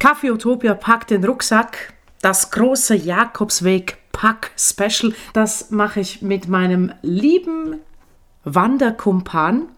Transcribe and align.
Kaffee 0.00 0.30
Utopia 0.30 0.72
packt 0.72 1.10
den 1.10 1.22
Rucksack. 1.22 1.92
Das 2.22 2.50
große 2.50 2.94
Jakobsweg 2.94 3.98
Pack 4.12 4.50
Special, 4.56 5.12
das 5.34 5.70
mache 5.70 6.00
ich 6.00 6.22
mit 6.22 6.48
meinem 6.48 6.94
lieben 7.02 7.76
Wanderkumpan, 8.44 9.68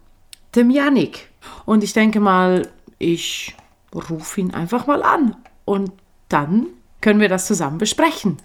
dem 0.54 0.71
Yannick. 0.71 1.29
Und 1.64 1.82
ich 1.82 1.93
denke 1.93 2.21
mal, 2.21 2.69
ich 3.00 3.56
rufe 3.93 4.40
ihn 4.40 4.54
einfach 4.54 4.87
mal 4.87 5.03
an 5.03 5.35
und 5.64 5.90
dann 6.28 6.68
können 7.00 7.18
wir 7.18 7.28
das 7.28 7.48
zusammen 7.48 7.78
besprechen. 7.78 8.36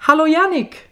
Hallo 0.00 0.24
Yannick. 0.24 0.88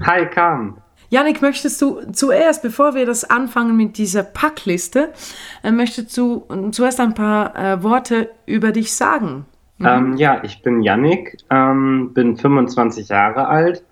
Hi 0.00 0.26
Kam. 0.30 0.80
Yannick, 1.10 1.42
möchtest 1.42 1.82
du 1.82 2.00
zuerst, 2.12 2.62
bevor 2.62 2.94
wir 2.94 3.04
das 3.04 3.28
anfangen 3.28 3.76
mit 3.76 3.98
dieser 3.98 4.22
Packliste, 4.22 5.12
äh, 5.62 5.72
möchtest 5.72 6.16
du 6.16 6.46
zuerst 6.70 7.00
ein 7.00 7.14
paar 7.14 7.56
äh, 7.56 7.82
Worte 7.82 8.30
über 8.46 8.70
dich 8.70 8.94
sagen? 8.94 9.44
Mhm. 9.78 9.86
Ähm, 9.86 10.16
ja, 10.16 10.42
ich 10.44 10.62
bin 10.62 10.82
Yannick, 10.82 11.36
ähm, 11.50 12.12
bin 12.14 12.36
25 12.36 13.08
Jahre 13.08 13.48
alt, 13.48 13.82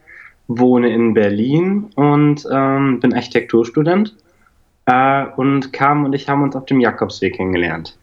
wohne 0.47 0.91
in 0.91 1.13
Berlin 1.13 1.91
und 1.97 2.47
ähm, 2.51 3.01
bin 3.01 3.13
Architekturstudent. 3.13 4.15
Äh, 4.87 5.27
und 5.37 5.73
Kam 5.73 6.05
und 6.05 6.15
ich 6.15 6.29
haben 6.29 6.43
uns 6.43 6.55
auf 6.55 6.67
dem 6.67 6.81
Jakobsweg 6.81 7.37
kennengelernt. 7.37 7.99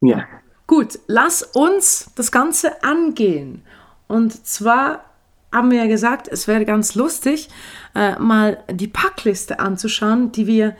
Ja. 0.00 0.24
Gut, 0.66 0.98
lass 1.06 1.42
uns 1.42 2.12
das 2.16 2.32
Ganze 2.32 2.82
angehen. 2.82 3.62
Und 4.08 4.46
zwar 4.46 5.04
haben 5.52 5.70
wir 5.70 5.78
ja 5.78 5.86
gesagt, 5.86 6.28
es 6.28 6.48
wäre 6.48 6.64
ganz 6.64 6.94
lustig, 6.94 7.48
äh, 7.94 8.18
mal 8.18 8.58
die 8.70 8.88
Packliste 8.88 9.58
anzuschauen, 9.58 10.32
die 10.32 10.46
wir 10.46 10.76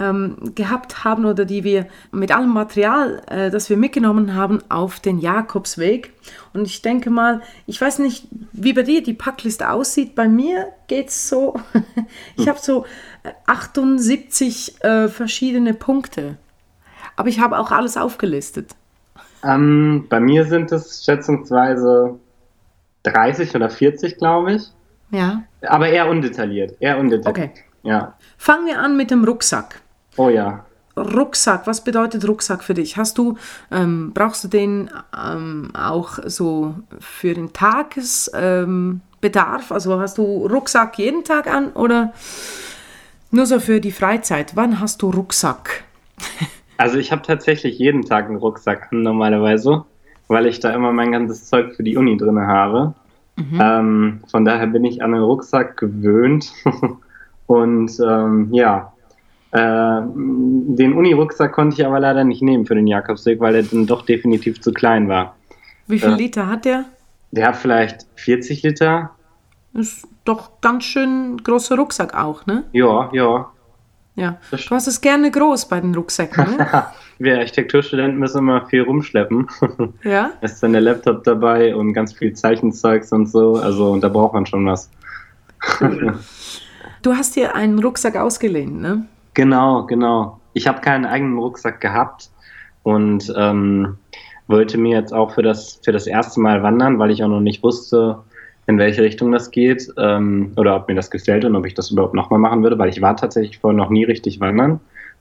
ähm, 0.00 0.52
gehabt 0.54 1.04
haben 1.04 1.26
oder 1.26 1.44
die 1.44 1.62
wir 1.62 1.86
mit 2.10 2.34
allem 2.34 2.52
Material, 2.52 3.22
äh, 3.26 3.50
das 3.50 3.68
wir 3.68 3.76
mitgenommen 3.76 4.34
haben, 4.34 4.60
auf 4.68 5.00
den 5.00 5.18
Jakobsweg. 5.18 6.12
Und 6.52 6.64
ich 6.64 6.82
denke 6.82 7.10
mal, 7.10 7.42
ich 7.66 7.80
weiß 7.80 7.98
nicht, 7.98 8.26
wie 8.52 8.72
bei 8.72 8.82
dir 8.82 9.02
die 9.02 9.14
Packliste 9.14 9.70
aussieht. 9.70 10.14
Bei 10.14 10.28
mir 10.28 10.68
geht 10.86 11.08
es 11.08 11.28
so, 11.28 11.54
ich 12.36 12.48
habe 12.48 12.58
so 12.58 12.86
78 13.46 14.82
äh, 14.82 15.08
verschiedene 15.08 15.74
Punkte. 15.74 16.38
Aber 17.16 17.28
ich 17.28 17.40
habe 17.40 17.58
auch 17.58 17.70
alles 17.70 17.96
aufgelistet. 17.96 18.70
Ähm, 19.42 20.06
bei 20.08 20.20
mir 20.20 20.46
sind 20.46 20.72
es 20.72 21.04
schätzungsweise 21.04 22.18
30 23.02 23.54
oder 23.54 23.70
40, 23.70 24.18
glaube 24.18 24.54
ich. 24.54 24.62
Ja. 25.10 25.42
Aber 25.62 25.88
eher 25.88 26.08
undetailliert. 26.08 26.76
Eher 26.80 26.98
undetailliert. 26.98 27.52
Okay. 27.52 27.64
Ja. 27.82 28.14
Fangen 28.36 28.66
wir 28.66 28.78
an 28.78 28.96
mit 28.96 29.10
dem 29.10 29.24
Rucksack. 29.24 29.80
Oh 30.16 30.28
ja. 30.28 30.64
Rucksack, 30.96 31.66
was 31.66 31.82
bedeutet 31.82 32.26
Rucksack 32.26 32.62
für 32.62 32.74
dich? 32.74 32.96
Hast 32.96 33.16
du, 33.16 33.36
ähm, 33.70 34.12
brauchst 34.12 34.44
du 34.44 34.48
den 34.48 34.90
ähm, 35.16 35.70
auch 35.74 36.18
so 36.26 36.74
für 36.98 37.32
den 37.34 37.52
Tagesbedarf? 37.52 38.30
Ähm, 38.34 39.00
also 39.70 40.00
hast 40.00 40.18
du 40.18 40.46
Rucksack 40.46 40.98
jeden 40.98 41.24
Tag 41.24 41.46
an 41.46 41.72
oder 41.72 42.12
nur 43.30 43.46
so 43.46 43.60
für 43.60 43.80
die 43.80 43.92
Freizeit? 43.92 44.56
Wann 44.56 44.80
hast 44.80 45.02
du 45.02 45.10
Rucksack? 45.10 45.84
Also 46.76 46.96
ich 46.96 47.12
habe 47.12 47.20
tatsächlich 47.20 47.78
jeden 47.78 48.06
Tag 48.06 48.24
einen 48.24 48.38
Rucksack 48.38 48.88
an 48.90 49.02
normalerweise 49.02 49.84
weil 50.30 50.46
ich 50.46 50.60
da 50.60 50.70
immer 50.70 50.92
mein 50.92 51.10
ganzes 51.10 51.46
Zeug 51.46 51.74
für 51.74 51.82
die 51.82 51.96
Uni 51.96 52.16
drin 52.16 52.40
habe. 52.40 52.94
Mhm. 53.36 53.60
Ähm, 53.60 54.20
von 54.30 54.44
daher 54.44 54.68
bin 54.68 54.84
ich 54.84 55.02
an 55.02 55.10
den 55.10 55.22
Rucksack 55.22 55.76
gewöhnt. 55.76 56.52
Und 57.46 57.90
ähm, 57.98 58.48
ja, 58.52 58.92
äh, 59.50 59.58
den 59.58 60.94
Uni-Rucksack 60.94 61.52
konnte 61.52 61.74
ich 61.74 61.84
aber 61.84 61.98
leider 61.98 62.22
nicht 62.22 62.42
nehmen 62.42 62.64
für 62.64 62.76
den 62.76 62.86
Jakobsweg, 62.86 63.40
weil 63.40 63.54
der 63.54 63.64
dann 63.64 63.88
doch 63.88 64.02
definitiv 64.02 64.60
zu 64.60 64.72
klein 64.72 65.08
war. 65.08 65.34
Wie 65.88 65.98
viel 65.98 66.12
äh, 66.12 66.16
Liter 66.16 66.46
hat 66.46 66.64
der? 66.64 66.84
Der 67.32 67.48
hat 67.48 67.56
vielleicht 67.56 68.06
40 68.14 68.62
Liter. 68.62 69.10
Ist 69.74 70.06
doch 70.24 70.60
ganz 70.60 70.84
schön 70.84 71.38
großer 71.42 71.74
Rucksack 71.76 72.14
auch, 72.14 72.46
ne? 72.46 72.62
Ja, 72.70 73.10
ja. 73.12 73.50
Ja. 74.14 74.38
Du 74.52 74.74
hast 74.76 74.86
es 74.86 75.00
gerne 75.00 75.32
groß 75.32 75.66
bei 75.68 75.80
den 75.80 75.92
Rucksäcken, 75.92 76.56
ne? 76.56 76.86
wir 77.20 77.38
Architekturstudenten 77.38 78.18
müssen 78.18 78.38
immer 78.38 78.66
viel 78.66 78.82
rumschleppen. 78.82 79.46
Ja. 80.02 80.30
Es 80.40 80.52
ist 80.52 80.62
dann 80.62 80.72
der 80.72 80.80
Laptop 80.80 81.22
dabei 81.24 81.76
und 81.76 81.92
ganz 81.92 82.14
viel 82.14 82.32
Zeichenzeugs 82.32 83.12
und 83.12 83.26
so. 83.26 83.56
Also 83.56 83.96
da 83.98 84.08
braucht 84.08 84.32
man 84.32 84.46
schon 84.46 84.66
was. 84.66 84.90
du 87.02 87.14
hast 87.14 87.36
dir 87.36 87.54
einen 87.54 87.78
Rucksack 87.78 88.16
ausgeliehen, 88.16 88.80
ne? 88.80 89.04
Genau, 89.34 89.84
genau. 89.84 90.40
Ich 90.54 90.66
habe 90.66 90.80
keinen 90.80 91.04
eigenen 91.04 91.38
Rucksack 91.38 91.80
gehabt 91.80 92.30
und 92.82 93.32
ähm, 93.36 93.98
wollte 94.46 94.78
mir 94.78 94.96
jetzt 94.96 95.12
auch 95.12 95.32
für 95.32 95.42
das, 95.42 95.80
für 95.84 95.92
das 95.92 96.06
erste 96.06 96.40
Mal 96.40 96.62
wandern, 96.62 96.98
weil 96.98 97.10
ich 97.10 97.22
auch 97.22 97.28
noch 97.28 97.40
nicht 97.40 97.62
wusste, 97.62 98.18
in 98.66 98.78
welche 98.78 99.02
Richtung 99.02 99.30
das 99.30 99.50
geht 99.50 99.92
ähm, 99.98 100.52
oder 100.56 100.76
ob 100.76 100.88
mir 100.88 100.94
das 100.94 101.10
gefällt 101.10 101.44
und 101.44 101.54
ob 101.54 101.66
ich 101.66 101.74
das 101.74 101.90
überhaupt 101.90 102.14
nochmal 102.14 102.38
machen 102.38 102.62
würde, 102.62 102.78
weil 102.78 102.88
ich 102.88 103.02
war 103.02 103.16
tatsächlich 103.16 103.58
vorher 103.58 103.76
noch 103.76 103.90
nie 103.90 104.04
richtig 104.04 104.40
wandern 104.40 104.80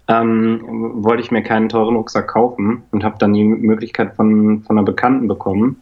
ähm, 0.09 0.61
wollte 1.03 1.21
ich 1.21 1.31
mir 1.31 1.43
keinen 1.43 1.69
teuren 1.69 1.95
Rucksack 1.95 2.27
kaufen 2.27 2.83
und 2.91 3.03
habe 3.03 3.17
dann 3.19 3.33
die 3.33 3.43
Möglichkeit 3.43 4.15
von, 4.15 4.63
von 4.63 4.77
einer 4.77 4.85
Bekannten 4.85 5.27
bekommen, 5.27 5.81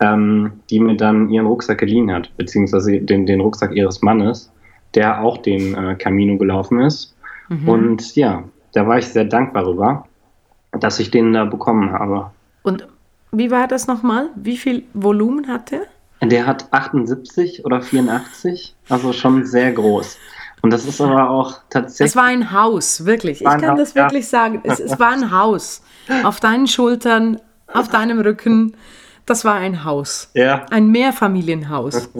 ähm, 0.00 0.52
die 0.70 0.80
mir 0.80 0.96
dann 0.96 1.28
ihren 1.28 1.46
Rucksack 1.46 1.78
geliehen 1.78 2.10
hat, 2.10 2.34
beziehungsweise 2.38 2.98
den, 3.00 3.26
den 3.26 3.40
Rucksack 3.40 3.72
ihres 3.72 4.00
Mannes, 4.00 4.50
der 4.94 5.20
auch 5.20 5.36
den 5.36 5.74
äh, 5.74 5.94
Camino 5.96 6.38
gelaufen 6.38 6.80
ist. 6.80 7.14
Mhm. 7.50 7.68
Und 7.68 8.16
ja, 8.16 8.42
da 8.72 8.86
war 8.86 8.98
ich 8.98 9.06
sehr 9.06 9.26
dankbar 9.26 9.64
darüber, 9.64 10.06
dass 10.72 10.98
ich 10.98 11.10
den 11.10 11.34
da 11.34 11.44
bekommen 11.44 11.92
habe. 11.92 12.30
Und 12.62 12.88
wie 13.32 13.50
war 13.50 13.68
das 13.68 13.86
nochmal? 13.86 14.30
Wie 14.34 14.56
viel 14.56 14.84
Volumen 14.94 15.46
hat 15.46 15.72
der? 15.72 15.82
Der 16.22 16.46
hat 16.46 16.72
78 16.72 17.64
oder 17.64 17.82
84, 17.82 18.74
also 18.88 19.12
schon 19.12 19.44
sehr 19.44 19.72
groß. 19.72 20.18
Und 20.62 20.72
das 20.72 20.84
ist 20.84 21.00
aber 21.00 21.30
auch 21.30 21.58
tatsächlich. 21.70 22.10
Es 22.10 22.16
war 22.16 22.24
ein 22.24 22.52
Haus, 22.52 23.04
wirklich. 23.04 23.40
Ich 23.40 23.46
kann 23.46 23.70
Haus, 23.70 23.78
das 23.78 23.94
wirklich 23.94 24.24
ja. 24.24 24.28
sagen. 24.28 24.60
Es, 24.64 24.80
es 24.80 24.98
war 24.98 25.12
ein 25.12 25.30
Haus. 25.30 25.82
Auf 26.24 26.40
deinen 26.40 26.66
Schultern, 26.66 27.40
auf 27.72 27.88
deinem 27.88 28.20
Rücken. 28.20 28.76
Das 29.26 29.44
war 29.44 29.54
ein 29.54 29.84
Haus. 29.84 30.30
Ja. 30.34 30.66
Ein 30.70 30.90
Mehrfamilienhaus. 30.90 32.10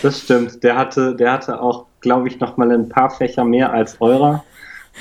Das 0.00 0.20
stimmt. 0.20 0.62
Der 0.62 0.76
hatte, 0.76 1.14
der 1.14 1.32
hatte 1.32 1.60
auch, 1.60 1.84
glaube 2.00 2.28
ich, 2.28 2.40
noch 2.40 2.56
mal 2.56 2.72
ein 2.72 2.88
paar 2.88 3.10
Fächer 3.10 3.44
mehr 3.44 3.70
als 3.70 4.00
eurer. 4.00 4.42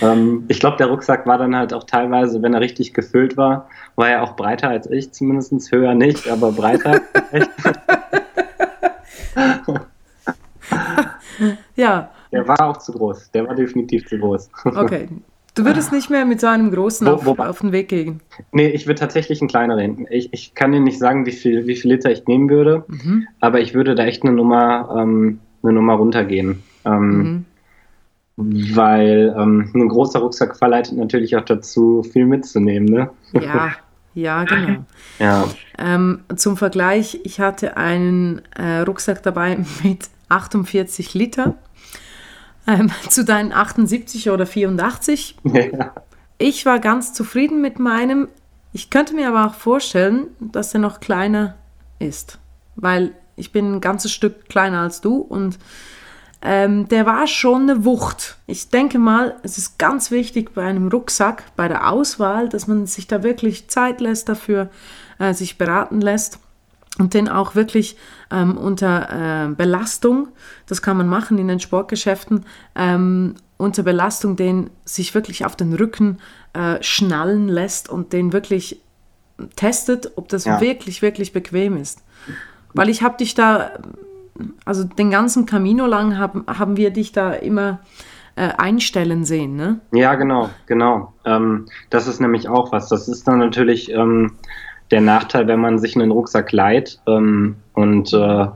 Ähm, 0.01 0.43
ich 0.47 0.59
glaube, 0.59 0.75
der 0.77 0.87
Rucksack 0.87 1.25
war 1.25 1.37
dann 1.37 1.55
halt 1.55 1.73
auch 1.73 1.85
teilweise, 1.85 2.41
wenn 2.41 2.53
er 2.53 2.59
richtig 2.61 2.93
gefüllt 2.93 3.37
war, 3.37 3.69
war 3.95 4.09
er 4.09 4.23
auch 4.23 4.35
breiter 4.35 4.69
als 4.69 4.89
ich, 4.89 5.13
zumindest 5.13 5.71
höher 5.71 5.93
nicht, 5.93 6.27
aber 6.29 6.51
breiter. 6.51 6.99
ja, 11.75 12.09
der 12.37 12.47
war 12.47 12.61
auch 12.69 12.77
zu 12.77 12.91
groß. 12.91 13.31
Der 13.31 13.47
war 13.47 13.55
definitiv 13.55 14.07
zu 14.07 14.19
groß. 14.19 14.49
Okay. 14.65 15.09
Du 15.55 15.65
würdest 15.65 15.91
nicht 15.91 16.11
mehr 16.11 16.23
mit 16.23 16.39
so 16.39 16.45
einem 16.45 16.69
großen 16.69 17.07
auf, 17.07 17.25
wo, 17.25 17.35
wo, 17.35 17.41
auf 17.41 17.61
den 17.61 17.71
Weg 17.71 17.89
gehen? 17.89 18.19
Nee, 18.51 18.67
ich 18.67 18.85
würde 18.85 18.99
tatsächlich 18.99 19.41
einen 19.41 19.47
kleineren. 19.47 20.05
Ich, 20.11 20.31
ich 20.31 20.53
kann 20.53 20.71
dir 20.71 20.79
nicht 20.79 20.99
sagen, 20.99 21.25
wie 21.25 21.31
viel, 21.31 21.65
wie 21.65 21.75
viel 21.75 21.93
Liter 21.93 22.11
ich 22.11 22.27
nehmen 22.27 22.47
würde, 22.47 22.85
mhm. 22.87 23.27
aber 23.39 23.59
ich 23.59 23.73
würde 23.73 23.95
da 23.95 24.05
echt 24.05 24.21
eine 24.21 24.33
Nummer, 24.33 24.95
ähm, 24.95 25.39
eine 25.63 25.73
Nummer 25.73 25.95
runtergehen. 25.95 26.61
Ähm, 26.85 27.45
mhm. 28.37 28.75
Weil 28.75 29.35
ähm, 29.35 29.71
ein 29.73 29.87
großer 29.87 30.19
Rucksack 30.19 30.55
verleitet 30.55 30.95
natürlich 30.95 31.35
auch 31.35 31.45
dazu, 31.45 32.03
viel 32.03 32.27
mitzunehmen. 32.27 32.87
Ne? 32.87 33.09
Ja, 33.33 33.71
ja, 34.13 34.43
genau. 34.43 34.85
Ja. 35.17 35.45
Ähm, 35.79 36.19
zum 36.35 36.55
Vergleich, 36.55 37.19
ich 37.23 37.39
hatte 37.39 37.77
einen 37.77 38.43
äh, 38.55 38.81
Rucksack 38.81 39.23
dabei 39.23 39.57
mit 39.83 40.09
48 40.29 41.15
Liter 41.15 41.55
ähm, 42.67 42.91
zu 43.09 43.25
deinen 43.25 43.51
78 43.51 44.29
oder 44.29 44.45
84. 44.45 45.37
Ja. 45.43 45.93
Ich 46.37 46.65
war 46.65 46.79
ganz 46.79 47.13
zufrieden 47.13 47.61
mit 47.61 47.79
meinem. 47.79 48.27
Ich 48.73 48.89
könnte 48.89 49.15
mir 49.15 49.29
aber 49.29 49.47
auch 49.47 49.55
vorstellen, 49.55 50.27
dass 50.39 50.73
er 50.73 50.79
noch 50.79 50.99
kleiner 50.99 51.55
ist, 51.99 52.37
weil 52.75 53.13
ich 53.35 53.51
bin 53.51 53.75
ein 53.75 53.81
ganzes 53.81 54.11
Stück 54.11 54.47
kleiner 54.49 54.81
als 54.81 55.01
du 55.01 55.17
und 55.17 55.57
ähm, 56.43 56.87
der 56.89 57.07
war 57.07 57.25
schon 57.25 57.63
eine 57.63 57.85
Wucht. 57.85 58.37
Ich 58.45 58.69
denke 58.69 58.99
mal, 58.99 59.37
es 59.41 59.57
ist 59.57 59.79
ganz 59.79 60.11
wichtig 60.11 60.53
bei 60.53 60.63
einem 60.63 60.89
Rucksack, 60.89 61.43
bei 61.55 61.67
der 61.67 61.91
Auswahl, 61.91 62.49
dass 62.49 62.67
man 62.67 62.85
sich 62.85 63.07
da 63.07 63.23
wirklich 63.23 63.69
Zeit 63.69 64.01
lässt 64.01 64.29
dafür, 64.29 64.69
äh, 65.17 65.33
sich 65.33 65.57
beraten 65.57 65.99
lässt 65.99 66.39
und 66.99 67.13
den 67.13 67.29
auch 67.29 67.55
wirklich 67.55 67.97
ähm, 68.31 68.57
unter 68.57 69.45
äh, 69.45 69.53
Belastung, 69.53 70.29
das 70.65 70.81
kann 70.81 70.97
man 70.97 71.07
machen 71.07 71.37
in 71.37 71.47
den 71.47 71.59
Sportgeschäften, 71.59 72.45
ähm, 72.75 73.35
unter 73.57 73.83
Belastung 73.83 74.35
den 74.35 74.69
sich 74.85 75.13
wirklich 75.15 75.45
auf 75.45 75.55
den 75.55 75.73
Rücken 75.73 76.19
äh, 76.53 76.81
schnallen 76.81 77.47
lässt 77.47 77.89
und 77.89 78.13
den 78.13 78.33
wirklich 78.33 78.81
testet, 79.55 80.11
ob 80.15 80.29
das 80.29 80.45
ja. 80.45 80.61
wirklich, 80.61 81.01
wirklich 81.01 81.33
bequem 81.33 81.77
ist. 81.77 82.03
Weil 82.73 82.89
ich 82.89 83.01
habe 83.01 83.17
dich 83.17 83.35
da, 83.35 83.71
also 84.65 84.83
den 84.83 85.11
ganzen 85.11 85.45
Camino 85.45 85.85
lang 85.85 86.17
haben, 86.17 86.45
haben 86.47 86.77
wir 86.77 86.91
dich 86.91 87.11
da 87.11 87.33
immer 87.33 87.79
äh, 88.35 88.49
einstellen 88.57 89.25
sehen, 89.25 89.55
ne? 89.55 89.79
Ja, 89.91 90.15
genau, 90.15 90.49
genau. 90.67 91.13
Ähm, 91.25 91.65
das 91.89 92.07
ist 92.07 92.21
nämlich 92.21 92.47
auch 92.47 92.71
was. 92.71 92.87
Das 92.87 93.07
ist 93.07 93.27
dann 93.27 93.39
natürlich 93.39 93.91
ähm, 93.91 94.33
der 94.91 95.01
Nachteil, 95.01 95.47
wenn 95.47 95.59
man 95.59 95.79
sich 95.79 95.95
einen 95.95 96.11
Rucksack 96.11 96.51
leiht 96.51 96.99
ähm, 97.07 97.55
und 97.73 98.13
äh, 98.13 98.47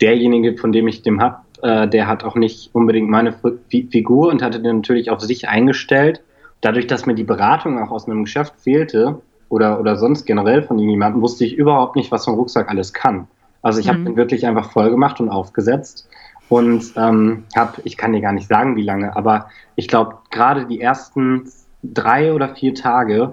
derjenige, 0.00 0.58
von 0.58 0.72
dem 0.72 0.88
ich 0.88 1.02
den 1.02 1.20
habe, 1.20 1.38
äh, 1.62 1.88
der 1.88 2.08
hat 2.08 2.24
auch 2.24 2.34
nicht 2.34 2.70
unbedingt 2.74 3.08
meine 3.08 3.34
Figur 3.68 4.28
und 4.28 4.42
hatte 4.42 4.60
den 4.60 4.76
natürlich 4.76 5.10
auf 5.10 5.20
sich 5.20 5.48
eingestellt. 5.48 6.22
Dadurch, 6.60 6.86
dass 6.86 7.06
mir 7.06 7.14
die 7.14 7.24
Beratung 7.24 7.82
auch 7.82 7.90
aus 7.90 8.06
einem 8.06 8.24
Geschäft 8.24 8.54
fehlte 8.58 9.20
oder, 9.48 9.80
oder 9.80 9.96
sonst 9.96 10.26
generell 10.26 10.62
von 10.62 10.78
jemandem, 10.78 11.22
wusste 11.22 11.44
ich 11.44 11.56
überhaupt 11.56 11.96
nicht, 11.96 12.12
was 12.12 12.24
so 12.24 12.32
ein 12.32 12.36
Rucksack 12.36 12.68
alles 12.68 12.92
kann. 12.92 13.26
Also 13.62 13.80
ich 13.80 13.86
mhm. 13.86 13.90
habe 13.90 14.04
den 14.04 14.16
wirklich 14.16 14.46
einfach 14.46 14.70
voll 14.70 14.90
gemacht 14.90 15.20
und 15.20 15.28
aufgesetzt 15.28 16.08
und 16.48 16.92
ähm, 16.96 17.44
habe, 17.56 17.80
ich 17.84 17.96
kann 17.96 18.12
dir 18.12 18.20
gar 18.20 18.32
nicht 18.32 18.48
sagen, 18.48 18.76
wie 18.76 18.82
lange, 18.82 19.16
aber 19.16 19.48
ich 19.76 19.88
glaube, 19.88 20.16
gerade 20.30 20.66
die 20.66 20.80
ersten 20.80 21.44
drei 21.82 22.32
oder 22.32 22.54
vier 22.54 22.74
Tage 22.74 23.32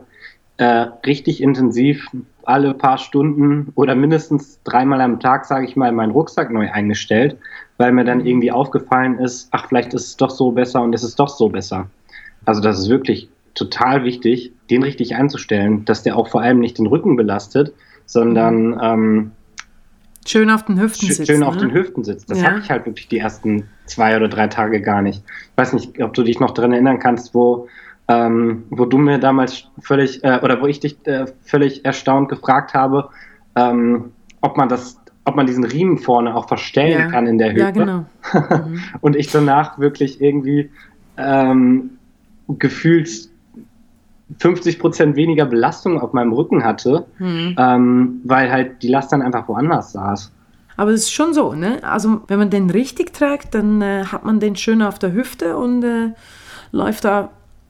äh, 0.60 0.88
richtig 1.06 1.42
intensiv 1.42 2.06
alle 2.44 2.74
paar 2.74 2.98
Stunden 2.98 3.72
oder 3.76 3.96
mindestens 3.96 4.62
dreimal 4.66 5.00
am 5.00 5.22
Tag, 5.22 5.46
sage 5.46 5.66
ich 5.66 5.78
mal, 5.78 5.90
meinen 5.94 6.12
Rucksack 6.12 6.52
neu 6.52 6.70
eingestellt, 6.70 7.38
weil 7.78 7.94
mir 7.94 8.04
dann 8.04 8.26
irgendwie 8.26 8.52
aufgefallen 8.52 9.20
ist, 9.20 9.48
ach, 9.52 9.70
vielleicht 9.70 9.94
ist 9.94 10.08
es 10.08 10.18
doch 10.18 10.30
so 10.30 10.52
besser 10.52 10.82
und 10.82 10.94
es 10.94 11.02
ist 11.02 11.18
doch 11.18 11.30
so 11.30 11.48
besser. 11.48 11.90
Also 12.44 12.60
das 12.60 12.78
ist 12.78 12.90
wirklich 12.90 13.30
total 13.56 14.04
wichtig, 14.04 14.52
den 14.70 14.84
richtig 14.84 15.16
einzustellen, 15.16 15.86
dass 15.86 16.04
der 16.04 16.18
auch 16.18 16.28
vor 16.28 16.42
allem 16.42 16.60
nicht 16.60 16.78
den 16.78 16.88
Rücken 16.88 17.16
belastet, 17.16 17.74
sondern 18.06 18.78
ähm, 18.82 19.32
schön 20.28 20.50
auf 20.50 20.66
den 20.66 20.78
Hüften 20.78 21.08
sitzt. 21.08 21.28
Schön 21.28 21.40
ne? 21.40 21.48
auf 21.48 21.56
den 21.56 21.72
Hüften 21.72 22.04
sitzt. 22.04 22.30
Das 22.30 22.42
ja. 22.42 22.50
habe 22.50 22.60
ich 22.60 22.70
halt 22.70 22.86
wirklich 22.86 23.08
die 23.08 23.20
ersten 23.20 23.70
zwei 23.86 24.14
oder 24.18 24.28
drei 24.28 24.48
Tage 24.48 24.82
gar 24.82 25.02
nicht. 25.02 25.24
Ich 25.26 25.58
weiß 25.58 25.72
nicht, 25.72 26.04
ob 26.04 26.14
du 26.14 26.24
dich 26.24 26.42
noch 26.42 26.52
daran 26.52 26.74
erinnern 26.74 27.00
kannst, 27.00 27.34
wo 27.34 27.70
ähm, 28.10 28.64
wo 28.72 28.86
du 28.86 28.98
mir 28.98 29.20
damals 29.20 29.68
völlig, 29.80 30.24
äh, 30.24 30.40
oder 30.42 30.60
wo 30.62 30.66
ich 30.66 30.80
dich 30.80 30.98
äh, 31.06 31.28
völlig 31.44 31.86
erstaunt 31.86 32.28
gefragt 32.28 32.74
habe, 32.74 33.10
ähm, 33.56 34.12
ob 34.42 34.58
man 34.58 34.68
das, 34.68 35.00
ob 35.26 35.36
man 35.36 35.46
diesen 35.46 35.64
Riemen 35.64 36.00
vorne 36.00 36.36
auch 36.36 36.48
verstellen 36.48 37.00
ja. 37.00 37.12
kann 37.12 37.28
in 37.28 37.38
der 37.38 37.54
Höhe. 37.54 37.60
Ja, 37.60 37.72
genau. 37.72 38.06
Mhm. 38.34 38.82
und 39.02 39.16
ich 39.16 39.32
danach 39.32 39.80
wirklich 39.80 40.22
irgendwie 40.22 40.72
ähm, 41.18 41.92
gefühlt 42.48 43.30
50 44.40 44.80
Prozent 44.80 45.16
weniger 45.16 45.46
Belastung 45.46 46.00
auf 46.02 46.14
meinem 46.14 46.34
Rücken 46.34 46.64
hatte, 46.64 47.06
mhm. 47.20 47.56
ähm, 47.58 48.22
weil 48.24 48.52
halt 48.52 48.82
die 48.82 48.88
Last 48.88 49.12
dann 49.12 49.22
einfach 49.22 49.48
woanders 49.48 49.92
saß. 49.92 50.32
Aber 50.78 50.92
es 50.92 51.02
ist 51.02 51.14
schon 51.14 51.34
so, 51.34 51.54
ne? 51.54 51.84
Also 51.84 52.22
wenn 52.28 52.40
man 52.40 52.50
den 52.50 52.70
richtig 52.70 53.14
trägt, 53.14 53.54
dann 53.54 53.82
äh, 53.82 54.06
hat 54.06 54.26
man 54.26 54.40
den 54.40 54.56
schön 54.56 54.82
auf 54.82 54.98
der 54.98 55.14
Hüfte 55.14 55.58
und 55.58 55.84
äh, 55.84 56.14
läuft 56.72 57.06
da 57.06 57.30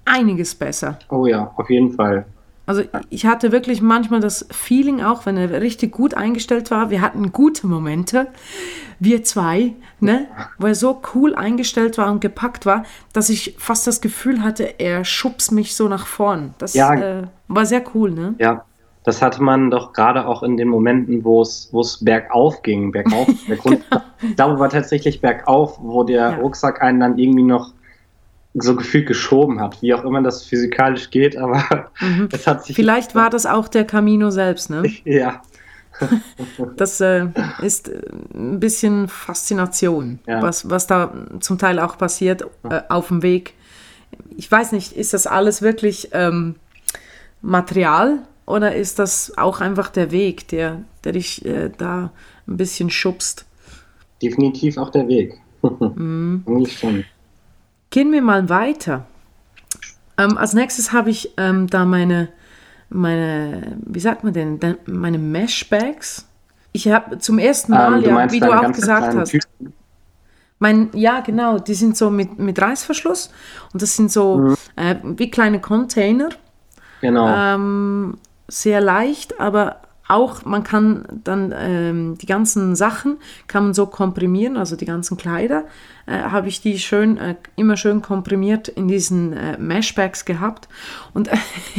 einiges 0.10 0.56
besser. 0.56 1.00
Oh 1.10 1.26
ja, 1.26 1.52
auf 1.56 1.70
jeden 1.70 1.94
Fall. 1.94 2.26
Also 2.70 2.84
ich 3.10 3.26
hatte 3.26 3.52
wirklich 3.52 3.82
manchmal 3.82 4.20
das 4.20 4.46
Feeling, 4.52 5.02
auch 5.02 5.26
wenn 5.26 5.38
er 5.38 5.60
richtig 5.60 5.92
gut 5.92 6.14
eingestellt 6.14 6.70
war, 6.70 6.92
wir 6.92 7.02
hatten 7.02 7.32
gute 7.32 7.66
Momente, 7.66 8.28
wir 9.00 9.24
zwei, 9.24 9.74
ne, 10.00 10.28
wo 10.60 10.68
er 10.68 10.76
so 10.76 11.02
cool 11.16 11.34
eingestellt 11.34 11.98
war 11.98 12.12
und 12.12 12.22
gepackt 12.22 12.68
war, 12.68 12.84
dass 13.12 13.30
ich 13.30 13.56
fast 13.58 13.88
das 13.88 14.02
Gefühl 14.02 14.44
hatte, 14.44 14.80
er 14.80 15.04
schubst 15.04 15.52
mich 15.52 15.76
so 15.76 15.88
nach 15.88 16.06
vorn. 16.06 16.54
Das 16.60 16.76
ja, 16.76 16.94
äh, 16.94 17.24
war 17.48 17.66
sehr 17.66 17.82
cool, 17.96 18.12
ne? 18.12 18.36
Ja, 18.38 18.66
das 19.04 19.24
hatte 19.24 19.42
man 19.42 19.72
doch 19.72 19.92
gerade 19.92 20.28
auch 20.28 20.44
in 20.44 20.56
den 20.56 20.68
Momenten, 20.68 21.24
wo 21.26 21.42
es, 21.42 21.70
wo 21.72 21.82
es 21.82 22.06
bergauf 22.06 22.62
ging, 22.62 22.92
bergauf, 22.92 23.28
genau. 23.48 23.80
da 24.36 24.60
war 24.60 24.70
tatsächlich 24.70 25.22
bergauf, 25.22 25.80
wo 25.82 26.04
der 26.04 26.20
ja. 26.20 26.36
Rucksack 26.36 26.84
einen 26.84 27.00
dann 27.00 27.18
irgendwie 27.18 27.42
noch 27.42 27.74
so 28.54 28.76
gefühlt 28.76 29.08
geschoben 29.08 29.60
hat, 29.60 29.82
wie 29.82 29.94
auch 29.94 30.04
immer 30.04 30.22
das 30.22 30.44
physikalisch 30.44 31.12
geht, 31.12 31.38
aber 31.38 31.90
mhm. 32.02 32.30
es 32.34 32.48
hat 32.48 32.66
sich. 32.66 32.76
Vielleicht 32.76 33.16
war 33.16 33.30
das 33.30 33.46
auch 33.46 33.68
der 33.68 33.86
Camino 33.86 34.32
selbst, 34.32 34.70
ne? 34.70 34.84
ja. 35.06 35.42
das 36.78 37.02
äh, 37.02 37.28
ist 37.62 37.90
äh, 37.90 38.02
ein 38.34 38.60
bisschen 38.60 39.08
Faszination, 39.08 40.20
ja. 40.28 40.42
was, 40.42 40.70
was 40.70 40.88
da 40.88 41.14
zum 41.42 41.58
Teil 41.58 41.80
auch 41.80 41.98
passiert 41.98 42.44
äh, 42.64 42.82
auf 42.90 43.10
dem 43.10 43.22
Weg. 43.22 43.54
Ich 44.38 44.50
weiß 44.50 44.72
nicht, 44.72 44.94
ist 44.94 45.14
das 45.14 45.28
alles 45.28 45.62
wirklich 45.62 46.10
ähm, 46.14 46.56
Material 47.42 48.20
oder 48.46 48.76
ist 48.76 48.98
das 48.98 49.38
auch 49.38 49.62
einfach 49.62 49.90
der 49.90 50.12
Weg, 50.12 50.48
der, 50.48 50.84
der 51.04 51.12
dich 51.12 51.46
äh, 51.46 51.70
da 51.78 52.12
ein 52.48 52.58
bisschen 52.58 52.90
schubst? 52.90 53.46
Definitiv 54.22 54.78
auch 54.78 54.90
der 54.90 55.08
Weg. 55.08 55.40
mhm. 55.62 56.44
schon. 56.68 57.04
Gehen 57.90 58.12
wir 58.12 58.22
mal 58.22 58.50
weiter. 58.50 59.06
Ähm, 60.18 60.38
als 60.38 60.54
nächstes 60.54 60.92
habe 60.92 61.10
ich 61.10 61.34
ähm, 61.38 61.68
da 61.68 61.86
meine, 61.86 62.30
meine, 62.90 63.78
wie 63.86 64.00
sagt 64.00 64.24
man 64.24 64.34
denn, 64.34 64.60
meine 64.86 65.18
Meshbags. 65.18 66.28
Ich 66.72 66.88
habe 66.88 67.18
zum 67.20 67.40
ersten 67.40 67.72
Mal, 67.72 68.04
ähm, 68.04 68.16
ja, 68.16 68.32
wie 68.32 68.40
du 68.40 68.52
auch 68.52 68.72
gesagt 68.72 69.16
hast. 69.16 69.38
Mein, 70.60 70.90
ja, 70.94 71.22
genau, 71.22 71.58
die 71.58 71.74
sind 71.74 71.96
so 71.96 72.10
mit, 72.10 72.38
mit 72.38 72.62
Reißverschluss 72.62 73.32
und 73.72 73.82
das 73.82 73.96
sind 73.96 74.12
so 74.12 74.38
mhm. 74.38 74.58
äh, 74.76 74.96
wie 75.04 75.32
kleine 75.32 75.62
Container. 75.62 76.30
Genau. 77.00 77.28
Ähm, 77.28 78.18
sehr 78.50 78.82
leicht, 78.82 79.40
aber 79.40 79.78
auch, 80.10 80.44
man 80.44 80.64
kann 80.64 81.06
dann 81.24 81.54
ähm, 81.56 82.18
die 82.18 82.26
ganzen 82.26 82.76
Sachen, 82.76 83.18
kann 83.48 83.64
man 83.64 83.74
so 83.74 83.86
komprimieren, 83.86 84.58
also 84.58 84.76
die 84.76 84.86
ganzen 84.86 85.18
Kleider, 85.18 85.66
äh, 86.08 86.18
habe 86.18 86.48
ich 86.48 86.62
die 86.62 86.80
schön, 86.80 87.18
äh, 87.18 87.36
immer 87.56 87.78
schön 87.78 88.02
komprimiert 88.02 88.68
in 88.68 88.88
diesen 88.88 89.34
äh, 89.34 89.58
Meshbags 89.58 90.26
gehabt. 90.26 90.68
Und 91.14 91.30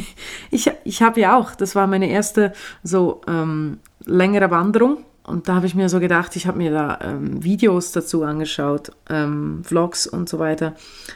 ich, 0.51 0.71
ich 0.85 1.03
habe 1.03 1.21
ja 1.21 1.37
auch, 1.37 1.55
das 1.55 1.75
war 1.75 1.87
meine 1.87 2.09
erste 2.09 2.53
so 2.83 3.21
ähm, 3.27 3.81
längere 4.05 4.51
Wanderung 4.51 5.05
und 5.23 5.49
da 5.49 5.55
habe 5.57 5.67
ich 5.67 5.75
mir 5.75 5.89
so 5.89 6.01
gedacht, 6.01 6.35
ich 6.37 6.47
habe 6.47 6.59
mir 6.59 6.71
da 6.71 6.99
ähm, 7.03 7.43
Videos 7.45 7.93
dazu 7.93 8.25
angeschaut, 8.25 8.91
ähm, 9.09 9.63
Vlogs 9.65 10.07
und 10.07 10.29
so 10.29 10.39
weiter, 10.39 10.75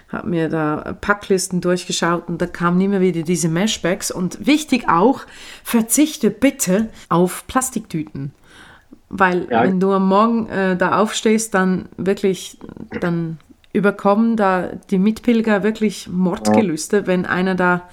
habe 0.09 0.29
mir 0.29 0.49
da 0.49 0.97
Packlisten 1.01 1.61
durchgeschaut 1.61 2.29
und 2.29 2.41
da 2.41 2.47
kamen 2.47 2.81
immer 2.81 3.01
wieder 3.01 3.23
diese 3.23 3.49
Meshbags. 3.49 4.11
Und 4.11 4.47
wichtig 4.47 4.89
auch, 4.89 5.23
verzichte 5.63 6.31
bitte 6.31 6.91
auf 7.09 7.47
Plastiktüten. 7.47 8.33
Weil 9.09 9.49
ja. 9.51 9.63
wenn 9.63 9.81
du 9.81 9.93
am 9.93 10.09
Morgen 10.09 10.49
äh, 10.49 10.77
da 10.77 10.99
aufstehst, 10.99 11.55
dann 11.55 11.89
wirklich, 11.97 12.59
dann 13.01 13.39
überkommen 13.73 14.37
da 14.37 14.71
die 14.91 14.99
Mitpilger 14.99 15.63
wirklich 15.63 16.09
Mordgelüste, 16.09 17.07
wenn 17.07 17.27
einer 17.27 17.55
da 17.55 17.89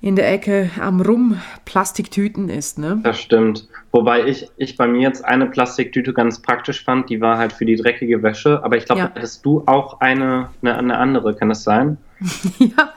in 0.00 0.16
der 0.16 0.30
Ecke 0.32 0.70
am 0.80 1.00
Rum 1.00 1.40
Plastiktüten 1.64 2.48
ist, 2.48 2.78
ne? 2.78 3.00
Das 3.04 3.20
stimmt. 3.20 3.68
Wobei 3.92 4.26
ich, 4.26 4.50
ich 4.56 4.78
bei 4.78 4.88
mir 4.88 5.02
jetzt 5.02 5.22
eine 5.22 5.44
Plastiktüte 5.44 6.14
ganz 6.14 6.40
praktisch 6.40 6.82
fand, 6.82 7.10
die 7.10 7.20
war 7.20 7.36
halt 7.36 7.52
für 7.52 7.66
die 7.66 7.76
dreckige 7.76 8.22
Wäsche, 8.22 8.64
aber 8.64 8.78
ich 8.78 8.86
glaube, 8.86 9.02
ja. 9.02 9.10
hättest 9.14 9.44
du 9.44 9.64
auch 9.66 10.00
eine, 10.00 10.48
eine, 10.62 10.78
eine, 10.78 10.96
andere, 10.96 11.36
kann 11.36 11.50
das 11.50 11.62
sein? 11.62 11.98
ja, 12.58 12.92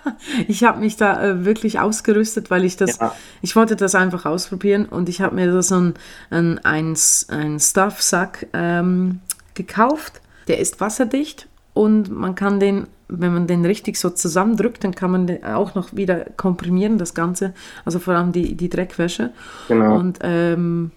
ich 0.48 0.64
habe 0.64 0.80
mich 0.80 0.96
da 0.96 1.22
äh, 1.22 1.44
wirklich 1.44 1.82
ausgerüstet, 1.82 2.50
weil 2.50 2.64
ich 2.64 2.78
das, 2.78 3.00
ja. 3.00 3.14
ich 3.42 3.58
wollte 3.58 3.76
das 3.76 3.94
einfach 3.94 4.26
ausprobieren 4.26 4.86
und 4.86 5.10
ich 5.10 5.20
habe 5.20 5.36
mir 5.36 5.52
da 5.52 5.62
so 5.62 5.76
ein, 5.76 5.94
ein, 6.30 6.60
ein, 6.64 6.96
ein 7.28 7.60
Stuffsack 7.60 8.48
ähm, 8.54 9.20
gekauft. 9.54 10.22
Der 10.48 10.60
ist 10.60 10.80
wasserdicht 10.80 11.48
und 11.74 12.10
man 12.10 12.36
kann 12.36 12.62
den 12.62 12.88
wenn 13.08 13.34
man 13.34 13.48
den 13.48 13.66
richtig 13.66 13.98
so 13.98 14.10
zusammendrückt, 14.10 14.84
dann 14.84 14.96
kann 14.96 15.12
man 15.12 15.28
den 15.28 15.44
auch 15.44 15.76
noch 15.76 15.96
wieder 15.96 16.26
komprimieren, 16.38 16.98
das 16.98 17.14
Ganze, 17.14 17.54
also 17.84 18.00
vor 18.00 18.16
allem 18.16 18.32
die, 18.32 18.56
die 18.56 18.70
Dreckwäsche. 18.70 19.32
Genau. 19.68 19.98
Und 19.98 20.20
ähm, 20.22 20.92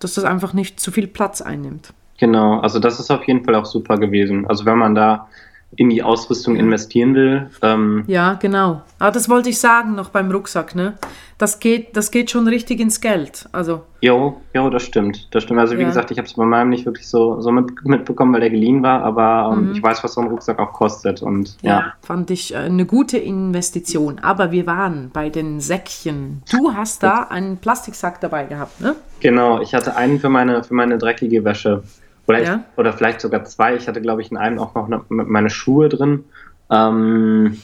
dass 0.00 0.14
das 0.14 0.24
einfach 0.24 0.52
nicht 0.52 0.80
zu 0.80 0.90
viel 0.90 1.06
Platz 1.06 1.40
einnimmt. 1.40 1.92
Genau, 2.18 2.60
also 2.60 2.78
das 2.78 3.00
ist 3.00 3.10
auf 3.10 3.24
jeden 3.26 3.44
Fall 3.44 3.54
auch 3.54 3.64
super 3.64 3.96
gewesen. 3.96 4.46
Also 4.46 4.66
wenn 4.66 4.78
man 4.78 4.94
da 4.94 5.28
in 5.76 5.90
die 5.90 6.02
Ausrüstung 6.02 6.56
investieren 6.56 7.14
will. 7.14 7.50
Ähm 7.62 8.04
ja, 8.06 8.34
genau. 8.34 8.82
Aber 8.98 9.10
ah, 9.10 9.10
das 9.10 9.28
wollte 9.28 9.50
ich 9.50 9.58
sagen 9.58 9.94
noch 9.94 10.10
beim 10.10 10.30
Rucksack, 10.30 10.74
ne? 10.74 10.94
Das 11.36 11.58
geht, 11.58 11.96
das 11.96 12.10
geht 12.10 12.30
schon 12.30 12.46
richtig 12.46 12.80
ins 12.80 13.00
Geld. 13.00 13.48
Also. 13.52 13.82
Jo, 14.00 14.40
jo, 14.54 14.70
das 14.70 14.84
stimmt. 14.84 15.28
Das 15.32 15.42
stimmt. 15.42 15.58
Also 15.58 15.76
wie 15.76 15.82
ja. 15.82 15.88
gesagt, 15.88 16.10
ich 16.10 16.18
habe 16.18 16.26
es 16.26 16.34
bei 16.34 16.44
meinem 16.44 16.70
nicht 16.70 16.86
wirklich 16.86 17.08
so, 17.08 17.40
so 17.40 17.50
mit, 17.50 17.84
mitbekommen, 17.84 18.32
weil 18.32 18.40
der 18.40 18.50
geliehen 18.50 18.82
war, 18.82 19.02
aber 19.02 19.52
ähm, 19.52 19.68
mhm. 19.68 19.72
ich 19.74 19.82
weiß, 19.82 20.04
was 20.04 20.14
so 20.14 20.20
ein 20.20 20.28
Rucksack 20.28 20.58
auch 20.60 20.72
kostet. 20.72 21.22
Und 21.22 21.56
ja. 21.62 21.70
ja. 21.70 21.92
Fand 22.02 22.30
ich 22.30 22.54
äh, 22.54 22.58
eine 22.58 22.86
gute 22.86 23.18
Investition. 23.18 24.20
Aber 24.20 24.52
wir 24.52 24.66
waren 24.66 25.10
bei 25.12 25.28
den 25.28 25.60
Säckchen. 25.60 26.42
Du 26.50 26.72
hast 26.72 27.02
da 27.02 27.24
einen 27.24 27.58
Plastiksack 27.58 28.20
dabei 28.20 28.44
gehabt, 28.44 28.80
ne? 28.80 28.94
Genau, 29.20 29.60
ich 29.60 29.74
hatte 29.74 29.96
einen 29.96 30.20
für 30.20 30.28
meine, 30.28 30.62
für 30.62 30.74
meine 30.74 30.98
dreckige 30.98 31.44
Wäsche. 31.44 31.82
Oder, 32.26 32.42
ja. 32.42 32.54
ich, 32.54 32.78
oder 32.78 32.92
vielleicht 32.92 33.20
sogar 33.20 33.44
zwei. 33.44 33.76
Ich 33.76 33.88
hatte, 33.88 34.00
glaube 34.00 34.22
ich, 34.22 34.30
in 34.30 34.36
einem 34.36 34.58
auch 34.58 34.74
noch 34.74 34.86
eine, 34.86 35.02
meine 35.08 35.50
Schuhe 35.50 35.88
drin. 35.88 36.24
Ähm, 36.70 37.58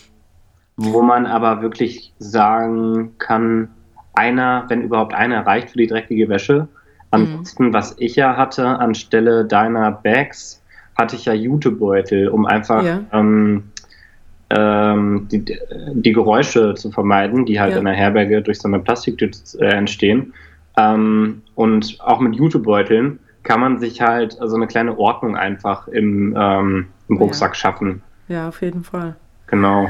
wo 0.76 1.02
man 1.02 1.26
aber 1.26 1.60
wirklich 1.60 2.14
sagen 2.18 3.12
kann, 3.18 3.68
einer, 4.14 4.64
wenn 4.68 4.82
überhaupt 4.82 5.14
einer, 5.14 5.46
reicht 5.46 5.70
für 5.70 5.78
die 5.78 5.86
dreckige 5.86 6.28
Wäsche. 6.28 6.68
Ansonsten, 7.10 7.66
mhm. 7.66 7.72
was 7.74 7.96
ich 7.98 8.16
ja 8.16 8.36
hatte, 8.36 8.66
anstelle 8.66 9.44
deiner 9.44 9.90
Bags, 9.90 10.62
hatte 10.96 11.16
ich 11.16 11.26
ja 11.26 11.34
Jutebeutel, 11.34 12.28
um 12.28 12.46
einfach 12.46 12.82
ja. 12.82 13.00
ähm, 13.12 13.64
ähm, 14.50 15.28
die, 15.30 15.44
die 15.92 16.12
Geräusche 16.12 16.74
zu 16.74 16.90
vermeiden, 16.90 17.46
die 17.46 17.60
halt 17.60 17.72
ja. 17.72 17.78
in 17.78 17.84
der 17.84 17.94
Herberge 17.94 18.42
durch 18.42 18.58
so 18.58 18.68
eine 18.68 18.78
Plastiktüte 18.78 19.38
äh, 19.58 19.66
entstehen. 19.66 20.32
Ähm, 20.76 21.42
und 21.54 21.98
auch 22.00 22.20
mit 22.20 22.36
Jutebeuteln 22.36 23.18
kann 23.42 23.60
man 23.60 23.78
sich 23.78 24.00
halt 24.00 24.32
so 24.32 24.40
also 24.40 24.56
eine 24.56 24.66
kleine 24.66 24.98
Ordnung 24.98 25.36
einfach 25.36 25.88
im, 25.88 26.34
ähm, 26.36 26.88
im 27.08 27.16
Rucksack 27.16 27.52
ja. 27.52 27.54
schaffen. 27.54 28.02
Ja, 28.28 28.48
auf 28.48 28.62
jeden 28.62 28.84
Fall. 28.84 29.16
Genau. 29.46 29.88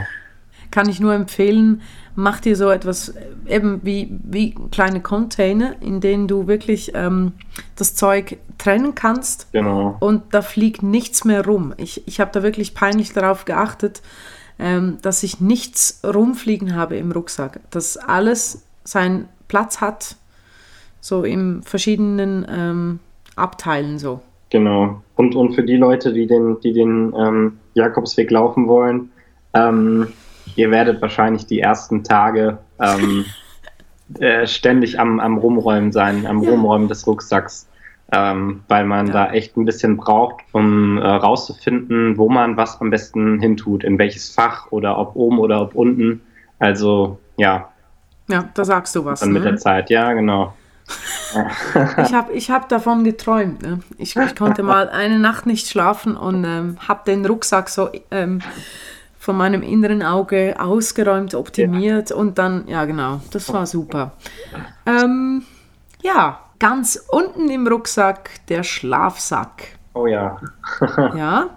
Kann 0.71 0.88
ich 0.88 1.00
nur 1.00 1.12
empfehlen, 1.14 1.83
mach 2.14 2.40
dir 2.40 2.54
so 2.54 2.71
etwas 2.71 3.14
eben 3.47 3.80
wie, 3.83 4.16
wie 4.23 4.54
kleine 4.71 5.00
Container, 5.00 5.75
in 5.80 6.00
denen 6.00 6.28
du 6.28 6.47
wirklich 6.47 6.92
ähm, 6.95 7.33
das 7.76 7.97
Zeug 7.97 8.38
trennen 8.57 8.95
kannst. 8.95 9.52
Genau. 9.52 9.97
Und 9.99 10.33
da 10.33 10.42
fliegt 10.42 10.83
nichts 10.83 11.25
mehr 11.25 11.45
rum. 11.45 11.75
Ich, 11.76 12.07
ich 12.07 12.21
habe 12.21 12.30
da 12.33 12.42
wirklich 12.42 12.75
peinlich 12.75 13.12
darauf 13.12 13.45
geachtet, 13.45 14.00
ähm, 14.61 14.99
dass 15.02 15.23
ich 15.23 15.40
nichts 15.40 16.02
rumfliegen 16.04 16.76
habe 16.76 16.97
im 16.97 17.11
Rucksack. 17.11 17.61
Dass 17.71 17.97
alles 17.97 18.64
seinen 18.85 19.28
Platz 19.49 19.80
hat, 19.80 20.16
so 21.00 21.25
in 21.25 21.62
verschiedenen 21.62 22.47
ähm, 22.49 23.00
Abteilen 23.37 23.99
so. 23.99 24.20
Genau. 24.50 25.02
Und, 25.16 25.34
und 25.34 25.54
für 25.54 25.62
die 25.62 25.76
Leute, 25.76 26.12
die 26.12 26.26
den, 26.26 26.58
die 26.60 26.72
den 26.72 27.14
ähm, 27.16 27.58
Jakobsweg 27.75 28.30
laufen 28.30 28.66
wollen, 28.66 29.10
ähm, 29.54 30.08
ihr 30.56 30.70
werdet 30.70 31.00
wahrscheinlich 31.00 31.46
die 31.46 31.60
ersten 31.60 32.04
Tage 32.04 32.58
ähm, 32.80 33.25
äh, 34.18 34.46
ständig 34.46 34.99
am, 34.99 35.20
am 35.20 35.38
Rumräumen 35.38 35.92
sein, 35.92 36.26
am 36.26 36.42
ja. 36.42 36.50
Rumräumen 36.50 36.88
des 36.88 37.06
Rucksacks, 37.06 37.68
ähm, 38.12 38.62
weil 38.66 38.84
man 38.84 39.06
ja. 39.06 39.12
da 39.12 39.32
echt 39.32 39.56
ein 39.56 39.64
bisschen 39.64 39.96
braucht, 39.96 40.42
um 40.52 40.99
äh, 40.99 41.06
rauszufinden, 41.06 42.18
wo 42.18 42.28
man 42.28 42.56
was 42.56 42.80
am 42.80 42.90
besten 42.90 43.40
hintut, 43.40 43.84
in 43.84 43.99
welches 43.99 44.30
Fach 44.30 44.72
oder 44.72 44.99
ob 44.99 45.14
oben 45.14 45.38
oder 45.38 45.62
ob 45.62 45.75
unten. 45.75 46.22
Also 46.58 47.18
ja. 47.37 47.68
Ja, 48.28 48.49
da 48.54 48.64
sagst 48.64 48.94
du 48.96 49.04
was. 49.04 49.20
Dann 49.20 49.32
ne? 49.32 49.38
mit 49.38 49.44
der 49.44 49.56
Zeit, 49.56 49.90
ja, 49.90 50.12
genau. 50.12 50.54
ich 52.04 52.14
habe 52.14 52.32
ich 52.32 52.50
hab 52.50 52.68
davon 52.68 53.04
geträumt. 53.04 53.62
Ne? 53.62 53.80
Ich, 53.99 54.16
ich, 54.16 54.37
konnte 54.37 54.62
mal 54.62 54.88
eine 54.88 55.18
Nacht 55.18 55.47
nicht 55.47 55.68
schlafen 55.68 56.16
und 56.16 56.44
ähm, 56.44 56.76
habe 56.87 57.00
den 57.06 57.25
Rucksack 57.25 57.68
so 57.68 57.90
ähm, 58.11 58.40
von 59.18 59.37
meinem 59.37 59.62
inneren 59.62 60.02
Auge 60.02 60.56
ausgeräumt, 60.59 61.35
optimiert 61.35 62.11
ja. 62.11 62.16
und 62.16 62.38
dann, 62.38 62.66
ja 62.68 62.85
genau, 62.87 63.20
das 63.32 63.52
war 63.52 63.66
super. 63.66 64.12
Ähm, 64.87 65.44
ja, 66.02 66.40
ganz 66.59 67.04
unten 67.09 67.50
im 67.50 67.66
Rucksack 67.66 68.30
der 68.49 68.62
Schlafsack. 68.62 69.78
Oh 69.94 70.06
ja. 70.06 70.38
ja. 71.14 71.50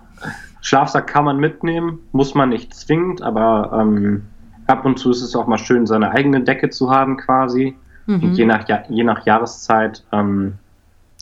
Schlafsack 0.62 1.08
kann 1.08 1.26
man 1.26 1.38
mitnehmen, 1.38 2.00
muss 2.12 2.36
man 2.36 2.50
nicht 2.50 2.74
zwingend, 2.74 3.22
aber 3.22 3.72
ähm, 3.80 4.24
ab 4.68 4.86
und 4.86 4.98
zu 4.98 5.12
ist 5.12 5.22
es 5.22 5.36
auch 5.36 5.48
mal 5.48 5.58
schön, 5.58 5.86
seine 5.86 6.12
eigene 6.12 6.42
Decke 6.42 6.70
zu 6.70 6.90
haben 6.90 7.18
quasi. 7.18 7.76
Mhm. 8.06 8.24
Und 8.24 8.34
je 8.36 8.46
nach, 8.46 8.66
je 8.90 9.04
nach 9.04 9.26
Jahreszeit 9.26 10.04
ähm, 10.12 10.56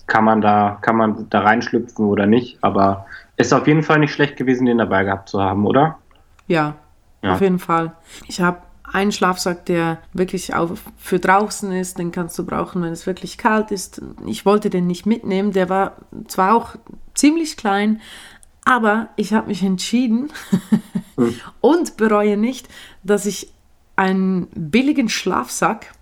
kann 0.07 0.25
man 0.25 0.41
da, 0.41 0.77
kann 0.81 0.97
man 0.97 1.27
da 1.29 1.41
reinschlüpfen 1.41 2.05
oder 2.05 2.25
nicht. 2.25 2.57
Aber 2.61 3.05
ist 3.37 3.53
auf 3.53 3.67
jeden 3.67 3.83
Fall 3.83 3.99
nicht 3.99 4.13
schlecht 4.13 4.37
gewesen, 4.37 4.65
den 4.65 4.77
dabei 4.77 5.03
gehabt 5.03 5.29
zu 5.29 5.41
haben, 5.41 5.65
oder? 5.65 5.97
Ja, 6.47 6.75
ja. 7.21 7.33
auf 7.33 7.41
jeden 7.41 7.59
Fall. 7.59 7.93
Ich 8.27 8.41
habe 8.41 8.57
einen 8.91 9.11
Schlafsack, 9.11 9.65
der 9.65 9.99
wirklich 10.13 10.53
auch 10.53 10.71
für 10.97 11.19
draußen 11.19 11.71
ist, 11.71 11.97
den 11.97 12.11
kannst 12.11 12.37
du 12.37 12.45
brauchen, 12.45 12.81
wenn 12.81 12.91
es 12.91 13.07
wirklich 13.07 13.37
kalt 13.37 13.71
ist. 13.71 14.01
Ich 14.25 14.45
wollte 14.45 14.69
den 14.69 14.87
nicht 14.87 15.05
mitnehmen, 15.05 15.53
der 15.53 15.69
war 15.69 15.93
zwar 16.27 16.55
auch 16.55 16.75
ziemlich 17.13 17.55
klein, 17.55 18.01
aber 18.65 19.09
ich 19.15 19.33
habe 19.33 19.47
mich 19.47 19.63
entschieden 19.63 20.29
und 21.61 21.97
bereue 21.97 22.37
nicht, 22.37 22.67
dass 23.03 23.25
ich 23.25 23.53
einen 23.95 24.47
billigen 24.53 25.09
Schlafsack 25.09 25.93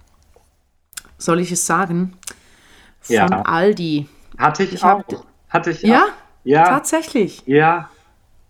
soll 1.20 1.40
ich 1.40 1.52
es 1.52 1.66
sagen? 1.68 2.18
Von 3.02 3.16
ja. 3.16 3.28
Aldi. 3.28 4.08
Hatte 4.38 4.64
ich, 4.64 4.74
ich 4.74 4.84
auch. 4.84 5.00
Hab, 5.00 5.06
Hatte 5.50 5.72
ich 5.72 5.82
ja? 5.84 6.06
Auch. 6.06 6.10
Ja. 6.44 6.64
Tatsächlich. 6.64 7.44
Ja. 7.46 7.90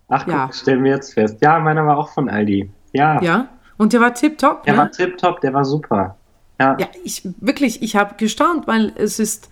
Ach, 0.07 0.25
ja. 0.27 0.45
guck, 0.45 0.55
stellen 0.55 0.83
wir 0.83 0.91
jetzt 0.91 1.13
fest. 1.13 1.37
Ja, 1.41 1.59
meiner 1.59 1.85
war 1.85 1.97
auch 1.97 2.09
von 2.09 2.29
Aldi. 2.29 2.71
Ja. 2.93 3.21
Ja. 3.21 3.49
Und 3.77 3.93
der 3.93 4.01
war 4.01 4.13
tipptopp. 4.13 4.63
Der 4.63 4.73
ne? 4.73 4.79
war 4.79 4.91
tipptopp, 4.91 5.41
der 5.41 5.53
war 5.53 5.65
super. 5.65 6.15
Ja. 6.59 6.77
Ja, 6.79 6.87
ich 7.03 7.27
wirklich, 7.39 7.81
ich 7.81 7.95
habe 7.95 8.15
gestaunt, 8.15 8.67
weil 8.67 8.91
es 8.95 9.19
ist, 9.19 9.49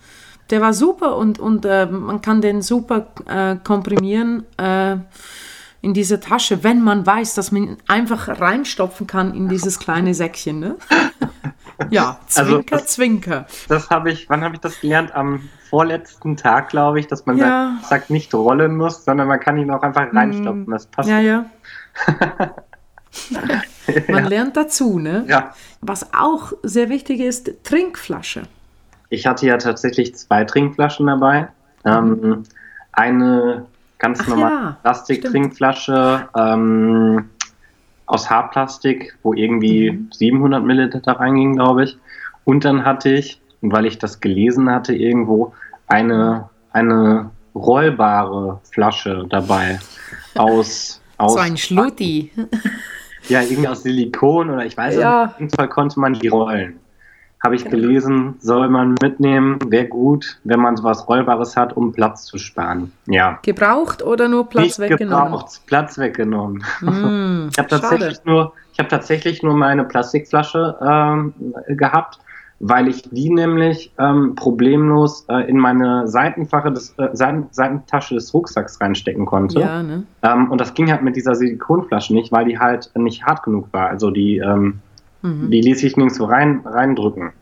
der 0.50 0.60
war 0.60 0.72
super 0.72 1.16
und, 1.16 1.38
und 1.38 1.64
äh, 1.64 1.86
man 1.86 2.20
kann 2.20 2.40
den 2.40 2.60
super 2.60 3.06
äh, 3.26 3.56
komprimieren 3.56 4.44
äh, 4.58 4.96
in 5.80 5.94
diese 5.94 6.20
Tasche, 6.20 6.64
wenn 6.64 6.82
man 6.82 7.06
weiß, 7.06 7.34
dass 7.34 7.52
man 7.52 7.62
ihn 7.62 7.76
einfach 7.86 8.40
reinstopfen 8.40 9.06
kann 9.06 9.34
in 9.34 9.48
dieses 9.48 9.78
kleine 9.78 10.14
Säckchen. 10.14 10.58
Ne? 10.60 10.76
Ja, 11.90 12.18
Zwinker, 12.26 12.40
also 12.40 12.62
das, 12.62 12.86
Zwinker. 12.86 13.46
Das 13.68 13.88
habe 13.88 14.10
ich, 14.10 14.28
wann 14.28 14.42
habe 14.42 14.56
ich 14.56 14.60
das 14.60 14.80
gelernt? 14.80 15.14
Am 15.14 15.48
vorletzten 15.70 16.36
Tag, 16.36 16.70
glaube 16.70 16.98
ich, 16.98 17.06
dass 17.06 17.24
man 17.24 17.38
ja. 17.38 17.76
sagt, 17.82 17.86
sagt, 17.88 18.10
nicht 18.10 18.34
rollen 18.34 18.76
muss, 18.76 19.04
sondern 19.04 19.28
man 19.28 19.38
kann 19.38 19.58
ihn 19.58 19.70
auch 19.70 19.82
einfach 19.82 20.12
reinstopfen. 20.12 20.66
Das 20.68 20.86
passt. 20.86 21.08
Ja, 21.08 21.20
ja. 21.20 21.46
man 24.08 24.24
ja. 24.24 24.28
lernt 24.28 24.56
dazu, 24.56 24.98
ne? 24.98 25.24
Ja. 25.28 25.54
Was 25.80 26.12
auch 26.12 26.52
sehr 26.64 26.88
wichtig 26.88 27.20
ist, 27.20 27.52
Trinkflasche. 27.62 28.42
Ich 29.08 29.26
hatte 29.26 29.46
ja 29.46 29.56
tatsächlich 29.56 30.16
zwei 30.16 30.44
Trinkflaschen 30.44 31.06
dabei. 31.06 31.48
Ähm, 31.84 32.42
eine 32.90 33.66
ganz 33.98 34.20
Ach 34.22 34.28
normale 34.28 34.54
ja, 34.54 34.76
Plastiktrinkflasche. 34.82 36.28
Ähm, 36.36 37.28
aus 38.08 38.30
Haarplastik, 38.30 39.16
wo 39.22 39.34
irgendwie 39.34 39.92
mhm. 39.92 40.08
700 40.12 40.64
Milliliter 40.64 41.12
reinging, 41.12 41.56
glaube 41.56 41.84
ich. 41.84 41.98
Und 42.44 42.64
dann 42.64 42.84
hatte 42.84 43.10
ich, 43.10 43.40
weil 43.60 43.86
ich 43.86 43.98
das 43.98 44.20
gelesen 44.20 44.70
hatte, 44.70 44.94
irgendwo 44.94 45.52
eine, 45.86 46.48
eine 46.72 47.30
rollbare 47.54 48.60
Flasche 48.72 49.26
dabei 49.28 49.78
aus. 50.34 51.00
aus 51.18 51.34
so 51.34 51.38
ein 51.38 51.56
Schlutti. 51.56 52.32
Ja, 53.28 53.42
irgendwie 53.42 53.68
aus 53.68 53.82
Silikon 53.82 54.48
oder 54.48 54.64
ich 54.64 54.76
weiß 54.76 54.96
ja. 54.96 55.24
nicht. 55.24 55.34
Auf 55.34 55.40
jeden 55.40 55.54
Fall 55.54 55.68
konnte 55.68 56.00
man 56.00 56.14
die 56.14 56.28
rollen 56.28 56.80
habe 57.42 57.54
ich 57.54 57.64
gelesen, 57.64 58.34
soll 58.40 58.68
man 58.68 58.96
mitnehmen, 59.00 59.58
wäre 59.68 59.86
gut, 59.86 60.38
wenn 60.44 60.60
man 60.60 60.76
sowas 60.76 61.08
Rollbares 61.08 61.56
hat, 61.56 61.76
um 61.76 61.92
Platz 61.92 62.24
zu 62.24 62.38
sparen. 62.38 62.92
Ja. 63.06 63.38
Gebraucht 63.42 64.02
oder 64.02 64.28
nur 64.28 64.48
Platz 64.48 64.78
Nicht 64.78 64.90
weggenommen? 64.90 65.32
Gebraucht, 65.32 65.60
Platz 65.66 65.98
weggenommen. 65.98 66.64
Mm, 66.80 67.48
ich 67.52 67.58
habe 67.58 67.68
tatsächlich 67.68 68.24
nur, 68.24 68.52
ich 68.72 68.78
habe 68.78 68.88
tatsächlich 68.88 69.42
nur 69.42 69.54
meine 69.54 69.84
Plastikflasche 69.84 70.76
ähm, 70.82 71.34
gehabt, 71.68 72.18
weil 72.60 72.88
ich 72.88 73.02
die 73.02 73.30
nämlich 73.30 73.92
ähm, 73.98 74.34
problemlos 74.34 75.24
äh, 75.28 75.48
in 75.48 75.58
meine 75.58 76.08
Seitenfache 76.08 76.72
des, 76.72 76.92
äh, 76.98 77.10
Seiten, 77.12 77.46
Seitentasche 77.52 78.16
des 78.16 78.34
Rucksacks 78.34 78.80
reinstecken 78.80 79.26
konnte. 79.26 79.60
Ja, 79.60 79.82
ne? 79.84 80.02
Ähm, 80.22 80.50
und 80.50 80.60
das 80.60 80.74
ging 80.74 80.90
halt 80.90 81.02
mit 81.02 81.14
dieser 81.14 81.36
Silikonflasche 81.36 82.14
nicht, 82.14 82.32
weil 82.32 82.46
die 82.46 82.58
halt 82.58 82.90
nicht 82.96 83.24
hart 83.24 83.44
genug 83.44 83.68
war. 83.72 83.88
Also 83.88 84.10
die 84.10 84.38
ähm, 84.38 84.80
Mhm. 85.22 85.50
Die 85.50 85.60
ließ 85.60 85.80
sich 85.80 85.96
nirgendwo 85.96 86.24
rein, 86.24 86.62
reindrücken. 86.64 87.32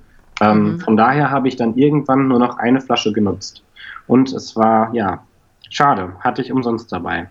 Ähm, 0.41 0.73
mhm. 0.73 0.81
Von 0.81 0.97
daher 0.97 1.31
habe 1.31 1.49
ich 1.49 1.57
dann 1.57 1.77
irgendwann 1.77 2.29
nur 2.29 2.39
noch 2.39 2.59
eine 2.59 2.81
Flasche 2.81 3.13
genutzt. 3.13 3.63
Und 4.07 4.33
es 4.33 4.57
war, 4.57 4.95
ja, 4.95 5.25
schade, 5.71 6.13
hatte 6.21 6.43
ich 6.43 6.53
umsonst 6.53 6.93
dabei. 6.93 7.29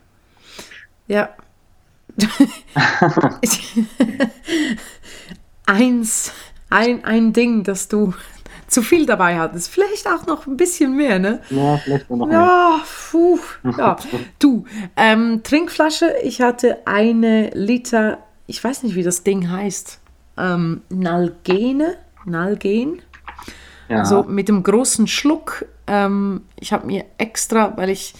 Ja. 1.08 1.30
Eins, 5.66 6.34
ein, 6.70 7.04
ein 7.04 7.34
Ding, 7.34 7.64
das 7.64 7.88
du 7.88 8.14
zu 8.68 8.82
viel 8.82 9.06
dabei 9.06 9.38
hattest. 9.38 9.70
Vielleicht 9.70 10.08
auch 10.08 10.26
noch 10.26 10.48
ein 10.48 10.58
bisschen 10.58 10.96
mehr, 10.96 11.20
ne? 11.20 11.42
Ja, 11.50 11.78
vielleicht 11.78 12.10
noch 12.10 12.30
ja, 12.32 12.82
puh, 13.12 13.40
ja. 13.78 13.96
Du, 14.40 14.66
ähm, 14.96 15.42
Trinkflasche, 15.44 16.16
ich 16.24 16.42
hatte 16.42 16.80
eine 16.86 17.50
Liter, 17.52 18.20
ich 18.48 18.64
weiß 18.64 18.84
nicht, 18.84 18.96
wie 18.96 19.04
das 19.04 19.24
Ding 19.24 19.50
heißt 19.50 20.00
ähm, 20.38 20.82
Nalgene, 20.90 21.98
Nalgen. 22.26 23.02
Ja. 23.88 24.06
So 24.06 24.24
mit 24.24 24.48
dem 24.48 24.64
großen 24.64 25.08
Schluck. 25.08 25.66
Ähm, 25.88 26.42
ich 26.60 26.74
habe 26.74 26.88
mir 26.88 27.06
extra, 27.18 27.78
weil 27.78 27.90
ich 27.90 28.16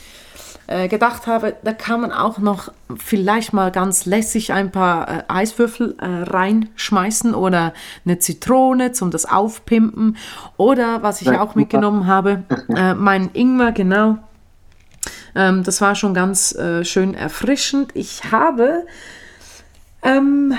äh, 0.68 0.88
gedacht 0.88 1.28
habe, 1.28 1.56
da 1.64 1.74
kann 1.74 2.02
man 2.02 2.12
auch 2.12 2.40
noch 2.40 2.72
vielleicht 2.98 3.54
mal 3.54 3.72
ganz 3.72 4.06
lässig 4.06 4.52
ein 4.52 4.72
paar 4.72 5.08
äh, 5.08 5.24
Eiswürfel 5.28 5.96
äh, 6.00 6.06
reinschmeißen 6.06 7.36
oder 7.36 7.74
eine 8.04 8.20
Zitrone 8.20 8.92
zum 8.92 9.12
das 9.12 9.26
Aufpimpen. 9.26 10.18
Oder 10.58 11.04
was 11.04 11.22
ich 11.22 11.30
auch 11.30 11.56
mitgenommen 11.56 12.08
habe, 12.08 12.44
äh, 12.76 12.94
mein 12.94 13.30
Ingwer, 13.34 13.72
genau. 13.74 14.18
Ähm, 15.36 15.64
das 15.64 15.82
war 15.82 15.96
schon 15.96 16.14
ganz 16.14 16.56
äh, 16.56 16.84
schön 16.84 17.14
erfrischend. 17.14 17.92
Ich 17.94 18.32
habe 18.32 18.86
ähm, 20.02 20.54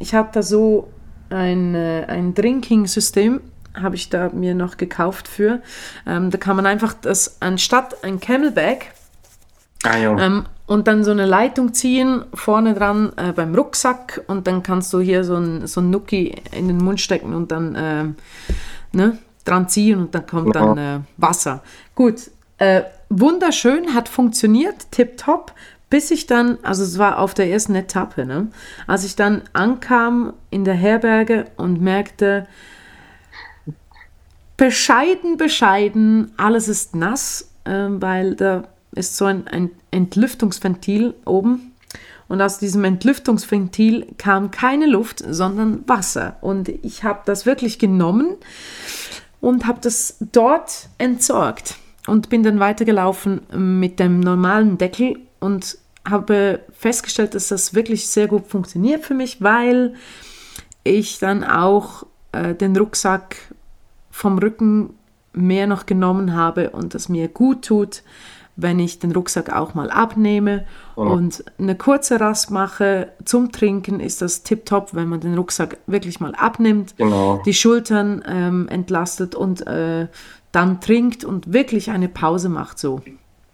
ich 0.00 0.14
habe 0.14 0.30
da 0.32 0.42
so 0.42 0.88
ein, 1.28 1.76
ein 1.76 2.34
Drinking-System, 2.34 3.40
habe 3.80 3.94
ich 3.94 4.10
da 4.10 4.30
mir 4.30 4.54
noch 4.54 4.76
gekauft 4.76 5.28
für. 5.28 5.60
Ähm, 6.06 6.30
da 6.30 6.38
kann 6.38 6.56
man 6.56 6.66
einfach 6.66 6.92
das, 6.94 7.36
anstatt 7.40 8.02
ein 8.02 8.18
Camelback, 8.18 8.92
ah, 9.84 9.96
ähm, 9.96 10.46
und 10.66 10.86
dann 10.86 11.02
so 11.02 11.10
eine 11.10 11.26
Leitung 11.26 11.74
ziehen, 11.74 12.24
vorne 12.32 12.74
dran 12.74 13.12
äh, 13.16 13.32
beim 13.32 13.54
Rucksack 13.56 14.22
und 14.28 14.46
dann 14.46 14.62
kannst 14.62 14.92
du 14.92 15.00
hier 15.00 15.24
so 15.24 15.34
ein, 15.34 15.66
so 15.66 15.80
ein 15.80 15.90
Nuki 15.90 16.34
in 16.52 16.68
den 16.68 16.78
Mund 16.78 17.00
stecken 17.00 17.34
und 17.34 17.50
dann 17.50 17.74
äh, 17.74 18.04
ne, 18.92 19.18
dran 19.44 19.68
ziehen 19.68 19.98
und 19.98 20.14
dann 20.14 20.26
kommt 20.26 20.54
dann 20.54 20.78
äh, 20.78 21.00
Wasser. 21.16 21.62
Gut, 21.96 22.30
äh, 22.58 22.82
wunderschön, 23.08 23.94
hat 23.94 24.08
funktioniert, 24.08 24.92
tipptopp, 24.92 25.52
bis 25.90 26.12
ich 26.12 26.26
dann, 26.26 26.58
also 26.62 26.84
es 26.84 26.98
war 26.98 27.18
auf 27.18 27.34
der 27.34 27.50
ersten 27.50 27.74
Etappe, 27.74 28.24
ne, 28.24 28.48
als 28.86 29.04
ich 29.04 29.16
dann 29.16 29.42
ankam 29.52 30.32
in 30.48 30.64
der 30.64 30.74
Herberge 30.74 31.46
und 31.56 31.82
merkte, 31.82 32.46
bescheiden, 34.56 35.36
bescheiden, 35.36 36.32
alles 36.36 36.68
ist 36.68 36.94
nass, 36.94 37.50
äh, 37.64 37.86
weil 37.88 38.36
da 38.36 38.64
ist 38.92 39.16
so 39.16 39.24
ein, 39.24 39.46
ein 39.48 39.70
Entlüftungsventil 39.90 41.14
oben. 41.24 41.72
Und 42.28 42.40
aus 42.42 42.58
diesem 42.58 42.84
Entlüftungsventil 42.84 44.06
kam 44.16 44.52
keine 44.52 44.86
Luft, 44.86 45.24
sondern 45.28 45.88
Wasser. 45.88 46.36
Und 46.42 46.68
ich 46.68 47.02
habe 47.02 47.22
das 47.24 47.44
wirklich 47.44 47.80
genommen 47.80 48.36
und 49.40 49.66
habe 49.66 49.80
das 49.80 50.16
dort 50.20 50.88
entsorgt 50.98 51.76
und 52.06 52.28
bin 52.28 52.44
dann 52.44 52.60
weitergelaufen 52.60 53.40
mit 53.56 53.98
dem 53.98 54.20
normalen 54.20 54.78
Deckel 54.78 55.18
und 55.40 55.78
habe 56.08 56.60
festgestellt, 56.72 57.34
dass 57.34 57.48
das 57.48 57.74
wirklich 57.74 58.08
sehr 58.08 58.26
gut 58.26 58.46
funktioniert 58.46 59.04
für 59.04 59.14
mich, 59.14 59.42
weil 59.42 59.94
ich 60.84 61.18
dann 61.18 61.44
auch 61.44 62.06
äh, 62.32 62.54
den 62.54 62.76
Rucksack 62.76 63.36
vom 64.10 64.38
Rücken 64.38 64.94
mehr 65.32 65.66
noch 65.66 65.86
genommen 65.86 66.34
habe 66.34 66.70
und 66.70 66.94
das 66.94 67.08
mir 67.08 67.28
gut 67.28 67.64
tut 67.64 68.02
wenn 68.62 68.78
ich 68.78 68.98
den 68.98 69.12
Rucksack 69.12 69.52
auch 69.54 69.74
mal 69.74 69.90
abnehme 69.90 70.66
oh. 70.96 71.02
und 71.02 71.44
eine 71.58 71.74
kurze 71.74 72.20
Rast 72.20 72.50
mache 72.50 73.12
zum 73.24 73.52
Trinken, 73.52 74.00
ist 74.00 74.22
das 74.22 74.42
tipptopp, 74.42 74.94
wenn 74.94 75.08
man 75.08 75.20
den 75.20 75.34
Rucksack 75.34 75.78
wirklich 75.86 76.20
mal 76.20 76.34
abnimmt, 76.34 76.96
genau. 76.96 77.42
die 77.44 77.54
Schultern 77.54 78.22
ähm, 78.26 78.68
entlastet 78.68 79.34
und 79.34 79.66
äh, 79.66 80.08
dann 80.52 80.80
trinkt 80.80 81.24
und 81.24 81.52
wirklich 81.52 81.90
eine 81.90 82.08
Pause 82.08 82.48
macht 82.48 82.78
so. 82.78 83.00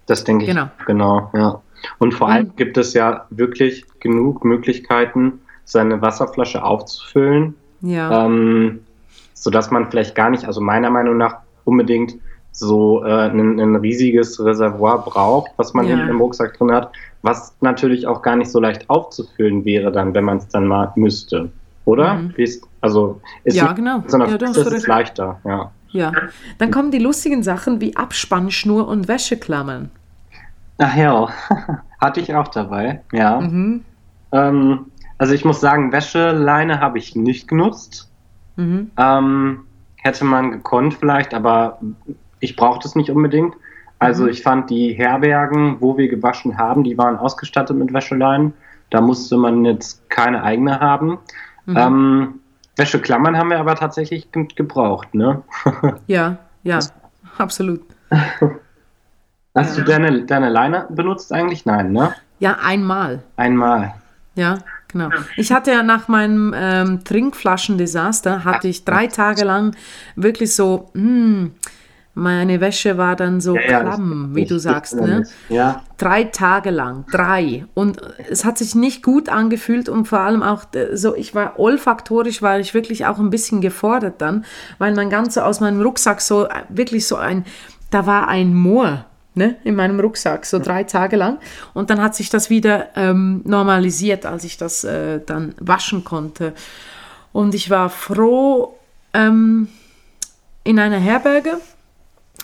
Das 0.07 0.23
denke 0.23 0.45
ich. 0.45 0.49
Genau. 0.49 0.69
Genau, 0.85 1.29
ja. 1.33 1.61
Und 1.99 2.13
vor 2.13 2.29
allem 2.29 2.55
gibt 2.55 2.77
es 2.77 2.93
ja 2.93 3.25
wirklich 3.29 3.85
genug 3.99 4.45
Möglichkeiten, 4.45 5.39
seine 5.65 6.01
Wasserflasche 6.01 6.63
aufzufüllen. 6.63 7.55
Ja. 7.81 8.25
Ähm, 8.25 8.79
sodass 9.33 9.69
man 9.71 9.89
vielleicht 9.89 10.15
gar 10.15 10.29
nicht, 10.29 10.45
also 10.45 10.61
meiner 10.61 10.89
Meinung 10.89 11.17
nach 11.17 11.37
unbedingt 11.63 12.15
so 12.51 13.03
äh, 13.03 13.29
ein, 13.29 13.59
ein, 13.59 13.75
riesiges 13.75 14.43
Reservoir 14.43 15.03
braucht, 15.03 15.51
was 15.57 15.75
man 15.75 15.87
ja. 15.87 16.07
im 16.07 16.19
Rucksack 16.19 16.57
drin 16.57 16.71
hat, 16.71 16.91
was 17.21 17.55
natürlich 17.61 18.07
auch 18.07 18.23
gar 18.23 18.35
nicht 18.35 18.49
so 18.49 18.59
leicht 18.59 18.89
aufzufüllen 18.89 19.63
wäre 19.63 19.91
dann, 19.91 20.15
wenn 20.15 20.23
man 20.23 20.37
es 20.37 20.47
dann 20.47 20.65
mal 20.65 20.91
müsste. 20.95 21.51
Oder? 21.85 22.15
Mhm. 22.15 22.33
also 22.81 23.21
ist 23.43 23.55
ja, 23.55 23.71
genau. 23.73 24.03
Sondern 24.07 24.31
ja, 24.31 24.37
das 24.37 24.57
ist 24.57 24.87
leichter, 24.87 25.39
ja. 25.45 25.71
Ja, 25.89 26.11
dann 26.57 26.69
kommen 26.69 26.91
die 26.91 26.99
lustigen 26.99 27.43
Sachen 27.43 27.79
wie 27.79 27.95
Abspannschnur 27.95 28.87
und 28.87 29.07
Wäscheklammern. 29.07 29.89
Ach 30.79 30.95
ja, 30.95 31.29
hatte 32.01 32.19
ich 32.19 32.33
auch 32.35 32.47
dabei, 32.49 33.01
ja. 33.11 33.41
Mhm. 33.41 33.83
Ähm, 34.31 34.85
also 35.17 35.33
ich 35.33 35.45
muss 35.45 35.59
sagen, 35.59 35.91
Wäscheleine 35.91 36.79
habe 36.79 36.97
ich 36.97 37.15
nicht 37.15 37.47
genutzt. 37.47 38.11
Mhm. 38.55 38.91
Ähm, 38.97 39.65
hätte 39.95 40.25
man 40.25 40.51
gekonnt 40.51 40.93
vielleicht, 40.93 41.33
aber 41.33 41.79
ich 42.39 42.55
brauchte 42.55 42.87
es 42.87 42.95
nicht 42.95 43.09
unbedingt. 43.09 43.55
Also 43.99 44.23
mhm. 44.23 44.29
ich 44.29 44.43
fand 44.43 44.69
die 44.69 44.93
Herbergen, 44.93 45.77
wo 45.79 45.97
wir 45.97 46.07
gewaschen 46.07 46.57
haben, 46.57 46.83
die 46.83 46.97
waren 46.97 47.17
ausgestattet 47.17 47.75
mit 47.75 47.93
Wäscheleinen. 47.93 48.53
Da 48.89 49.01
musste 49.01 49.37
man 49.37 49.65
jetzt 49.65 50.09
keine 50.09 50.43
eigene 50.43 50.79
haben. 50.79 51.17
Mhm. 51.65 51.77
Ähm, 51.77 52.33
Wäscheklammern 52.75 53.37
haben 53.37 53.49
wir 53.49 53.59
aber 53.59 53.75
tatsächlich 53.75 54.31
ge 54.31 54.47
gebraucht, 54.55 55.15
ne? 55.15 55.41
ja, 56.07 56.37
ja, 56.63 56.79
absolut. 57.37 57.81
Hast 59.57 59.77
ja. 59.77 59.83
du 59.83 59.91
deine, 59.91 60.23
deine 60.23 60.49
Leine 60.49 60.85
benutzt 60.89 61.33
eigentlich? 61.33 61.65
Nein, 61.65 61.91
ne? 61.91 62.13
Ja, 62.39 62.57
einmal. 62.61 63.23
Einmal. 63.35 63.95
Ja, 64.35 64.59
genau. 64.87 65.09
Ich 65.35 65.51
hatte 65.51 65.71
ja 65.71 65.81
nach 65.81 66.07
meinem 66.07 66.53
ähm, 66.55 67.03
Trinkflaschendesaster, 67.03 68.45
hatte 68.45 68.67
ich 68.67 68.85
drei 68.85 69.07
Tage 69.07 69.43
lang 69.43 69.75
wirklich 70.15 70.55
so, 70.55 70.91
hm, 70.93 71.53
meine 72.13 72.61
Wäsche 72.61 72.97
war 72.97 73.15
dann 73.15 73.41
so 73.41 73.55
ja, 73.55 73.79
klamm, 73.79 74.31
wie 74.33 74.45
du 74.45 74.59
sagst. 74.59 74.95
Ne? 74.95 75.23
Ja. 75.49 75.83
Drei 75.97 76.23
Tage 76.23 76.71
lang, 76.71 77.05
drei. 77.11 77.65
Und 77.73 78.01
es 78.29 78.45
hat 78.45 78.57
sich 78.59 78.75
nicht 78.75 79.03
gut 79.03 79.29
angefühlt 79.29 79.87
und 79.89 80.07
vor 80.07 80.19
allem 80.19 80.43
auch 80.43 80.63
äh, 80.73 80.95
so, 80.95 81.15
ich 81.15 81.33
war 81.33 81.59
olfaktorisch, 81.59 82.43
war 82.43 82.59
ich 82.59 82.73
wirklich 82.75 83.07
auch 83.07 83.17
ein 83.17 83.31
bisschen 83.31 83.61
gefordert 83.61 84.15
dann, 84.19 84.45
weil 84.77 84.95
mein 84.95 85.09
ganzer 85.09 85.45
aus 85.47 85.59
meinem 85.59 85.81
Rucksack 85.81 86.21
so, 86.21 86.45
äh, 86.45 86.63
wirklich 86.69 87.07
so 87.07 87.15
ein, 87.17 87.43
da 87.89 88.05
war 88.05 88.27
ein 88.27 88.53
Moor. 88.53 89.05
Ne, 89.37 89.55
in 89.63 89.75
meinem 89.75 89.99
Rucksack, 89.99 90.47
so 90.47 90.57
drei 90.57 90.83
Tage 90.83 91.15
lang. 91.15 91.37
Und 91.75 91.91
dann 91.91 92.01
hat 92.01 92.15
sich 92.15 92.31
das 92.31 92.49
wieder 92.49 92.87
ähm, 92.95 93.41
normalisiert, 93.45 94.25
als 94.25 94.43
ich 94.43 94.57
das 94.57 94.83
äh, 94.83 95.21
dann 95.23 95.53
waschen 95.59 96.03
konnte. 96.03 96.53
Und 97.33 97.53
ich 97.53 97.69
war 97.69 97.91
froh 97.91 98.75
ähm, 99.13 99.67
in 100.63 100.79
einer 100.79 100.97
Herberge, 100.97 101.59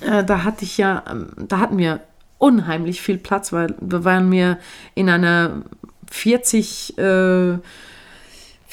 äh, 0.01 0.23
da 0.23 0.43
hatte 0.43 0.65
ich 0.65 0.77
ja, 0.77 1.03
ähm, 1.09 1.29
da 1.35 1.57
hatten 1.57 1.79
wir 1.79 1.99
unheimlich 2.37 3.01
viel 3.01 3.17
Platz, 3.17 3.51
weil 3.51 3.73
wir 3.79 4.05
waren 4.05 4.29
mir 4.29 4.59
in 4.93 5.09
einer 5.09 5.63
40, 6.11 6.95
äh, 6.99 7.57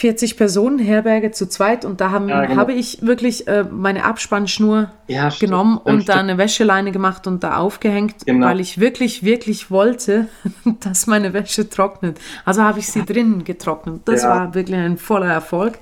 40 0.01 0.39
Personen 0.39 0.79
Herberge 0.79 1.31
zu 1.31 1.47
zweit 1.47 1.85
und 1.85 2.01
da 2.01 2.11
haben, 2.11 2.31
ja, 2.31 2.47
genau. 2.47 2.59
habe 2.59 2.73
ich 2.73 3.03
wirklich 3.03 3.47
äh, 3.47 3.65
meine 3.65 4.07
Abspannschnur 4.07 4.91
ja, 5.09 5.29
genommen 5.29 5.77
und 5.77 6.09
da 6.09 6.15
eine 6.15 6.39
Wäscheleine 6.39 6.91
gemacht 6.91 7.27
und 7.27 7.45
da 7.45 7.59
aufgehängt, 7.59 8.25
genau. 8.25 8.47
weil 8.47 8.61
ich 8.61 8.81
wirklich, 8.81 9.25
wirklich 9.25 9.71
wollte, 9.71 10.29
dass 10.81 11.07
meine 11.07 11.35
Wäsche 11.35 11.69
trocknet. 11.69 12.19
Also 12.47 12.63
habe 12.63 12.79
ich 12.79 12.87
sie 12.87 13.05
drinnen 13.05 13.45
getrocknet. 13.45 14.01
Das 14.07 14.23
ja. 14.23 14.31
war 14.31 14.55
wirklich 14.55 14.79
ein 14.79 14.97
voller 14.97 15.31
Erfolg. 15.31 15.77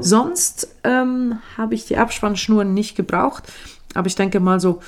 Sonst 0.00 0.76
ähm, 0.84 1.38
habe 1.56 1.74
ich 1.74 1.86
die 1.86 1.96
Abspannschnur 1.96 2.64
nicht 2.64 2.94
gebraucht. 2.94 3.44
Aber 3.94 4.06
ich 4.06 4.16
denke 4.16 4.38
mal 4.38 4.60
so, 4.60 4.80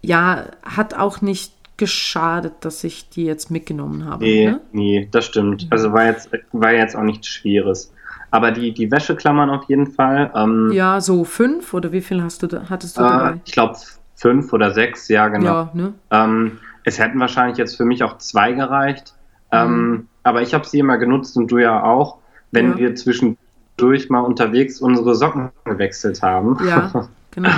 ja, 0.00 0.46
hat 0.62 0.94
auch 0.94 1.20
nicht 1.20 1.52
geschadet, 1.76 2.54
dass 2.60 2.82
ich 2.82 3.10
die 3.10 3.26
jetzt 3.26 3.50
mitgenommen 3.50 4.06
habe. 4.06 4.24
Nee, 4.24 4.46
ne? 4.46 4.60
nee, 4.72 5.08
das 5.10 5.26
stimmt. 5.26 5.66
Also 5.68 5.92
war 5.92 6.06
jetzt, 6.06 6.30
war 6.52 6.72
jetzt 6.72 6.96
auch 6.96 7.02
nichts 7.02 7.28
Schweres. 7.28 7.92
Aber 8.32 8.50
die, 8.50 8.72
die 8.72 8.90
Wäscheklammern 8.90 9.50
auf 9.50 9.64
jeden 9.68 9.92
Fall. 9.92 10.32
Ähm, 10.34 10.70
ja, 10.72 11.00
so 11.00 11.22
fünf 11.22 11.72
oder 11.74 11.92
wie 11.92 12.00
viel 12.00 12.22
hast 12.22 12.42
du 12.42 12.46
da, 12.48 12.62
hattest 12.68 12.96
du 12.96 13.02
äh, 13.02 13.08
dabei? 13.08 13.40
Ich 13.44 13.52
glaube 13.52 13.76
fünf 14.16 14.52
oder 14.52 14.72
sechs, 14.72 15.08
ja, 15.08 15.28
genau. 15.28 15.52
Ja, 15.52 15.70
ne? 15.74 15.94
ähm, 16.10 16.58
es 16.84 16.98
hätten 16.98 17.20
wahrscheinlich 17.20 17.58
jetzt 17.58 17.76
für 17.76 17.84
mich 17.84 18.02
auch 18.02 18.18
zwei 18.18 18.52
gereicht. 18.52 19.14
Ähm, 19.52 19.90
mhm. 19.90 20.08
aber 20.22 20.40
ich 20.40 20.54
habe 20.54 20.66
sie 20.66 20.78
immer 20.78 20.96
genutzt 20.96 21.36
und 21.36 21.48
du 21.52 21.58
ja 21.58 21.82
auch, 21.84 22.16
wenn 22.52 22.70
ja. 22.70 22.78
wir 22.78 22.94
zwischendurch 22.96 24.08
mal 24.08 24.20
unterwegs 24.20 24.80
unsere 24.80 25.14
Socken 25.14 25.50
gewechselt 25.64 26.22
haben. 26.22 26.56
Ja, 26.66 27.08
genau. 27.32 27.50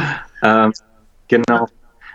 Ähm, 0.42 0.72
genau, 1.28 1.68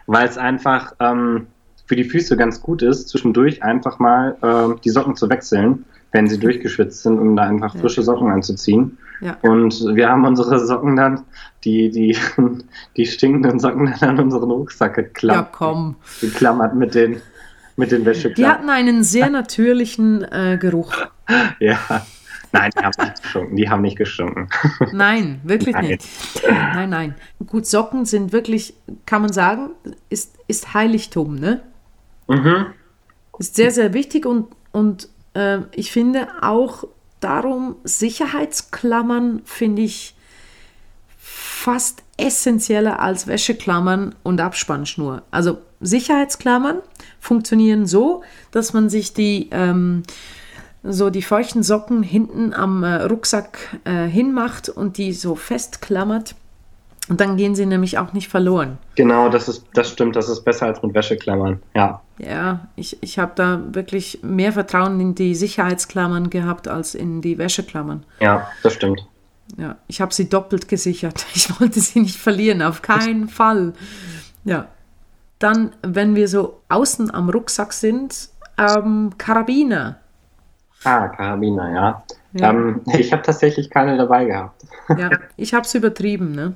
weil 0.06 0.28
es 0.28 0.38
einfach 0.38 0.94
ähm, 1.00 1.48
für 1.86 1.96
die 1.96 2.04
Füße 2.04 2.36
ganz 2.36 2.62
gut 2.62 2.82
ist, 2.82 3.08
zwischendurch 3.08 3.64
einfach 3.64 4.00
mal 4.00 4.36
äh, 4.42 4.80
die 4.84 4.90
Socken 4.90 5.16
zu 5.16 5.30
wechseln, 5.30 5.86
wenn 6.12 6.28
sie 6.28 6.40
durchgeschwitzt 6.40 7.04
sind, 7.04 7.20
um 7.20 7.36
da 7.36 7.44
einfach 7.44 7.76
ja. 7.76 7.82
frische 7.82 8.02
Socken 8.02 8.32
anzuziehen. 8.32 8.98
Ja. 9.22 9.38
Und 9.42 9.96
wir 9.96 10.10
haben 10.10 10.26
unsere 10.26 10.66
Socken 10.66 10.96
dann, 10.96 11.26
die, 11.64 11.90
die, 11.90 12.18
die 12.98 13.06
stinkenden 13.06 13.60
Socken 13.60 13.94
dann 14.00 14.10
an 14.10 14.20
unseren 14.20 14.50
Rucksack 14.50 14.96
geklammert. 14.96 15.48
Ja, 15.48 15.52
komm. 15.52 15.96
Geklammert 16.22 16.76
mit 16.76 16.96
den, 16.96 17.22
mit 17.76 17.92
den 17.92 18.06
Wäscheklammern. 18.06 18.36
Die 18.36 18.46
hatten 18.46 18.70
einen 18.70 19.04
sehr 19.04 19.30
natürlichen 19.30 20.24
äh, 20.24 20.58
Geruch. 20.60 20.94
ja. 21.60 21.78
Nein, 22.52 22.72
die 22.76 22.84
haben 22.84 22.94
nicht 22.98 23.22
gestunken. 23.22 23.56
Die 23.56 23.70
haben 23.70 23.82
nicht 23.84 23.98
gestunken. 23.98 24.50
Nein, 24.92 25.40
wirklich 25.44 25.76
nein. 25.76 25.86
nicht. 25.86 26.10
Nein, 26.50 26.90
nein. 26.90 27.16
Gut, 27.46 27.68
Socken 27.68 28.06
sind 28.06 28.34
wirklich, 28.34 28.74
kann 29.06 29.22
man 29.22 29.32
sagen, 29.32 29.70
ist, 30.10 30.36
ist 30.48 30.74
Heiligtum, 30.74 31.36
ne? 31.36 31.62
Mhm. 32.28 32.68
Ist 33.38 33.56
sehr, 33.56 33.70
sehr 33.70 33.94
wichtig 33.94 34.26
und, 34.26 34.48
und 34.72 35.10
äh, 35.40 35.62
ich 35.72 35.92
finde 35.92 36.28
auch 36.42 36.84
darum, 37.20 37.76
Sicherheitsklammern 37.84 39.42
finde 39.46 39.82
ich 39.82 40.16
fast 41.18 42.04
essentieller 42.18 43.00
als 43.00 43.28
Wäscheklammern 43.28 44.16
und 44.24 44.42
Abspannschnur. 44.42 45.24
Also 45.32 45.60
Sicherheitsklammern 45.82 46.80
funktionieren 47.20 47.86
so, 47.86 48.24
dass 48.52 48.74
man 48.74 48.90
sich 48.90 49.14
die 49.14 49.50
ähm, 49.52 50.04
so 50.84 51.10
die 51.10 51.22
feuchten 51.22 51.64
Socken 51.64 52.04
hinten 52.04 52.54
am 52.54 52.84
äh, 52.84 53.04
Rucksack 53.04 53.80
äh, 53.84 54.06
hinmacht 54.06 54.70
und 54.70 54.98
die 54.98 55.14
so 55.14 55.36
festklammert. 55.36 56.36
Und 57.08 57.20
dann 57.22 57.38
gehen 57.38 57.56
sie 57.56 57.66
nämlich 57.66 57.98
auch 57.98 58.14
nicht 58.14 58.28
verloren. 58.28 58.78
Genau, 58.96 59.30
das 59.30 59.48
ist, 59.48 59.66
das 59.74 59.90
stimmt, 59.90 60.16
das 60.16 60.30
ist 60.30 60.44
besser 60.44 60.68
als 60.68 60.84
mit 60.84 60.94
Wäscheklammern, 60.94 61.60
ja. 61.74 62.02
Ja, 62.20 62.68
ich, 62.76 63.02
ich 63.02 63.18
habe 63.18 63.32
da 63.36 63.62
wirklich 63.72 64.20
mehr 64.22 64.52
Vertrauen 64.52 65.00
in 65.00 65.16
die 65.16 65.34
Sicherheitsklammern 65.34 66.30
gehabt 66.30 66.68
als 66.68 66.94
in 66.94 67.22
die 67.22 67.38
Wäscheklammern. 67.38 68.06
Ja, 68.20 68.48
das 68.62 68.74
stimmt. 68.74 69.08
Ja, 69.58 69.78
ich 69.88 70.02
habe 70.02 70.14
sie 70.14 70.30
doppelt 70.30 70.68
gesichert. 70.68 71.26
Ich 71.34 71.60
wollte 71.60 71.80
sie 71.80 72.02
nicht 72.02 72.18
verlieren, 72.18 72.62
auf 72.62 72.82
keinen 72.82 73.30
Fall. 73.30 73.74
Ja. 74.44 74.68
Dann, 75.40 75.72
wenn 75.82 76.16
wir 76.16 76.28
so 76.28 76.62
außen 76.68 77.14
am 77.14 77.30
Rucksack 77.30 77.72
sind, 77.72 78.30
ähm, 78.58 79.12
Karabiner. 79.18 79.98
Ah, 80.84 81.08
Karabiner, 81.08 81.72
ja. 81.72 82.04
ja. 82.34 82.50
Ähm, 82.50 82.82
ich 82.98 83.14
habe 83.14 83.24
tatsächlich 83.24 83.70
keine 83.70 83.98
dabei 83.98 84.26
gehabt. 84.26 84.64
Ja, 84.98 85.12
ich 85.38 85.54
habe 85.54 85.66
es 85.66 85.74
übertrieben, 85.74 86.34
ne? 86.34 86.54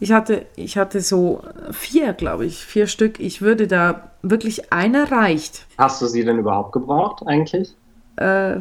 Ich 0.00 0.12
hatte, 0.12 0.46
ich 0.56 0.78
hatte 0.78 1.02
so 1.02 1.42
vier, 1.70 2.14
glaube 2.14 2.46
ich, 2.46 2.64
vier 2.64 2.86
Stück. 2.86 3.20
Ich 3.20 3.42
würde 3.42 3.66
da 3.66 4.10
wirklich 4.22 4.72
einer 4.72 5.12
reicht. 5.12 5.66
Hast 5.76 6.00
du 6.00 6.06
sie 6.06 6.24
denn 6.24 6.38
überhaupt 6.38 6.72
gebraucht 6.72 7.22
eigentlich? 7.26 7.74
Äh, 8.16 8.60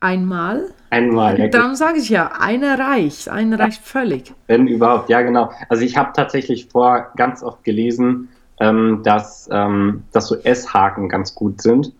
einmal. 0.00 0.68
Einmal. 0.90 1.38
Ja, 1.38 1.48
Darum 1.48 1.74
sage 1.74 1.98
ich 1.98 2.10
ja, 2.10 2.32
einer 2.38 2.78
reicht. 2.78 3.30
Einer 3.30 3.58
reicht 3.58 3.82
völlig. 3.82 4.34
Wenn 4.46 4.66
überhaupt, 4.66 5.08
ja 5.08 5.22
genau. 5.22 5.50
Also 5.70 5.84
ich 5.84 5.96
habe 5.96 6.12
tatsächlich 6.14 6.68
vor 6.70 7.12
ganz 7.16 7.42
oft 7.42 7.64
gelesen, 7.64 8.28
ähm, 8.60 9.00
dass, 9.04 9.48
ähm, 9.50 10.04
dass 10.12 10.28
so 10.28 10.36
S-Haken 10.36 11.08
ganz 11.08 11.34
gut 11.34 11.62
sind, 11.62 11.92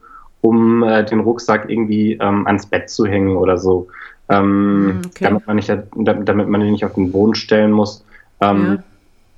um 0.43 0.83
äh, 0.83 1.05
den 1.05 1.21
Rucksack 1.21 1.71
irgendwie 1.71 2.13
ähm, 2.21 2.47
ans 2.47 2.67
Bett 2.67 2.91
zu 2.91 3.07
hängen 3.07 3.37
oder 3.37 3.57
so. 3.57 3.89
Ähm, 4.29 5.01
hm, 5.03 5.03
okay. 5.07 5.25
damit, 5.25 5.47
man 5.47 5.57
nicht, 5.57 5.73
damit 5.95 6.49
man 6.49 6.61
ihn 6.61 6.73
nicht 6.73 6.85
auf 6.85 6.95
den 6.95 7.13
Boden 7.13 7.35
stellen 7.35 7.73
muss. 7.73 8.05
Ähm, 8.41 8.67
ja. 8.67 8.83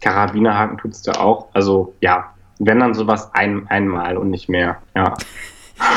Karabinerhaken 0.00 0.78
tut 0.78 0.92
es 0.92 1.02
da 1.02 1.12
auch. 1.12 1.48
Also 1.52 1.94
ja, 2.00 2.32
wenn 2.58 2.80
dann 2.80 2.94
sowas 2.94 3.30
ein, 3.34 3.66
einmal 3.68 4.16
und 4.16 4.30
nicht 4.30 4.48
mehr. 4.48 4.78
Ja. 4.94 5.14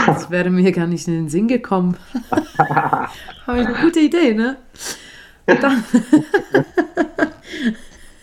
Das 0.06 0.30
wäre 0.30 0.52
mir 0.52 0.72
gar 0.72 0.86
nicht 0.86 1.08
in 1.08 1.16
den 1.16 1.30
Sinn 1.30 1.48
gekommen. 1.48 1.98
Aber 2.60 3.08
eine 3.48 3.74
gute 3.82 4.00
Idee, 4.00 4.36
ne? 4.36 4.58
Dann 5.48 5.84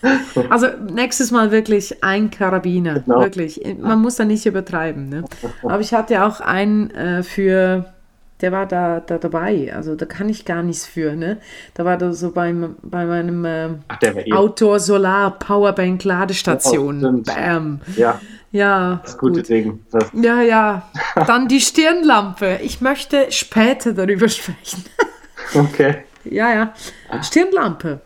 also 0.50 0.68
nächstes 0.92 1.30
Mal 1.30 1.50
wirklich 1.50 2.04
ein 2.04 2.30
Karabiner. 2.30 3.00
Genau. 3.00 3.20
Wirklich. 3.22 3.60
Man 3.76 4.00
muss 4.00 4.16
da 4.16 4.24
nicht 4.24 4.46
übertreiben. 4.46 5.08
Ne? 5.08 5.24
Aber 5.62 5.80
ich 5.80 5.92
hatte 5.92 6.24
auch 6.24 6.40
einen 6.40 6.90
äh, 6.90 7.22
für 7.22 7.92
der 8.40 8.52
war 8.52 8.66
da, 8.66 9.00
da 9.00 9.18
dabei. 9.18 9.72
Also 9.74 9.94
da 9.94 10.06
kann 10.06 10.28
ich 10.28 10.44
gar 10.44 10.62
nichts 10.62 10.86
für. 10.86 11.14
Ne? 11.14 11.38
Da 11.74 11.84
war 11.84 11.96
da 11.96 12.12
so 12.12 12.30
beim, 12.30 12.76
bei 12.82 13.04
meinem 13.04 13.44
äh, 13.44 14.32
Outdoor 14.32 14.78
Solar 14.78 15.32
Powerbank 15.38 16.04
Ladestation. 16.04 17.04
Oh, 17.04 17.22
Bam. 17.22 17.80
Ja. 17.96 18.20
Ja. 18.50 19.00
Das 19.02 19.18
gute 19.18 19.40
gut. 19.40 19.48
Ding. 19.48 19.84
Das 19.90 20.10
ja, 20.12 20.42
ja. 20.42 20.82
Dann 21.26 21.48
die 21.48 21.60
Stirnlampe. 21.60 22.58
Ich 22.62 22.80
möchte 22.80 23.30
später 23.30 23.92
darüber 23.92 24.28
sprechen. 24.28 24.84
okay. 25.54 26.04
Ja, 26.24 26.52
ja. 26.52 26.72
Stirnlampe. 27.22 28.00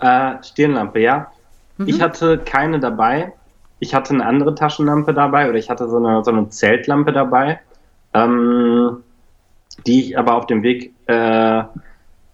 Äh, 0.00 0.34
Stirnlampe, 0.42 1.00
ja. 1.00 1.32
Mhm. 1.78 1.88
Ich 1.88 2.00
hatte 2.00 2.38
keine 2.38 2.78
dabei. 2.80 3.32
Ich 3.78 3.94
hatte 3.94 4.14
eine 4.14 4.24
andere 4.24 4.54
Taschenlampe 4.54 5.14
dabei 5.14 5.48
oder 5.48 5.58
ich 5.58 5.68
hatte 5.70 5.88
so 5.88 5.96
eine, 5.96 6.22
so 6.22 6.30
eine 6.30 6.48
Zeltlampe 6.48 7.12
dabei. 7.12 7.60
Ähm, 8.14 9.02
die 9.86 10.00
ich 10.00 10.18
aber 10.18 10.36
auf 10.36 10.46
dem 10.46 10.62
Weg 10.62 10.94
äh, 11.06 11.62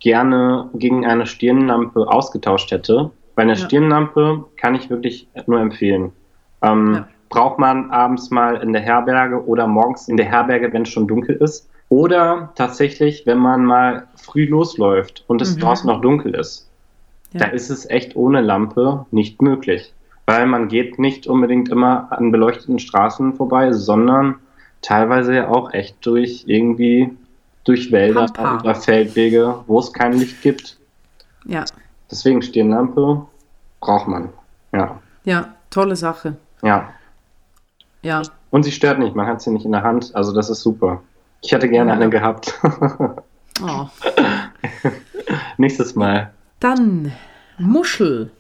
gerne 0.00 0.70
gegen 0.74 1.06
eine 1.06 1.26
Stirnlampe 1.26 2.08
ausgetauscht 2.08 2.70
hätte. 2.70 3.10
Weil 3.34 3.44
eine 3.44 3.58
ja. 3.58 3.64
Stirnlampe 3.64 4.44
kann 4.56 4.74
ich 4.74 4.90
wirklich 4.90 5.28
nur 5.46 5.60
empfehlen. 5.60 6.12
Ähm, 6.62 6.94
ja. 6.94 7.08
Braucht 7.28 7.58
man 7.58 7.90
abends 7.90 8.30
mal 8.30 8.56
in 8.56 8.72
der 8.72 8.82
Herberge 8.82 9.46
oder 9.46 9.66
morgens 9.66 10.08
in 10.08 10.16
der 10.16 10.26
Herberge, 10.26 10.72
wenn 10.72 10.82
es 10.82 10.88
schon 10.88 11.06
dunkel 11.06 11.36
ist. 11.36 11.68
Oder 11.90 12.50
tatsächlich, 12.54 13.26
wenn 13.26 13.38
man 13.38 13.64
mal 13.64 14.08
früh 14.16 14.46
losläuft 14.46 15.24
und 15.26 15.40
es 15.40 15.56
mhm. 15.56 15.60
draußen 15.60 15.86
noch 15.86 16.00
dunkel 16.00 16.34
ist. 16.34 16.68
Ja. 17.32 17.40
Da 17.40 17.46
ist 17.46 17.70
es 17.70 17.88
echt 17.88 18.16
ohne 18.16 18.40
Lampe 18.40 19.06
nicht 19.10 19.40
möglich. 19.42 19.92
Weil 20.26 20.46
man 20.46 20.68
geht 20.68 20.98
nicht 20.98 21.26
unbedingt 21.26 21.70
immer 21.70 22.08
an 22.10 22.32
beleuchteten 22.32 22.78
Straßen 22.78 23.34
vorbei, 23.34 23.72
sondern 23.72 24.36
teilweise 24.82 25.34
ja 25.34 25.48
auch 25.48 25.72
echt 25.72 26.04
durch 26.04 26.44
irgendwie 26.46 27.10
durch 27.68 27.92
Wälder, 27.92 28.26
Pampa. 28.26 28.60
über 28.60 28.74
Feldwege, 28.74 29.62
wo 29.66 29.78
es 29.78 29.92
kein 29.92 30.14
Licht 30.14 30.40
gibt. 30.40 30.78
Ja. 31.44 31.66
Deswegen 32.10 32.40
Stirnlampe 32.40 33.26
braucht 33.80 34.08
man. 34.08 34.30
Ja. 34.72 34.98
Ja, 35.24 35.54
tolle 35.68 35.94
Sache. 35.94 36.36
Ja. 36.62 36.88
Ja. 38.00 38.22
Und 38.50 38.62
sie 38.62 38.72
stört 38.72 38.98
nicht, 38.98 39.14
man 39.14 39.26
hat 39.26 39.42
sie 39.42 39.50
nicht 39.50 39.66
in 39.66 39.72
der 39.72 39.82
Hand, 39.82 40.14
also 40.14 40.34
das 40.34 40.48
ist 40.48 40.62
super. 40.62 41.02
Ich 41.42 41.52
hätte 41.52 41.68
gerne 41.68 41.90
ja. 41.90 41.96
eine 41.96 42.08
gehabt. 42.08 42.58
oh. 43.62 43.86
Nächstes 45.58 45.94
Mal. 45.94 46.32
Dann 46.60 47.12
Muschel. 47.58 48.30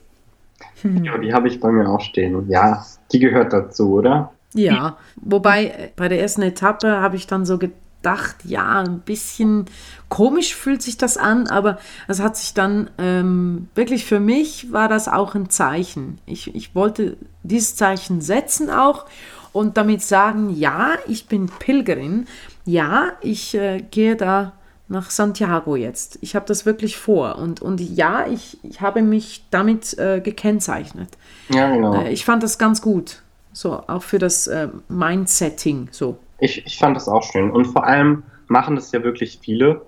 Hm. 0.80 1.04
Ja, 1.04 1.18
die 1.18 1.34
habe 1.34 1.48
ich 1.48 1.60
bei 1.60 1.70
mir 1.70 1.88
auch 1.88 2.00
stehen. 2.00 2.48
Ja, 2.48 2.86
die 3.12 3.18
gehört 3.18 3.52
dazu, 3.52 3.92
oder? 3.92 4.32
Ja, 4.54 4.96
wobei 5.16 5.66
äh, 5.66 5.88
bei 5.94 6.08
der 6.08 6.20
ersten 6.20 6.42
Etappe 6.42 7.00
habe 7.02 7.16
ich 7.16 7.26
dann 7.26 7.44
so 7.44 7.58
gedacht, 7.58 7.78
gedacht, 8.02 8.36
ja, 8.44 8.80
ein 8.80 9.00
bisschen 9.00 9.66
komisch 10.08 10.54
fühlt 10.54 10.82
sich 10.82 10.96
das 10.96 11.16
an, 11.16 11.48
aber 11.48 11.78
es 12.06 12.20
hat 12.20 12.36
sich 12.36 12.54
dann 12.54 12.90
ähm, 12.98 13.68
wirklich 13.74 14.04
für 14.04 14.20
mich 14.20 14.72
war 14.72 14.88
das 14.88 15.08
auch 15.08 15.34
ein 15.34 15.50
Zeichen. 15.50 16.18
Ich, 16.24 16.54
ich 16.54 16.74
wollte 16.74 17.16
dieses 17.42 17.76
Zeichen 17.76 18.20
setzen 18.20 18.70
auch 18.70 19.06
und 19.52 19.76
damit 19.76 20.02
sagen, 20.02 20.50
ja, 20.54 20.92
ich 21.06 21.26
bin 21.26 21.46
Pilgerin, 21.46 22.26
ja, 22.64 23.12
ich 23.20 23.54
äh, 23.54 23.82
gehe 23.90 24.16
da 24.16 24.52
nach 24.88 25.10
Santiago 25.10 25.76
jetzt. 25.76 26.18
Ich 26.22 26.34
habe 26.34 26.46
das 26.46 26.64
wirklich 26.64 26.96
vor 26.96 27.36
und, 27.36 27.60
und 27.60 27.80
ja, 27.80 28.26
ich, 28.26 28.58
ich 28.62 28.80
habe 28.80 29.02
mich 29.02 29.44
damit 29.50 29.98
äh, 29.98 30.20
gekennzeichnet. 30.20 31.08
Ja, 31.50 31.74
genau. 31.74 32.02
Äh, 32.02 32.12
ich 32.12 32.24
fand 32.24 32.42
das 32.42 32.58
ganz 32.58 32.80
gut, 32.80 33.22
so 33.52 33.82
auch 33.86 34.02
für 34.02 34.18
das 34.18 34.46
äh, 34.46 34.68
Mindsetting 34.88 35.88
so. 35.90 36.18
Ich, 36.40 36.64
ich 36.66 36.78
fand 36.78 36.96
das 36.96 37.08
auch 37.08 37.22
schön. 37.22 37.50
Und 37.50 37.66
vor 37.66 37.84
allem 37.84 38.22
machen 38.46 38.76
das 38.76 38.92
ja 38.92 39.02
wirklich 39.02 39.38
viele 39.42 39.82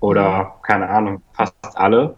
oder 0.00 0.56
keine 0.62 0.88
Ahnung, 0.88 1.22
fast 1.32 1.54
alle. 1.74 2.16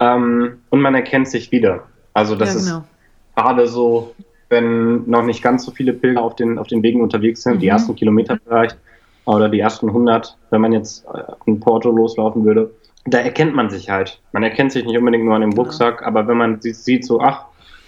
Ähm, 0.00 0.58
und 0.70 0.80
man 0.80 0.94
erkennt 0.94 1.28
sich 1.28 1.52
wieder. 1.52 1.84
Also 2.14 2.34
das 2.34 2.54
ja, 2.54 2.60
genau. 2.60 2.78
ist 2.78 3.36
gerade 3.36 3.66
so, 3.66 4.14
wenn 4.48 5.08
noch 5.08 5.22
nicht 5.22 5.42
ganz 5.42 5.64
so 5.64 5.70
viele 5.70 5.92
Pilger 5.92 6.22
auf 6.22 6.34
den, 6.36 6.58
auf 6.58 6.66
den 6.66 6.82
Wegen 6.82 7.00
unterwegs 7.00 7.42
sind, 7.42 7.56
mhm. 7.56 7.58
die 7.60 7.68
ersten 7.68 7.94
Kilometer 7.94 8.38
vielleicht 8.44 8.78
oder 9.26 9.48
die 9.48 9.60
ersten 9.60 9.88
100, 9.88 10.36
wenn 10.50 10.60
man 10.60 10.72
jetzt 10.72 11.04
äh, 11.06 11.22
in 11.46 11.60
Porto 11.60 11.90
loslaufen 11.90 12.44
würde, 12.44 12.70
da 13.04 13.18
erkennt 13.18 13.54
man 13.54 13.70
sich 13.70 13.90
halt. 13.90 14.20
Man 14.32 14.42
erkennt 14.42 14.72
sich 14.72 14.84
nicht 14.84 14.98
unbedingt 14.98 15.24
nur 15.24 15.34
an 15.34 15.42
dem 15.42 15.50
genau. 15.50 15.62
Rucksack, 15.62 16.00
ja. 16.00 16.06
aber 16.06 16.26
wenn 16.26 16.36
man 16.36 16.60
sieht 16.60 17.04
so, 17.04 17.20
ach, 17.20 17.46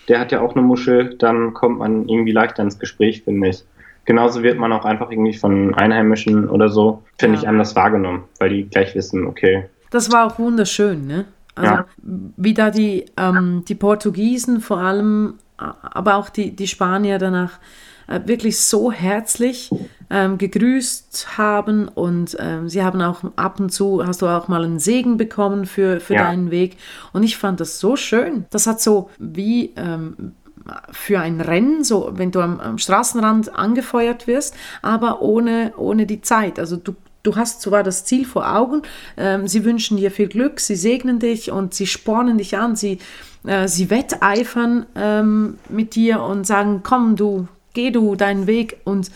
der 0.08 0.20
hat 0.20 0.32
ja 0.32 0.40
auch 0.40 0.54
eine 0.54 0.62
Muschel, 0.62 1.16
dann 1.16 1.54
kommt 1.54 1.78
man 1.78 2.08
irgendwie 2.08 2.32
leichter 2.32 2.62
ins 2.62 2.78
Gespräch, 2.78 3.22
finde 3.22 3.48
ich. 3.48 3.64
Genauso 4.04 4.42
wird 4.42 4.58
man 4.58 4.72
auch 4.72 4.84
einfach 4.84 5.10
irgendwie 5.10 5.34
von 5.34 5.74
Einheimischen 5.74 6.48
oder 6.48 6.68
so, 6.68 7.02
finde 7.18 7.36
ja. 7.36 7.42
ich, 7.42 7.48
anders 7.48 7.76
wahrgenommen, 7.76 8.24
weil 8.38 8.50
die 8.50 8.64
gleich 8.64 8.94
wissen, 8.94 9.26
okay. 9.26 9.66
Das 9.90 10.10
war 10.10 10.26
auch 10.26 10.38
wunderschön, 10.38 11.06
ne? 11.06 11.26
Also 11.54 11.74
ja. 11.74 11.86
wie 12.36 12.54
da 12.54 12.70
die, 12.70 13.04
ähm, 13.16 13.64
die 13.68 13.74
Portugiesen 13.74 14.60
vor 14.60 14.78
allem, 14.78 15.34
aber 15.56 16.16
auch 16.16 16.30
die, 16.30 16.56
die 16.56 16.66
Spanier 16.66 17.18
danach 17.18 17.58
äh, 18.06 18.20
wirklich 18.24 18.58
so 18.60 18.90
herzlich 18.90 19.70
ähm, 20.10 20.38
gegrüßt 20.38 21.38
haben 21.38 21.88
und 21.88 22.36
ähm, 22.40 22.68
sie 22.68 22.82
haben 22.82 23.00
auch 23.02 23.22
ab 23.36 23.60
und 23.60 23.70
zu, 23.70 24.04
hast 24.04 24.22
du 24.22 24.26
auch 24.26 24.48
mal 24.48 24.64
einen 24.64 24.78
Segen 24.78 25.16
bekommen 25.16 25.66
für, 25.66 26.00
für 26.00 26.14
ja. 26.14 26.24
deinen 26.24 26.50
Weg 26.50 26.78
und 27.12 27.22
ich 27.22 27.36
fand 27.36 27.60
das 27.60 27.78
so 27.78 27.96
schön. 27.96 28.46
Das 28.50 28.66
hat 28.66 28.80
so 28.80 29.10
wie 29.18 29.72
ähm, 29.76 30.32
für 30.90 31.20
ein 31.20 31.40
Rennen, 31.40 31.84
so 31.84 32.10
wenn 32.12 32.30
du 32.30 32.40
am, 32.40 32.60
am, 32.60 32.78
Straßenrand 32.78 33.54
angefeuert 33.54 34.26
wirst, 34.26 34.54
aber 34.80 35.22
ohne, 35.22 35.72
ohne 35.76 36.06
die 36.06 36.20
Zeit. 36.20 36.58
Also 36.58 36.76
du, 36.76 36.94
du 37.22 37.36
hast 37.36 37.62
zwar 37.62 37.82
das 37.82 38.04
Ziel 38.04 38.24
vor 38.24 38.54
Augen, 38.54 38.82
ähm, 39.16 39.48
sie 39.48 39.64
wünschen 39.64 39.96
dir 39.96 40.10
viel 40.10 40.28
Glück, 40.28 40.60
sie 40.60 40.76
segnen 40.76 41.18
dich 41.18 41.50
und 41.50 41.74
sie 41.74 41.86
spornen 41.86 42.38
dich 42.38 42.56
an, 42.56 42.76
sie, 42.76 42.98
äh, 43.44 43.68
sie 43.68 43.90
wetteifern 43.90 44.86
ähm, 44.94 45.58
mit 45.68 45.94
dir 45.94 46.22
und 46.22 46.46
sagen, 46.46 46.80
komm 46.82 47.16
du, 47.16 47.48
geh 47.74 47.90
du 47.90 48.14
deinen 48.14 48.46
Weg 48.46 48.80
und 48.84 49.10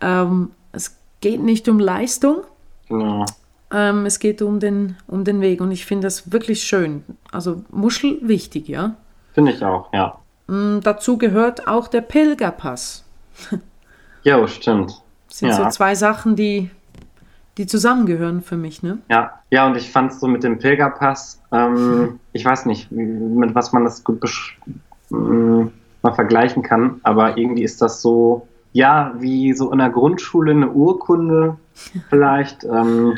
ähm, 0.00 0.50
es 0.72 0.96
geht 1.20 1.42
nicht 1.42 1.68
um 1.68 1.78
Leistung. 1.78 2.42
Ja. 2.88 3.24
Ähm, 3.72 4.04
es 4.04 4.18
geht 4.18 4.42
um 4.42 4.58
den, 4.58 4.96
um 5.06 5.24
den 5.24 5.40
Weg 5.40 5.60
und 5.60 5.70
ich 5.70 5.86
finde 5.86 6.06
das 6.06 6.32
wirklich 6.32 6.62
schön. 6.64 7.04
Also 7.30 7.62
Muschel 7.70 8.18
wichtig, 8.22 8.68
ja? 8.68 8.96
Finde 9.32 9.52
ich 9.52 9.64
auch, 9.64 9.92
ja. 9.92 10.19
Mm, 10.50 10.80
dazu 10.82 11.16
gehört 11.16 11.68
auch 11.68 11.88
der 11.88 12.02
Pilgerpass. 12.02 13.04
Ja, 14.22 14.46
stimmt. 14.46 15.02
Das 15.28 15.38
sind 15.38 15.48
ja. 15.48 15.54
so 15.54 15.70
zwei 15.70 15.94
Sachen, 15.94 16.36
die, 16.36 16.68
die 17.56 17.66
zusammengehören 17.66 18.42
für 18.42 18.58
mich, 18.58 18.82
ne? 18.82 18.98
Ja, 19.08 19.40
ja, 19.48 19.66
und 19.66 19.78
ich 19.78 19.90
fand 19.90 20.12
es 20.12 20.20
so 20.20 20.28
mit 20.28 20.44
dem 20.44 20.58
Pilgerpass, 20.58 21.40
ähm, 21.52 22.20
ich 22.34 22.44
weiß 22.44 22.66
nicht, 22.66 22.92
mit 22.92 23.54
was 23.54 23.72
man 23.72 23.84
das 23.84 24.04
gut 24.04 24.20
mm, 25.08 25.68
mal 26.02 26.12
vergleichen 26.12 26.62
kann, 26.62 27.00
aber 27.02 27.38
irgendwie 27.38 27.62
ist 27.62 27.80
das 27.80 28.02
so, 28.02 28.46
ja, 28.74 29.14
wie 29.18 29.54
so 29.54 29.72
in 29.72 29.78
der 29.78 29.88
Grundschule 29.88 30.50
eine 30.50 30.70
Urkunde 30.70 31.56
vielleicht, 32.10 32.64
ähm, 32.64 33.16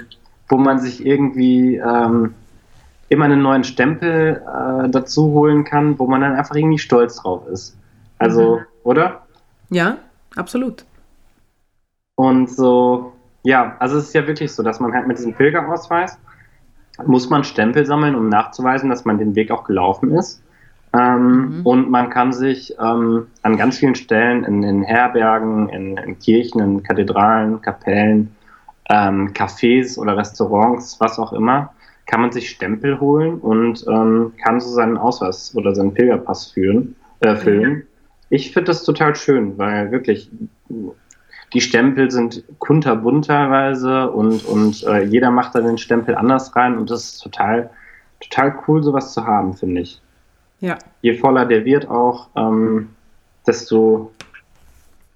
wo 0.49 0.57
man 0.57 0.79
sich 0.79 1.05
irgendwie 1.05 1.79
ähm, 1.79 2.35
immer 3.13 3.27
einen 3.27 3.43
neuen 3.43 3.63
Stempel 3.63 4.43
äh, 4.43 4.89
dazu 4.89 5.33
holen 5.33 5.65
kann, 5.65 5.99
wo 5.99 6.07
man 6.07 6.23
dann 6.23 6.35
einfach 6.35 6.57
irgendwie 6.57 6.79
stolz 6.79 7.17
drauf 7.17 7.47
ist. 7.47 7.77
Also, 8.19 8.57
mhm. 8.57 8.65
oder? 8.85 9.23
Ja, 9.71 9.99
absolut. 10.35 10.85
Und 12.17 12.51
so, 12.51 13.13
ja, 13.43 13.77
also 13.79 13.99
es 13.99 14.05
ist 14.05 14.15
ja 14.15 14.27
wirklich 14.27 14.53
so, 14.53 14.63
dass 14.63 14.81
man 14.81 14.93
halt 14.93 15.07
mit 15.07 15.19
diesem 15.19 15.35
Pilgerausweis 15.35 16.19
muss 17.07 17.31
man 17.31 17.43
Stempel 17.43 17.87
sammeln, 17.87 18.15
um 18.15 18.29
nachzuweisen, 18.29 18.91
dass 18.91 19.05
man 19.05 19.19
den 19.19 19.35
Weg 19.35 19.51
auch 19.51 19.65
gelaufen 19.65 20.13
ist. 20.13 20.43
Ähm, 20.95 21.59
mhm. 21.59 21.67
Und 21.67 21.91
man 21.91 22.11
kann 22.11 22.33
sich 22.33 22.77
ähm, 22.79 23.27
an 23.43 23.57
ganz 23.57 23.79
vielen 23.79 23.95
Stellen 23.95 24.45
in, 24.45 24.63
in 24.63 24.83
Herbergen, 24.83 25.71
in, 25.71 25.97
in, 25.97 26.19
Kirchen, 26.19 26.61
in 26.61 26.83
Kathedralen, 26.83 27.63
Kapellen, 27.63 28.37
ähm, 28.91 29.33
Cafés 29.33 29.99
oder 29.99 30.17
Restaurants, 30.17 31.01
was 31.01 31.19
auch 31.19 31.33
immer, 31.33 31.73
kann 32.07 32.21
man 32.21 32.33
sich 32.33 32.51
Stempel 32.51 33.01
holen 33.01 33.39
und 33.39 33.85
ähm, 33.89 34.33
kann 34.43 34.61
so 34.61 34.71
seinen 34.71 34.97
Ausweis 34.97 35.55
oder 35.55 35.75
seinen 35.75 35.95
Pilgerpass 35.95 36.47
führen, 36.47 36.97
äh, 37.21 37.37
füllen. 37.37 37.73
Mhm. 37.73 37.83
Ich 38.31 38.53
finde 38.53 38.69
das 38.69 38.85
total 38.85 39.15
schön, 39.15 39.59
weil 39.59 39.93
wirklich 39.93 40.31
die 41.53 41.61
Stempel 41.61 42.11
sind 42.11 42.45
kunterbunt 42.59 43.27
teilweise 43.27 44.11
und, 44.11 44.45
und 44.47 44.83
äh, 44.85 45.03
jeder 45.05 45.31
macht 45.31 45.55
da 45.55 45.61
den 45.61 45.79
Stempel 45.79 46.15
anders 46.15 46.57
rein 46.57 46.79
und 46.79 46.91
das 46.91 47.05
ist 47.05 47.19
total, 47.19 47.71
total 48.21 48.59
cool, 48.67 48.83
sowas 48.83 49.13
zu 49.13 49.27
haben, 49.27 49.55
finde 49.55 49.83
ich. 49.83 50.01
Ja. 50.61 50.79
Je 51.03 51.15
voller 51.19 51.45
der 51.45 51.65
wird 51.65 51.89
auch, 51.89 52.29
ähm, 52.37 52.91
desto 53.47 54.13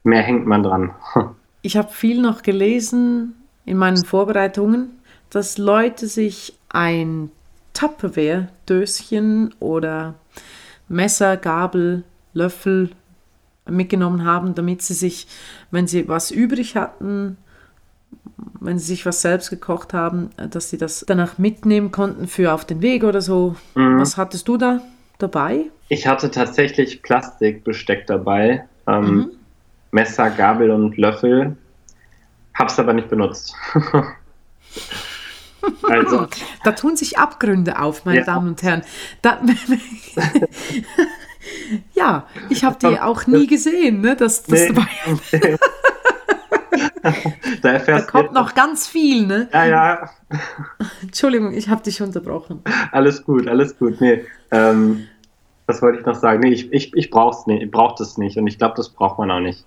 mehr 0.02 0.22
hängt 0.22 0.46
man 0.46 0.62
dran. 0.62 0.90
ich 1.62 1.76
habe 1.76 1.88
viel 1.90 2.20
noch 2.20 2.42
gelesen 2.42 3.34
in 3.64 3.78
meinen 3.78 4.04
Vorbereitungen, 4.04 4.90
dass 5.30 5.56
Leute 5.56 6.06
sich 6.06 6.58
ein 6.76 7.30
Tupperware-Döschen 7.72 9.54
oder 9.60 10.14
Messer, 10.88 11.38
Gabel, 11.38 12.04
Löffel 12.34 12.90
mitgenommen 13.66 14.26
haben, 14.26 14.54
damit 14.54 14.82
sie 14.82 14.92
sich, 14.92 15.26
wenn 15.70 15.86
sie 15.86 16.06
was 16.06 16.30
übrig 16.30 16.76
hatten, 16.76 17.38
wenn 18.60 18.78
sie 18.78 18.88
sich 18.88 19.06
was 19.06 19.22
selbst 19.22 19.48
gekocht 19.48 19.94
haben, 19.94 20.28
dass 20.50 20.68
sie 20.68 20.76
das 20.76 21.02
danach 21.08 21.38
mitnehmen 21.38 21.92
konnten 21.92 22.28
für 22.28 22.52
auf 22.52 22.66
den 22.66 22.82
Weg 22.82 23.04
oder 23.04 23.22
so. 23.22 23.56
Mhm. 23.74 23.98
Was 23.98 24.18
hattest 24.18 24.46
du 24.46 24.58
da 24.58 24.82
dabei? 25.18 25.64
Ich 25.88 26.06
hatte 26.06 26.30
tatsächlich 26.30 27.02
Plastikbesteck 27.02 28.06
dabei. 28.06 28.66
Ähm, 28.86 29.04
mhm. 29.04 29.30
Messer, 29.92 30.28
Gabel 30.28 30.70
und 30.70 30.98
Löffel. 30.98 31.56
Hab's 32.54 32.78
aber 32.78 32.92
nicht 32.92 33.08
benutzt. 33.08 33.54
also. 35.82 36.26
Da 36.64 36.72
tun 36.72 36.96
sich 36.96 37.18
Abgründe 37.18 37.78
auf, 37.80 38.04
meine 38.04 38.20
ja. 38.20 38.24
Damen 38.24 38.48
und 38.48 38.62
Herren. 38.62 38.82
Da, 39.22 39.40
Ja, 41.94 42.26
ich 42.48 42.64
habe 42.64 42.76
die 42.80 43.00
auch 43.00 43.26
nie 43.26 43.46
gesehen, 43.46 44.00
ne, 44.00 44.16
dass 44.16 44.42
das 44.42 44.68
nee. 44.68 44.72
dabei 44.72 45.58
da, 47.62 47.78
da 47.78 48.00
kommt 48.00 48.32
noch 48.32 48.54
ganz 48.54 48.86
viel, 48.86 49.26
ne? 49.26 49.48
Ja, 49.52 49.66
ja. 49.66 50.10
Entschuldigung, 51.02 51.52
ich 51.54 51.68
habe 51.68 51.82
dich 51.82 52.02
unterbrochen. 52.02 52.62
Alles 52.92 53.24
gut, 53.24 53.46
alles 53.48 53.78
gut. 53.78 54.00
Nee, 54.00 54.24
ähm, 54.50 55.06
was 55.66 55.80
wollte 55.82 56.00
ich 56.00 56.06
noch 56.06 56.16
sagen? 56.16 56.40
Nee, 56.40 56.52
ich, 56.52 56.72
ich, 56.72 56.92
ich 56.94 57.10
brauche 57.10 57.48
nicht, 57.50 57.70
brauch 57.70 57.94
das 57.94 58.18
nicht 58.18 58.36
und 58.36 58.46
ich 58.46 58.58
glaube, 58.58 58.74
das 58.76 58.88
braucht 58.88 59.18
man 59.18 59.30
auch 59.30 59.40
nicht. 59.40 59.64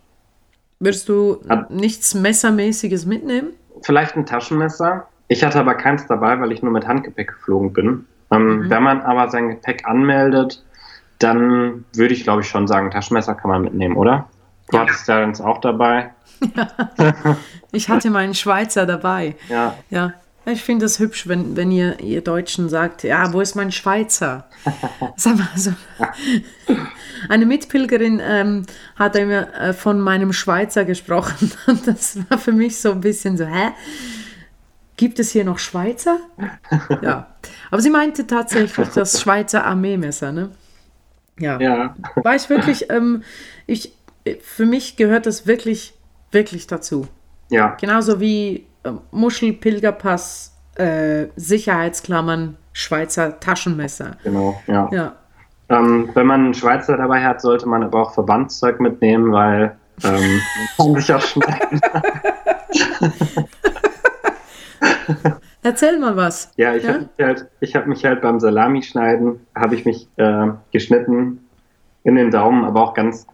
Würdest 0.80 1.10
du 1.10 1.42
Hat, 1.48 1.72
nichts 1.72 2.14
Messermäßiges 2.14 3.06
mitnehmen? 3.06 3.54
Vielleicht 3.82 4.16
ein 4.16 4.26
Taschenmesser. 4.26 5.08
Ich 5.30 5.44
hatte 5.44 5.60
aber 5.60 5.76
keins 5.76 6.06
dabei, 6.08 6.40
weil 6.42 6.52
ich 6.52 6.62
nur 6.62 6.74
mit 6.74 6.88
Handgepäck 6.88 7.30
geflogen 7.30 7.72
bin. 7.72 8.06
Ähm, 8.32 8.58
mhm. 8.58 8.70
Wenn 8.70 8.84
man 8.84 9.02
aber 9.02 9.30
sein 9.30 9.50
Gepäck 9.50 9.88
anmeldet, 9.88 10.64
dann 11.20 11.86
würde 11.94 12.14
ich, 12.14 12.24
glaube 12.24 12.42
ich, 12.42 12.48
schon 12.48 12.68
sagen, 12.68 12.92
Taschenmesser 12.92 13.36
kann 13.36 13.52
man 13.52 13.62
mitnehmen, 13.62 13.96
oder? 13.96 14.28
Du 14.70 14.78
ja. 14.78 14.84
hattest 14.84 15.08
ja 15.08 15.24
uns 15.24 15.40
auch 15.40 15.62
dabei. 15.62 16.12
Ja. 16.56 17.38
Ich 17.72 17.88
hatte 17.88 18.10
meinen 18.10 18.34
Schweizer 18.34 18.88
dabei. 18.88 19.36
Ja. 19.48 19.76
Ja. 19.92 20.14
Ich 20.46 20.64
finde 20.64 20.86
es 20.86 20.98
hübsch, 20.98 21.28
wenn, 21.28 21.56
wenn 21.56 21.72
ihr, 21.72 22.00
ihr 22.00 22.22
Deutschen 22.22 22.68
sagt, 22.68 23.04
ja, 23.04 23.32
wo 23.32 23.42
ist 23.42 23.56
mein 23.56 23.72
Schweizer? 23.72 24.46
Sag 25.16 25.38
mal 25.38 25.50
so. 25.56 25.74
Eine 27.28 27.46
Mitpilgerin 27.46 28.20
ähm, 28.24 28.66
hat 28.96 29.16
immer 29.16 29.54
äh, 29.54 29.74
von 29.74 30.00
meinem 30.00 30.34
Schweizer 30.34 30.86
gesprochen. 30.86 31.52
Und 31.68 31.86
das 31.88 32.18
war 32.30 32.40
für 32.40 32.54
mich 32.54 32.80
so 32.82 32.92
ein 32.92 33.02
bisschen 33.02 33.38
so, 33.38 33.46
hä? 33.46 33.70
Gibt 35.00 35.18
es 35.18 35.32
hier 35.32 35.46
noch 35.46 35.60
Schweizer? 35.60 36.18
Ja. 37.02 37.28
Aber 37.72 37.82
sie 37.82 37.90
meinte 37.90 38.28
tatsächlich 38.28 38.90
das 38.90 39.22
Schweizer 39.22 39.64
Armeemesser, 39.64 40.34
ne? 40.34 40.50
Ja. 41.40 41.58
ja. 41.58 41.96
War 42.16 42.36
ich 42.36 42.50
wirklich, 42.50 42.92
ähm, 42.92 43.24
ich, 43.66 43.94
für 44.42 44.66
mich 44.66 44.98
gehört 44.98 45.26
das 45.26 45.48
wirklich, 45.48 45.94
wirklich 46.34 46.68
dazu. 46.68 47.08
Ja. 47.50 47.78
Genauso 47.80 48.20
wie 48.20 48.66
äh, 48.84 48.92
Muschel, 49.12 49.54
Pilgerpass, 49.54 50.54
äh, 50.76 51.28
Sicherheitsklammern, 51.38 52.58
Schweizer 52.74 53.40
Taschenmesser. 53.40 54.18
Genau, 54.26 54.62
ja. 54.68 54.90
ja. 54.92 55.16
Ähm, 55.70 56.10
wenn 56.14 56.28
man 56.28 56.44
einen 56.44 56.54
Schweizer 56.54 56.98
dabei 56.98 57.24
hat, 57.24 57.40
sollte 57.40 57.70
man 57.70 57.84
aber 57.84 58.02
auch 58.02 58.14
Verbandszeug 58.14 58.82
mitnehmen, 58.82 59.32
weil 59.32 59.78
ähm, 60.04 60.42
man 60.78 60.88
kann 60.88 61.02
sich 61.02 61.14
auch 61.14 61.22
schneiden. 61.22 61.80
Erzähl 65.64 66.00
mal 66.00 66.16
was. 66.16 66.52
Ja, 66.56 66.76
ich 66.76 66.84
ja? 66.84 66.94
habe 66.94 67.00
mich, 67.18 67.26
halt, 67.26 67.50
hab 67.76 67.88
mich 67.88 68.06
halt 68.06 68.22
beim 68.22 68.40
Salamischneiden, 68.40 69.40
habe 69.56 69.76
ich 69.76 69.86
mich 69.86 70.08
äh, 70.18 70.48
geschnitten 70.72 71.48
in 72.04 72.16
den 72.16 72.32
Daumen, 72.32 72.64
aber 72.66 72.82
auch 72.82 72.94
ganz 72.94 73.28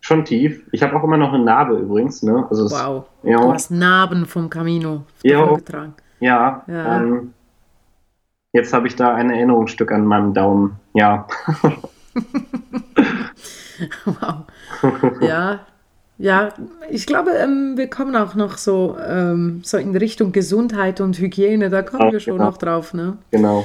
schon 0.00 0.24
tief. 0.24 0.66
Ich 0.72 0.82
habe 0.82 0.96
auch 0.96 1.04
immer 1.04 1.16
noch 1.16 1.32
eine 1.32 1.44
Narbe 1.44 1.76
übrigens. 1.76 2.22
Ne? 2.22 2.46
Also 2.48 2.70
wow, 2.70 3.04
es, 3.22 3.30
ja, 3.30 3.36
du 3.36 3.52
hast 3.52 3.70
Narben 3.70 4.26
vom 4.26 4.50
Camino 4.50 5.04
ja, 5.22 5.54
getragen. 5.54 5.94
Ja, 6.20 6.64
ja. 6.66 6.96
Ähm, 6.96 7.34
jetzt 8.52 8.72
habe 8.72 8.88
ich 8.88 8.96
da 8.96 9.14
ein 9.14 9.30
Erinnerungsstück 9.30 9.92
an 9.92 10.04
meinem 10.04 10.34
Daumen. 10.34 10.76
Ja. 10.94 11.26
wow. 14.04 14.44
Ja, 15.20 15.60
ja, 16.20 16.50
ich 16.90 17.06
glaube, 17.06 17.30
ähm, 17.30 17.78
wir 17.78 17.88
kommen 17.88 18.14
auch 18.14 18.34
noch 18.34 18.58
so, 18.58 18.98
ähm, 19.08 19.62
so 19.64 19.78
in 19.78 19.96
Richtung 19.96 20.32
Gesundheit 20.32 21.00
und 21.00 21.18
Hygiene, 21.18 21.70
da 21.70 21.80
kommen 21.80 22.08
Ach, 22.08 22.12
wir 22.12 22.20
schon 22.20 22.36
genau. 22.36 22.50
noch 22.50 22.58
drauf. 22.58 22.92
Ne? 22.92 23.16
Genau. 23.30 23.64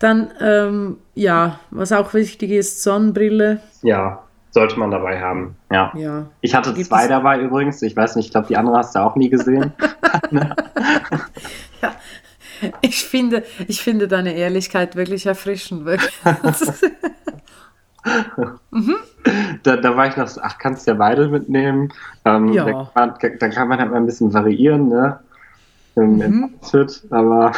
Dann, 0.00 0.32
ähm, 0.40 0.96
ja, 1.14 1.60
was 1.70 1.92
auch 1.92 2.12
wichtig 2.12 2.50
ist, 2.50 2.82
Sonnenbrille. 2.82 3.60
Ja, 3.82 4.24
sollte 4.50 4.80
man 4.80 4.90
dabei 4.90 5.20
haben. 5.20 5.54
Ja. 5.70 5.92
ja. 5.96 6.26
Ich 6.40 6.56
hatte 6.56 6.74
Gibt 6.74 6.88
zwei 6.88 7.06
dabei 7.06 7.40
übrigens. 7.40 7.80
Ich 7.82 7.94
weiß 7.94 8.16
nicht, 8.16 8.26
ich 8.26 8.32
glaube, 8.32 8.48
die 8.48 8.56
andere 8.56 8.78
hast 8.78 8.96
du 8.96 8.98
auch 8.98 9.14
nie 9.14 9.30
gesehen. 9.30 9.72
ja. 11.82 11.94
Ich 12.80 13.04
finde, 13.04 13.44
ich 13.68 13.80
finde 13.80 14.08
deine 14.08 14.34
Ehrlichkeit 14.34 14.96
wirklich 14.96 15.26
erfrischend. 15.26 15.84
Wirklich. 15.84 16.12
mhm 18.70 18.96
da, 19.62 19.76
da 19.76 19.96
war 19.96 20.06
ich 20.08 20.16
noch 20.16 20.28
so, 20.28 20.40
ach, 20.42 20.58
kannst 20.58 20.86
du 20.86 20.92
ja 20.92 20.96
beide 20.96 21.28
mitnehmen. 21.28 21.92
Ähm, 22.24 22.52
ja. 22.52 22.64
Dann 22.64 22.74
kann, 22.74 22.90
man, 22.94 23.38
dann 23.38 23.50
kann 23.50 23.68
man 23.68 23.78
halt 23.78 23.90
mal 23.90 23.96
ein 23.96 24.06
bisschen 24.06 24.32
variieren, 24.32 24.88
ne? 24.88 25.20
Im, 25.96 26.18
mhm. 26.18 26.54
Outfit, 26.60 27.02
aber 27.10 27.52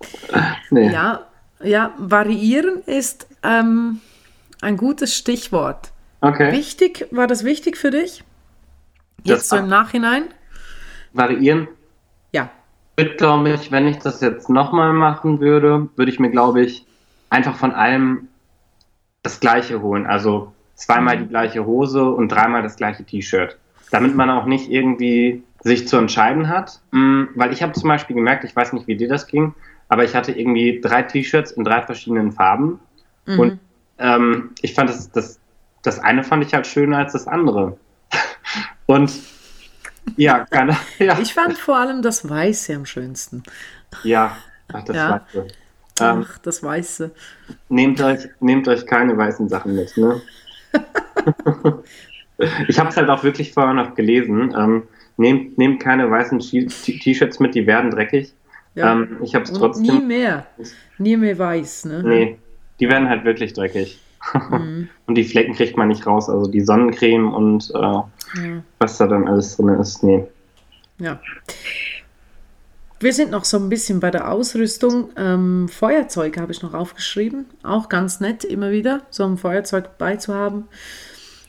nee. 0.70 0.92
Ja, 0.92 1.20
ja, 1.62 1.92
variieren 1.96 2.82
ist 2.84 3.26
ähm, 3.42 4.00
ein 4.60 4.76
gutes 4.76 5.14
Stichwort. 5.14 5.92
Okay. 6.20 6.52
Wichtig, 6.52 7.06
war 7.10 7.26
das 7.26 7.44
wichtig 7.44 7.76
für 7.76 7.90
dich? 7.90 8.24
Jetzt 9.22 9.40
das 9.40 9.48
so 9.50 9.56
im 9.56 9.68
Nachhinein? 9.68 10.24
Variieren? 11.12 11.68
Ja. 12.32 12.50
Ich 12.96 13.16
glaube 13.16 13.50
ich, 13.50 13.72
wenn 13.72 13.86
ich 13.86 13.98
das 13.98 14.20
jetzt 14.20 14.48
nochmal 14.48 14.92
machen 14.92 15.40
würde, 15.40 15.88
würde 15.96 16.10
ich 16.10 16.20
mir, 16.20 16.30
glaube 16.30 16.62
ich, 16.62 16.86
einfach 17.30 17.56
von 17.56 17.72
allem 17.72 18.28
das 19.22 19.40
Gleiche 19.40 19.82
holen. 19.82 20.06
Also 20.06 20.53
zweimal 20.74 21.18
die 21.18 21.26
gleiche 21.26 21.64
Hose 21.66 22.04
und 22.04 22.28
dreimal 22.28 22.62
das 22.62 22.76
gleiche 22.76 23.04
T-Shirt. 23.04 23.58
Damit 23.90 24.14
man 24.14 24.30
auch 24.30 24.46
nicht 24.46 24.70
irgendwie 24.70 25.42
sich 25.62 25.88
zu 25.88 25.96
entscheiden 25.96 26.48
hat. 26.48 26.80
Mm, 26.90 27.24
weil 27.34 27.52
ich 27.52 27.62
habe 27.62 27.72
zum 27.72 27.88
Beispiel 27.88 28.16
gemerkt, 28.16 28.44
ich 28.44 28.54
weiß 28.54 28.72
nicht, 28.72 28.86
wie 28.86 28.96
dir 28.96 29.08
das 29.08 29.26
ging, 29.26 29.54
aber 29.88 30.04
ich 30.04 30.14
hatte 30.14 30.32
irgendwie 30.32 30.80
drei 30.80 31.02
T-Shirts 31.02 31.52
in 31.52 31.64
drei 31.64 31.82
verschiedenen 31.82 32.32
Farben. 32.32 32.80
Mhm. 33.26 33.38
Und 33.38 33.58
ähm, 33.98 34.50
ich 34.62 34.74
fand 34.74 34.90
das, 34.90 35.10
das, 35.10 35.38
das 35.82 35.98
eine 36.00 36.24
fand 36.24 36.44
ich 36.44 36.52
halt 36.52 36.66
schöner 36.66 36.98
als 36.98 37.12
das 37.12 37.26
andere. 37.26 37.78
und 38.86 39.12
Ja, 40.16 40.44
kann, 40.44 40.76
ja. 40.98 41.18
Ich 41.20 41.32
fand 41.32 41.56
vor 41.56 41.76
allem 41.76 42.02
das 42.02 42.28
Weiße 42.28 42.74
am 42.74 42.84
schönsten. 42.86 43.42
Ja, 44.02 44.36
ach, 44.72 44.84
das 44.84 44.96
Ja. 44.96 45.20
Weiße. 45.32 45.46
Ähm, 46.00 46.26
Ach, 46.28 46.38
das 46.38 46.60
Weiße. 46.62 47.12
nehmt, 47.68 48.00
euch, 48.00 48.28
nehmt 48.40 48.66
euch 48.66 48.84
keine 48.84 49.16
weißen 49.16 49.48
Sachen 49.48 49.76
mit, 49.76 49.96
ne? 49.96 50.20
ich 52.68 52.78
habe 52.78 52.88
es 52.90 52.96
halt 52.96 53.08
auch 53.08 53.22
wirklich 53.24 53.52
vorher 53.52 53.74
noch 53.74 53.94
gelesen. 53.94 54.54
Ähm, 54.56 54.82
nehmt, 55.16 55.58
nehmt 55.58 55.80
keine 55.82 56.10
weißen 56.10 56.38
T-Shirts 56.40 57.40
mit, 57.40 57.54
die 57.54 57.66
werden 57.66 57.90
dreckig. 57.90 58.32
Ja. 58.74 58.92
Ähm, 58.92 59.18
ich 59.22 59.34
habe 59.34 59.44
es 59.44 59.50
Und 59.50 59.56
nie 59.80 59.88
trotzdem. 59.88 60.06
mehr. 60.08 60.46
Nie 60.98 61.16
mehr 61.16 61.38
weiß, 61.38 61.84
ne? 61.86 62.02
Nee, 62.02 62.38
die 62.80 62.88
werden 62.88 63.08
halt 63.08 63.24
wirklich 63.24 63.52
dreckig. 63.52 64.00
Mhm. 64.50 64.88
Und 65.06 65.14
die 65.16 65.24
Flecken 65.24 65.54
kriegt 65.54 65.76
man 65.76 65.88
nicht 65.88 66.06
raus. 66.06 66.28
Also 66.30 66.50
die 66.50 66.62
Sonnencreme 66.62 67.32
und 67.32 67.70
äh, 67.74 67.78
Ja. 67.78 68.06
was 68.78 68.96
da 68.98 69.06
dann 69.06 69.28
alles 69.28 69.56
drin 69.56 69.68
ist, 69.68 70.02
nee. 70.02 70.24
Ja. 70.98 71.20
Wir 73.00 73.12
sind 73.12 73.30
noch 73.32 73.44
so 73.44 73.58
ein 73.58 73.68
bisschen 73.68 74.00
bei 74.00 74.10
der 74.10 74.30
Ausrüstung. 74.32 75.10
Ähm, 75.18 75.68
Feuerzeug 75.68 76.38
habe 76.38 76.52
ich 76.52 76.62
noch 76.62 76.72
aufgeschrieben. 76.72 77.44
Auch 77.62 77.88
ganz 77.90 78.20
nett, 78.20 78.44
immer 78.44 78.70
wieder 78.70 79.02
so 79.10 79.24
ein 79.24 79.36
Feuerzeug 79.36 79.98
beizuhaben. 79.98 80.64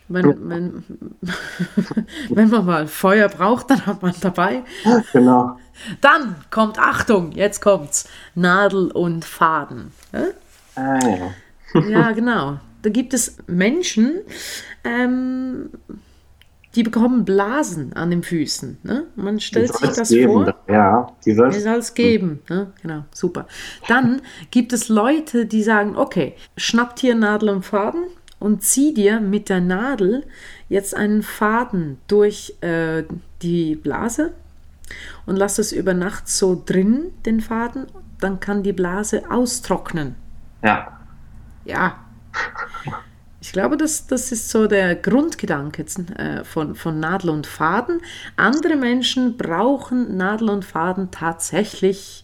Wenn, 0.08 0.50
wenn, 0.50 0.84
wenn 2.30 2.50
man 2.50 2.66
mal 2.66 2.88
Feuer 2.88 3.28
braucht, 3.28 3.72
dann 3.72 3.86
hat 3.86 4.02
man 4.02 4.14
dabei. 4.22 4.64
Genau. 5.12 5.58
Dann 6.02 6.36
kommt, 6.52 6.80
Achtung, 6.80 7.32
jetzt 7.32 7.62
kommt's, 7.62 8.08
Nadel 8.36 8.92
und 8.92 9.26
Faden. 9.26 9.92
Ja? 10.14 10.26
Ah, 10.76 11.00
ja. 11.08 11.82
Ja, 11.90 12.12
genau. 12.12 12.60
Da 12.82 12.90
gibt 12.90 13.14
es 13.14 13.38
Menschen, 13.48 14.22
ähm, 14.84 15.70
die 16.76 16.84
bekommen 16.84 17.26
Blasen 17.26 17.94
an 17.94 18.12
den 18.12 18.22
Füßen. 18.22 18.78
Ne? 18.84 19.08
Man 19.16 19.40
stellt 19.40 19.74
sich 19.76 19.90
das 19.90 20.10
geben, 20.10 20.46
vor. 20.46 20.56
Ja, 20.68 21.12
die 21.26 21.34
soll 21.34 21.50
Es 21.50 21.94
geben. 21.94 22.42
Ne? 22.50 22.74
Genau, 22.82 23.06
super. 23.12 23.48
Dann 23.88 24.22
gibt 24.52 24.74
es 24.74 24.90
Leute, 24.90 25.46
die 25.46 25.64
sagen, 25.64 25.96
okay, 25.96 26.36
schnapp 26.58 26.96
dir 26.96 27.16
Nadel 27.16 27.50
und 27.50 27.64
Faden 27.64 28.04
und 28.46 28.62
zieh 28.62 28.94
dir 28.94 29.20
mit 29.20 29.50
der 29.50 29.60
Nadel 29.60 30.24
jetzt 30.70 30.96
einen 30.96 31.24
Faden 31.24 31.98
durch 32.08 32.56
äh, 32.62 33.04
die 33.42 33.76
Blase 33.76 34.34
und 35.26 35.36
lass 35.36 35.58
es 35.58 35.72
über 35.72 35.96
Nacht 35.96 36.30
so 36.30 36.62
drin, 36.64 37.12
den 37.26 37.42
Faden. 37.42 37.88
Dann 38.20 38.40
kann 38.40 38.62
die 38.62 38.72
Blase 38.72 39.32
austrocknen. 39.32 40.14
Ja. 40.64 41.00
Ja. 41.66 42.06
Ich 43.42 43.52
glaube, 43.52 43.78
das, 43.78 44.06
das 44.06 44.32
ist 44.32 44.52
so 44.52 44.68
der 44.68 44.94
Grundgedanke 44.94 45.84
äh, 46.16 46.44
von, 46.44 46.76
von 46.76 47.00
Nadel 47.00 47.32
und 47.32 47.48
Faden. 47.48 48.00
Andere 48.36 48.76
Menschen 48.76 49.38
brauchen 49.38 50.18
Nadel 50.18 50.52
und 50.52 50.66
Faden 50.66 51.10
tatsächlich, 51.10 52.24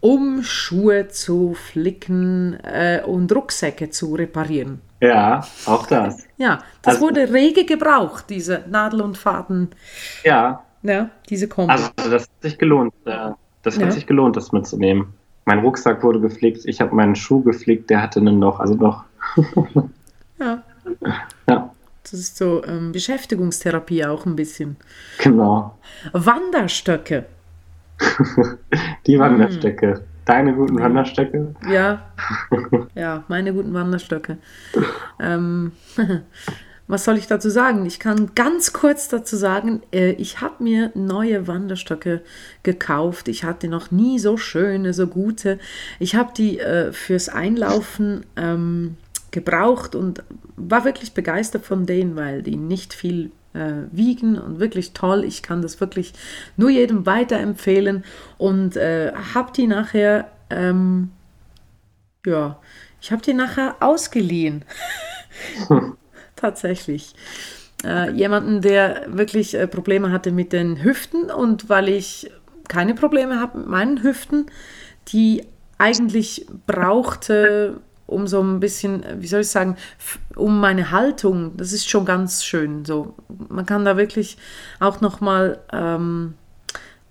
um 0.00 0.42
Schuhe 0.42 1.08
zu 1.08 1.54
flicken 1.54 2.54
äh, 2.64 3.02
und 3.04 3.30
Rucksäcke 3.34 3.90
zu 3.90 4.14
reparieren. 4.14 4.80
Ja, 5.00 5.46
auch 5.66 5.86
das. 5.86 6.24
Ja, 6.36 6.62
das 6.82 6.94
Also- 6.96 7.06
wurde 7.06 7.32
rege 7.32 7.64
gebraucht, 7.64 8.24
diese 8.28 8.64
Nadel 8.68 9.00
und 9.02 9.16
Faden, 9.18 9.70
Ja, 10.24 10.62
ja, 10.82 11.10
diese 11.28 11.48
Kombi. 11.48 11.72
also 11.72 11.90
das 11.96 12.22
hat 12.24 12.30
sich 12.42 12.58
gelohnt. 12.58 12.92
äh, 13.04 13.30
Das 13.62 13.76
hat 13.76 13.82
Ja. 13.84 13.90
sich 13.90 14.06
gelohnt, 14.06 14.36
das 14.36 14.52
mitzunehmen. 14.52 15.12
Mein 15.44 15.58
Rucksack 15.58 16.02
wurde 16.02 16.18
geflickt, 16.20 16.62
ich 16.64 16.80
habe 16.80 16.94
meinen 16.94 17.14
Schuh 17.14 17.42
geflickt, 17.42 17.90
der 17.90 18.00
hatte 18.02 18.20
einen 18.20 18.40
Loch, 18.40 18.58
also 18.60 18.74
doch. 18.74 19.04
ja, 20.38 20.62
Ja, 21.48 21.70
das 22.02 22.12
ist 22.14 22.36
so 22.38 22.64
ähm, 22.64 22.92
Beschäftigungstherapie 22.92 24.04
auch 24.06 24.24
ein 24.26 24.34
bisschen. 24.36 24.76
genau. 25.18 25.76
Wanderstöcke. 26.12 27.26
Die 29.06 29.14
Hm. 29.14 29.20
Wanderstöcke. 29.20 30.04
Deine 30.24 30.54
guten 30.54 30.78
Wanderstöcke? 30.78 31.54
Ja, 31.68 32.12
ja, 32.94 33.24
meine 33.28 33.52
guten 33.52 33.72
Wanderstöcke. 33.74 34.38
Ähm, 35.18 35.72
was 36.86 37.04
soll 37.04 37.16
ich 37.16 37.26
dazu 37.26 37.50
sagen? 37.50 37.84
Ich 37.86 37.98
kann 37.98 38.32
ganz 38.34 38.72
kurz 38.72 39.08
dazu 39.08 39.36
sagen, 39.36 39.82
äh, 39.92 40.10
ich 40.12 40.40
habe 40.40 40.62
mir 40.62 40.92
neue 40.94 41.48
Wanderstöcke 41.48 42.20
gekauft. 42.62 43.28
Ich 43.28 43.44
hatte 43.44 43.68
noch 43.68 43.90
nie 43.90 44.18
so 44.18 44.36
schöne, 44.36 44.92
so 44.92 45.06
gute. 45.06 45.58
Ich 45.98 46.14
habe 46.14 46.32
die 46.36 46.60
äh, 46.60 46.92
fürs 46.92 47.28
Einlaufen 47.28 48.24
ähm, 48.36 48.96
gebraucht 49.30 49.94
und 49.94 50.22
war 50.56 50.84
wirklich 50.84 51.14
begeistert 51.14 51.64
von 51.64 51.86
denen, 51.86 52.14
weil 52.14 52.42
die 52.42 52.56
nicht 52.56 52.92
viel 52.94 53.32
äh, 53.54 53.72
wiegen 53.90 54.38
und 54.38 54.60
wirklich 54.60 54.92
toll. 54.92 55.24
Ich 55.24 55.42
kann 55.42 55.62
das 55.62 55.80
wirklich 55.80 56.12
nur 56.56 56.70
jedem 56.70 57.06
weiterempfehlen 57.06 58.04
und 58.38 58.76
äh, 58.76 59.12
habe 59.34 59.52
die 59.52 59.66
nachher, 59.66 60.30
ähm, 60.50 61.10
ja, 62.24 62.58
ich 63.00 63.12
habe 63.12 63.22
die 63.22 63.34
nachher 63.34 63.76
ausgeliehen. 63.80 64.64
Tatsächlich. 66.36 67.14
Äh, 67.84 68.10
jemanden, 68.12 68.60
der 68.60 69.06
wirklich 69.08 69.54
äh, 69.54 69.66
Probleme 69.66 70.12
hatte 70.12 70.32
mit 70.32 70.52
den 70.52 70.82
Hüften 70.82 71.30
und 71.30 71.68
weil 71.68 71.88
ich 71.88 72.30
keine 72.68 72.94
Probleme 72.94 73.40
habe 73.40 73.58
mit 73.58 73.68
meinen 73.68 74.02
Hüften, 74.02 74.46
die 75.08 75.44
eigentlich 75.78 76.46
brauchte, 76.66 77.80
um 78.10 78.26
so 78.26 78.42
ein 78.42 78.60
bisschen, 78.60 79.04
wie 79.18 79.26
soll 79.26 79.40
ich 79.42 79.48
sagen, 79.48 79.76
um 80.36 80.60
meine 80.60 80.90
Haltung, 80.90 81.56
das 81.56 81.72
ist 81.72 81.88
schon 81.88 82.04
ganz 82.04 82.44
schön. 82.44 82.84
So, 82.84 83.14
man 83.48 83.66
kann 83.66 83.84
da 83.84 83.96
wirklich 83.96 84.36
auch 84.80 85.00
nochmal 85.00 85.58
ähm, 85.72 86.34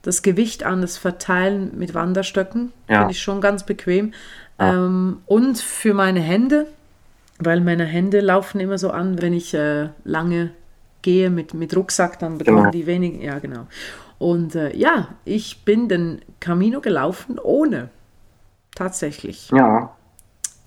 das 0.02 0.22
Gewicht 0.22 0.64
anders 0.64 0.98
verteilen 0.98 1.72
mit 1.78 1.94
Wanderstöcken. 1.94 2.72
Ja. 2.88 3.00
Finde 3.00 3.12
ich 3.14 3.22
schon 3.22 3.42
ganz 3.42 3.66
bequem. 3.66 4.14
Ähm, 4.60 5.22
und 5.26 5.58
für 5.58 5.94
meine 5.94 6.20
Hände, 6.20 6.68
weil 7.40 7.62
meine 7.62 7.86
Hände 7.86 8.20
laufen 8.20 8.60
immer 8.60 8.78
so 8.78 8.92
an, 8.92 9.22
wenn 9.22 9.34
ich 9.34 9.54
äh, 9.54 9.90
lange 10.04 10.52
gehe 11.02 11.30
mit, 11.30 11.54
mit 11.54 11.74
Rucksack, 11.76 12.20
dann 12.20 12.38
bekommen 12.38 12.58
Genau. 12.58 12.72
die 12.72 12.86
wenig. 12.86 13.22
Ja, 13.22 13.40
genau. 13.40 13.68
Und 14.18 14.56
äh, 14.56 14.76
ja, 14.76 15.08
ich 15.24 15.64
bin 15.64 15.88
den 15.88 16.20
Camino 16.42 16.82
gelaufen 16.82 17.40
ohne. 17.40 17.90
Tatsächlich. 18.76 19.50
Ja, 19.56 19.96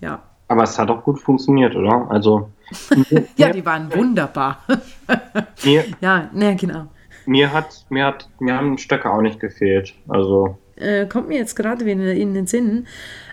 Ja. 0.03 0.21
aber 0.47 0.63
es 0.63 0.77
hat 0.77 0.89
auch 0.89 1.03
gut 1.03 1.19
funktioniert, 1.19 1.75
oder? 1.75 2.07
Also 2.09 2.49
Ja, 3.37 3.49
die 3.49 3.65
waren 3.65 3.93
wunderbar. 3.93 4.59
mir, 5.63 5.85
ja, 6.01 6.29
ne, 6.33 6.55
genau. 6.55 6.87
mir 7.25 7.51
hat, 7.51 7.85
mir 7.89 8.05
hat, 8.05 8.29
mir 8.39 8.55
haben 8.55 8.77
Stöcke 8.77 9.09
auch 9.09 9.21
nicht 9.21 9.39
gefehlt. 9.39 9.93
Also 10.07 10.57
Äh, 10.75 11.05
kommt 11.07 11.27
mir 11.27 11.37
jetzt 11.37 11.55
gerade 11.55 11.85
wieder 11.85 12.13
in 12.13 12.33
den 12.33 12.47
Sinn. 12.47 12.87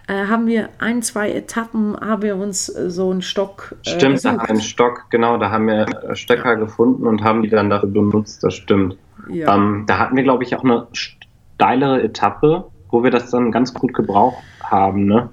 Äh, 0.06 0.26
haben 0.26 0.46
wir 0.46 0.70
ein, 0.78 1.02
zwei 1.02 1.30
Etappen, 1.30 1.96
haben 2.00 2.22
wir 2.22 2.36
uns 2.36 2.66
so 2.66 3.10
einen 3.10 3.22
Stock 3.22 3.76
äh, 3.84 3.90
stimmt, 3.90 4.24
da 4.24 4.32
gesucht. 4.32 4.50
einen 4.50 4.60
Stock, 4.60 5.04
genau, 5.10 5.36
da 5.38 5.50
haben 5.50 5.66
wir 5.66 5.86
äh, 5.86 6.16
Stöcker 6.16 6.56
gefunden 6.56 7.06
und 7.06 7.22
haben 7.22 7.42
die 7.42 7.48
dann 7.48 7.70
dafür 7.70 7.90
benutzt, 7.90 8.42
das 8.42 8.54
stimmt. 8.54 8.96
Ja. 9.28 9.54
Ähm, 9.54 9.84
da 9.86 9.98
hatten 9.98 10.16
wir, 10.16 10.22
glaube 10.22 10.44
ich, 10.44 10.56
auch 10.56 10.64
eine 10.64 10.88
steilere 10.92 12.02
Etappe, 12.02 12.66
wo 12.90 13.04
wir 13.04 13.10
das 13.10 13.30
dann 13.30 13.52
ganz 13.52 13.72
gut 13.72 13.94
gebraucht 13.94 14.42
haben, 14.62 15.06
ne? 15.06 15.30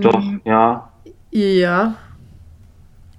Doch, 0.00 0.22
ja. 0.44 0.90
Ja. 1.30 1.94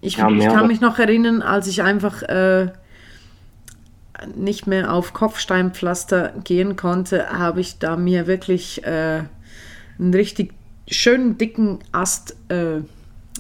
Ich, 0.02 0.18
Ja, 0.18 0.30
ich 0.30 0.48
kann 0.48 0.68
mich 0.68 0.82
noch 0.82 1.00
erinnern, 1.00 1.42
als 1.42 1.68
ich 1.68 1.82
einfach 1.82 2.22
äh, 2.24 2.68
nicht 4.36 4.68
mehr 4.68 4.94
auf 4.94 5.14
Kopfsteinpflaster 5.14 6.34
gehen 6.44 6.76
konnte, 6.76 7.30
habe 7.30 7.62
ich 7.62 7.80
da 7.80 7.96
mir 7.98 8.28
wirklich 8.28 8.84
äh, 8.86 9.24
einen 10.00 10.14
richtig 10.14 10.54
schönen 10.88 11.38
dicken 11.38 11.80
Ast, 11.92 12.36
äh, 12.50 12.82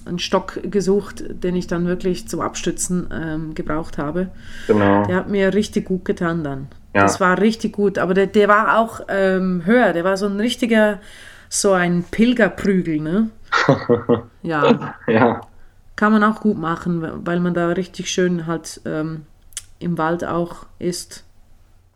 einen 0.05 0.19
Stock 0.19 0.59
gesucht, 0.63 1.23
den 1.43 1.55
ich 1.55 1.67
dann 1.67 1.85
wirklich 1.87 2.27
zum 2.27 2.41
Abstützen 2.41 3.09
ähm, 3.11 3.55
gebraucht 3.55 3.97
habe. 3.97 4.29
Genau. 4.67 5.05
Der 5.05 5.15
hat 5.17 5.29
mir 5.29 5.53
richtig 5.53 5.85
gut 5.85 6.05
getan 6.05 6.43
dann. 6.43 6.67
Ja. 6.93 7.03
Das 7.03 7.19
war 7.19 7.39
richtig 7.39 7.73
gut, 7.73 7.97
aber 7.97 8.13
der, 8.13 8.27
der 8.27 8.47
war 8.47 8.79
auch 8.79 9.01
ähm, 9.09 9.63
höher. 9.65 9.93
Der 9.93 10.03
war 10.03 10.17
so 10.17 10.25
ein 10.25 10.39
richtiger, 10.39 10.99
so 11.49 11.71
ein 11.73 12.03
Pilgerprügel, 12.03 12.99
ne? 12.99 13.29
ja, 14.43 14.95
ja, 15.07 15.41
kann 15.95 16.11
man 16.11 16.23
auch 16.23 16.41
gut 16.41 16.57
machen, 16.57 17.25
weil 17.25 17.39
man 17.39 17.53
da 17.53 17.67
richtig 17.69 18.09
schön 18.11 18.45
halt 18.45 18.81
ähm, 18.85 19.25
im 19.79 19.97
Wald 19.97 20.23
auch 20.23 20.65
ist. 20.79 21.23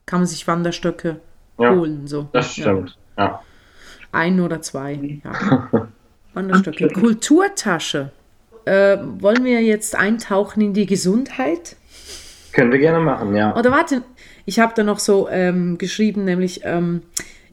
Kann 0.06 0.22
man 0.22 0.28
sich 0.28 0.47
Wanderstöcke 0.47 1.20
Ja, 1.60 1.70
holen, 1.76 2.08
so. 2.08 2.28
das 2.34 2.56
Ja. 2.58 2.64
stimmt. 2.64 2.97
Ja. 3.18 3.41
Ein 4.12 4.39
oder 4.39 4.62
zwei, 4.62 5.20
ja. 5.24 5.70
Wanderstöcke. 6.34 6.88
Kulturtasche. 6.89 8.12
Äh, 8.66 8.97
wollen 9.20 9.43
wir 9.43 9.62
jetzt 9.62 9.95
eintauchen 9.95 10.62
in 10.62 10.74
die 10.74 10.86
Gesundheit? 10.86 11.76
Können 12.54 12.72
wir 12.72 12.80
gerne 12.80 12.99
machen, 12.99 13.36
ja. 13.36 13.56
Oder 13.56 13.72
warte, 13.72 14.04
ich 14.45 14.60
habe 14.60 14.74
da 14.76 14.84
noch 14.84 14.99
so 14.99 15.30
ähm, 15.30 15.78
geschrieben, 15.78 16.26
nämlich 16.26 16.62
ähm, 16.64 17.04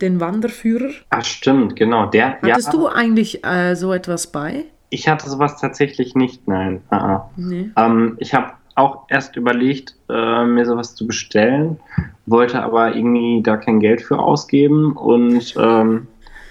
den 0.01 0.21
Wanderführer. 0.21 0.91
Ach, 1.11 1.25
stimmt, 1.25 1.77
genau. 1.77 2.07
Der, 2.07 2.41
Hattest 2.41 2.67
ja, 2.69 2.73
du 2.73 2.89
eigentlich 2.89 3.45
äh, 3.45 3.75
so 3.75 3.93
etwas 3.93 4.29
bei? 4.29 4.67
ich 4.91 5.09
hatte 5.09 5.29
sowas 5.29 5.61
tatsächlich 5.61 6.15
nicht, 6.15 6.47
nein. 6.49 6.83
Ah, 6.91 6.97
ah. 6.97 7.31
Nee. 7.37 7.71
Ähm, 7.77 8.17
ich 8.19 8.35
habe 8.35 8.53
auch 8.75 9.05
erst 9.09 9.37
überlegt, 9.37 9.97
äh, 10.09 10.45
mir 10.45 10.65
sowas 10.65 10.95
zu 10.95 11.07
bestellen, 11.07 11.79
wollte 12.27 12.63
aber 12.63 12.95
irgendwie 12.95 13.43
da 13.43 13.57
kein 13.57 13.81
Geld 13.81 14.01
für 14.03 14.19
ausgeben 14.19 14.97
und 14.97 15.55
ähm, 15.59 16.07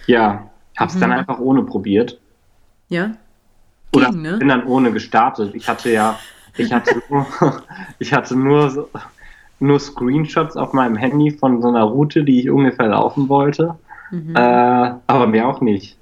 ja, 0.07 0.49
habe 0.77 0.89
es 0.89 0.95
mhm. 0.95 1.01
dann 1.01 1.11
einfach 1.13 1.39
ohne 1.39 1.63
probiert. 1.63 2.19
Ja. 2.89 3.11
Ging, 3.91 4.01
Oder 4.01 4.11
ne? 4.11 4.37
bin 4.37 4.49
dann 4.49 4.65
ohne 4.65 4.91
gestartet. 4.91 5.55
Ich 5.55 5.69
hatte 5.69 5.91
ja, 5.91 6.19
ich 6.57 6.73
hatte 6.73 7.01
nur, 7.09 7.25
ich 7.99 8.13
hatte 8.13 8.35
nur, 8.35 8.69
so, 8.69 8.89
nur 9.59 9.79
Screenshots 9.79 10.55
auf 10.55 10.73
meinem 10.73 10.95
Handy 10.95 11.31
von 11.31 11.61
so 11.61 11.69
einer 11.69 11.83
Route, 11.83 12.23
die 12.23 12.41
ich 12.41 12.49
ungefähr 12.49 12.87
laufen 12.87 13.29
wollte. 13.29 13.75
Mhm. 14.11 14.35
Äh, 14.35 14.91
aber 15.07 15.27
mehr 15.27 15.47
auch 15.47 15.61
nicht. 15.61 15.97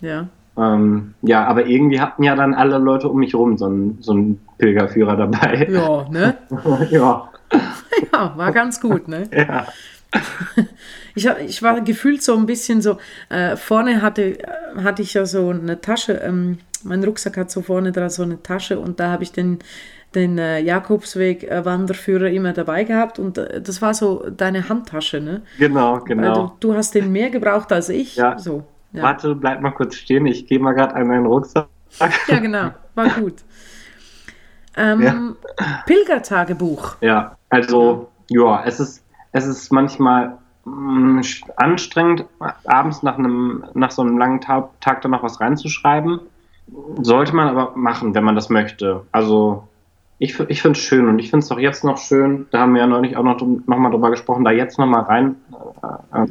Ja. 0.00 0.28
Ähm, 0.56 1.14
ja, 1.22 1.46
aber 1.46 1.66
irgendwie 1.66 2.00
hatten 2.00 2.22
ja 2.22 2.34
dann 2.34 2.54
alle 2.54 2.78
Leute 2.78 3.08
um 3.08 3.18
mich 3.18 3.34
rum 3.34 3.56
so 3.56 3.66
einen, 3.66 3.98
so 4.00 4.12
einen 4.12 4.40
Pilgerführer 4.58 5.16
dabei. 5.16 5.68
Ja, 5.70 6.06
ne? 6.10 6.36
ja. 6.90 7.28
Ja, 8.12 8.32
war 8.36 8.52
ganz 8.52 8.80
gut, 8.80 9.08
ne? 9.08 9.28
ja. 9.32 9.66
Ich, 11.14 11.26
hab, 11.26 11.40
ich 11.42 11.62
war 11.62 11.82
gefühlt 11.82 12.22
so 12.22 12.34
ein 12.34 12.46
bisschen 12.46 12.80
so, 12.80 12.96
äh, 13.28 13.54
vorne 13.56 14.00
hatte, 14.00 14.38
hatte 14.82 15.02
ich 15.02 15.12
ja 15.12 15.26
so 15.26 15.50
eine 15.50 15.78
Tasche, 15.78 16.14
ähm, 16.14 16.58
mein 16.84 17.02
Rucksack 17.04 17.36
hat 17.36 17.50
so 17.50 17.62
vorne 17.62 17.92
dran 17.92 18.10
so 18.10 18.22
eine 18.22 18.42
Tasche 18.42 18.78
und 18.78 19.00
da 19.00 19.10
habe 19.10 19.22
ich 19.22 19.32
den, 19.32 19.58
den 20.14 20.38
äh, 20.38 20.60
Jakobsweg-Wanderführer 20.60 22.26
äh, 22.26 22.36
immer 22.36 22.52
dabei 22.52 22.84
gehabt 22.84 23.18
und 23.18 23.38
äh, 23.38 23.60
das 23.60 23.82
war 23.82 23.94
so 23.94 24.28
deine 24.30 24.68
Handtasche, 24.68 25.20
ne? 25.20 25.42
Genau, 25.58 26.00
genau. 26.00 26.56
Du, 26.60 26.68
du, 26.68 26.74
hast 26.74 26.94
den 26.94 27.12
mehr 27.12 27.30
gebraucht 27.30 27.72
als 27.72 27.88
ich. 27.88 28.16
Ja. 28.16 28.38
So, 28.38 28.64
ja. 28.92 29.02
Warte, 29.02 29.34
bleib 29.34 29.60
mal 29.60 29.70
kurz 29.70 29.94
stehen, 29.94 30.26
ich 30.26 30.46
gehe 30.46 30.58
mal 30.58 30.72
gerade 30.72 30.94
an 30.94 31.06
meinen 31.06 31.26
Rucksack. 31.26 31.68
Ja, 32.28 32.38
genau, 32.38 32.70
war 32.94 33.08
gut. 33.10 33.34
Ähm, 34.76 35.02
ja. 35.02 35.34
Pilgertagebuch. 35.86 36.96
Ja, 37.00 37.36
also, 37.50 38.08
ja, 38.28 38.64
es 38.64 38.80
ist, 38.80 39.04
es 39.32 39.46
ist 39.46 39.70
manchmal 39.72 40.38
mm, 40.64 41.20
anstrengend, 41.56 42.24
abends 42.64 43.02
nach, 43.02 43.18
einem, 43.18 43.64
nach 43.74 43.90
so 43.90 44.02
einem 44.02 44.16
langen 44.16 44.40
Tag, 44.40 44.70
Tag 44.80 45.02
da 45.02 45.08
noch 45.08 45.22
was 45.22 45.40
reinzuschreiben. 45.40 46.20
Sollte 47.02 47.34
man 47.34 47.48
aber 47.48 47.72
machen, 47.76 48.14
wenn 48.14 48.24
man 48.24 48.34
das 48.34 48.48
möchte. 48.48 49.04
Also, 49.12 49.68
ich, 50.18 50.38
ich 50.48 50.62
finde 50.62 50.78
es 50.78 50.84
schön 50.84 51.08
und 51.08 51.18
ich 51.18 51.30
finde 51.30 51.44
es 51.44 51.50
auch 51.50 51.58
jetzt 51.58 51.84
noch 51.84 51.98
schön, 51.98 52.46
da 52.50 52.60
haben 52.60 52.74
wir 52.74 52.80
ja 52.80 52.86
neulich 52.86 53.16
auch 53.16 53.24
noch, 53.24 53.40
noch 53.40 53.78
mal 53.78 53.90
drüber 53.90 54.10
gesprochen, 54.10 54.44
da 54.44 54.52
jetzt 54.52 54.78
noch 54.78 54.86
mal 54.86 55.00
rein, 55.00 55.36
äh, 56.14 56.26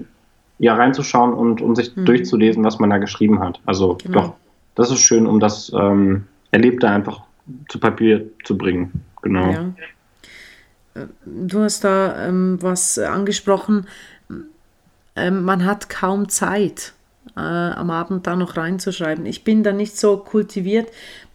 ja, 0.59 0.75
reinzuschauen 0.75 1.33
und 1.33 1.61
um 1.61 1.75
sich 1.75 1.95
mhm. 1.95 2.05
durchzulesen, 2.05 2.63
was 2.63 2.79
man 2.79 2.89
da 2.89 2.97
geschrieben 2.99 3.39
hat. 3.39 3.59
Also, 3.65 3.97
genau. 4.03 4.21
doch, 4.21 4.33
das 4.75 4.91
ist 4.91 5.01
schön, 5.01 5.27
um 5.27 5.39
das 5.39 5.71
ähm, 5.75 6.27
Erlebte 6.51 6.89
einfach 6.89 7.21
zu 7.67 7.79
Papier 7.79 8.25
zu 8.43 8.57
bringen. 8.57 9.03
Genau. 9.21 9.51
Ja. 9.51 9.73
Äh, 10.93 11.07
du 11.25 11.61
hast 11.61 11.83
da 11.83 12.27
ähm, 12.27 12.57
was 12.61 12.97
angesprochen. 12.97 13.87
Ähm, 15.15 15.43
man 15.43 15.65
hat 15.65 15.89
kaum 15.89 16.29
Zeit, 16.29 16.93
äh, 17.35 17.39
am 17.39 17.89
Abend 17.89 18.27
da 18.27 18.35
noch 18.35 18.57
reinzuschreiben. 18.57 19.25
Ich 19.25 19.43
bin 19.43 19.63
da 19.63 19.71
nicht 19.71 19.97
so 19.97 20.17
kultiviert. 20.17 20.89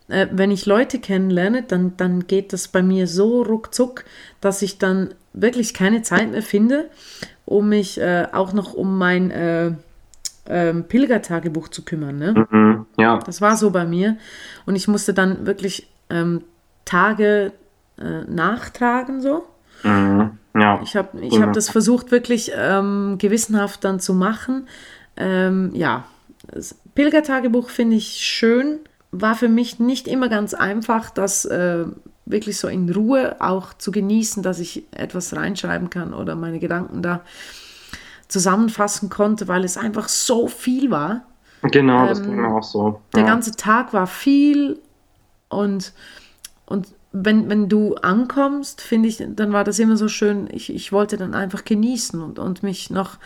Äh, 0.09 0.29
wenn 0.31 0.51
ich 0.51 0.67
Leute 0.67 0.99
kennenlerne, 0.99 1.63
dann, 1.63 1.97
dann 1.97 2.27
geht 2.27 2.53
das 2.53 2.69
bei 2.69 2.83
mir 2.83 3.07
so 3.07 3.43
ruckzuck, 3.43 4.05
dass 4.41 4.63
ich 4.63 4.79
dann 4.79 5.15
wirklich 5.33 5.75
keine 5.75 6.03
Zeit 6.03 6.31
mehr 6.31 6.43
finde, 6.43 6.89
um 7.45 7.69
mich 7.69 8.01
äh, 8.01 8.27
auch 8.33 8.53
noch 8.53 8.75
um 8.75 8.99
mein 8.99 9.31
äh, 9.31 9.73
ähm, 10.49 10.85
Pilgertagebuch 10.85 11.69
zu 11.69 11.85
kümmern. 11.85 12.19
Ne? 12.19 12.47
Mhm, 12.51 12.87
ja. 12.99 13.19
Das 13.19 13.41
war 13.41 13.57
so 13.57 13.71
bei 13.71 13.85
mir. 13.85 14.17
Und 14.65 14.77
ich 14.77 14.89
musste 14.89 15.13
dann 15.13 15.47
wirklich 15.47 15.89
ähm, 16.11 16.43
Tage 16.85 17.53
äh, 17.99 18.25
nachtragen 18.29 19.21
so. 19.21 19.45
Mhm, 19.83 20.39
ja. 20.55 20.81
Ich 20.83 20.97
habe 20.97 21.21
ich 21.21 21.41
hab 21.41 21.53
das 21.53 21.69
versucht 21.69 22.11
wirklich 22.11 22.53
ähm, 22.55 23.17
gewissenhaft 23.19 23.85
dann 23.85 24.01
zu 24.01 24.15
machen. 24.15 24.69
Ähm, 25.17 25.71
ja, 25.75 26.05
das 26.53 26.75
Pilgertagebuch 26.95 27.71
finde 27.71 27.97
ich 27.97 28.19
schön. 28.19 28.81
War 29.11 29.35
für 29.35 29.49
mich 29.49 29.79
nicht 29.79 30.09
immer 30.09 30.29
ganz 30.29 30.55
einfach, 30.55 31.11
das 31.11 31.45
äh, 31.45 31.85
wirklich 32.27 32.59
so 32.59 32.69
in 32.69 32.91
Ruhe 32.91 33.37
auch 33.39 33.73
zu 33.75 33.93
genießen, 33.93 34.43
dass 34.43 34.59
ich 34.59 34.85
etwas 34.91 35.35
reinschreiben 35.35 35.91
kann 35.91 36.13
oder 36.13 36.35
meine 36.35 36.59
Gedanken 36.59 37.03
da 37.03 37.23
zusammenfassen 38.29 39.09
konnte, 39.09 39.49
weil 39.49 39.65
es 39.65 39.77
einfach 39.77 40.09
so 40.09 40.49
viel 40.49 40.91
war. 40.91 41.23
Genau, 41.63 42.03
ähm, 42.03 42.09
das 42.09 42.23
ging 42.23 42.37
mir 42.37 42.49
auch 42.49 42.63
so. 42.63 43.01
Ja. 43.15 43.21
Der 43.21 43.25
ganze 43.25 43.53
Tag 43.53 43.93
war 43.93 44.07
viel 44.07 44.79
und, 45.49 45.93
und 46.67 46.89
wenn, 47.13 47.49
wenn 47.49 47.69
du 47.69 47.95
ankommst, 47.95 48.81
finde 48.81 49.09
ich, 49.09 49.25
dann 49.27 49.53
war 49.53 49.65
das 49.65 49.79
immer 49.79 49.97
so 49.97 50.09
schön. 50.09 50.49
Ich, 50.53 50.75
ich 50.75 50.93
wollte 50.93 51.17
dann 51.17 51.35
einfach 51.35 51.65
genießen 51.65 52.21
und, 52.21 52.39
und 52.39 52.63
mich 52.63 52.91
noch 52.91 53.19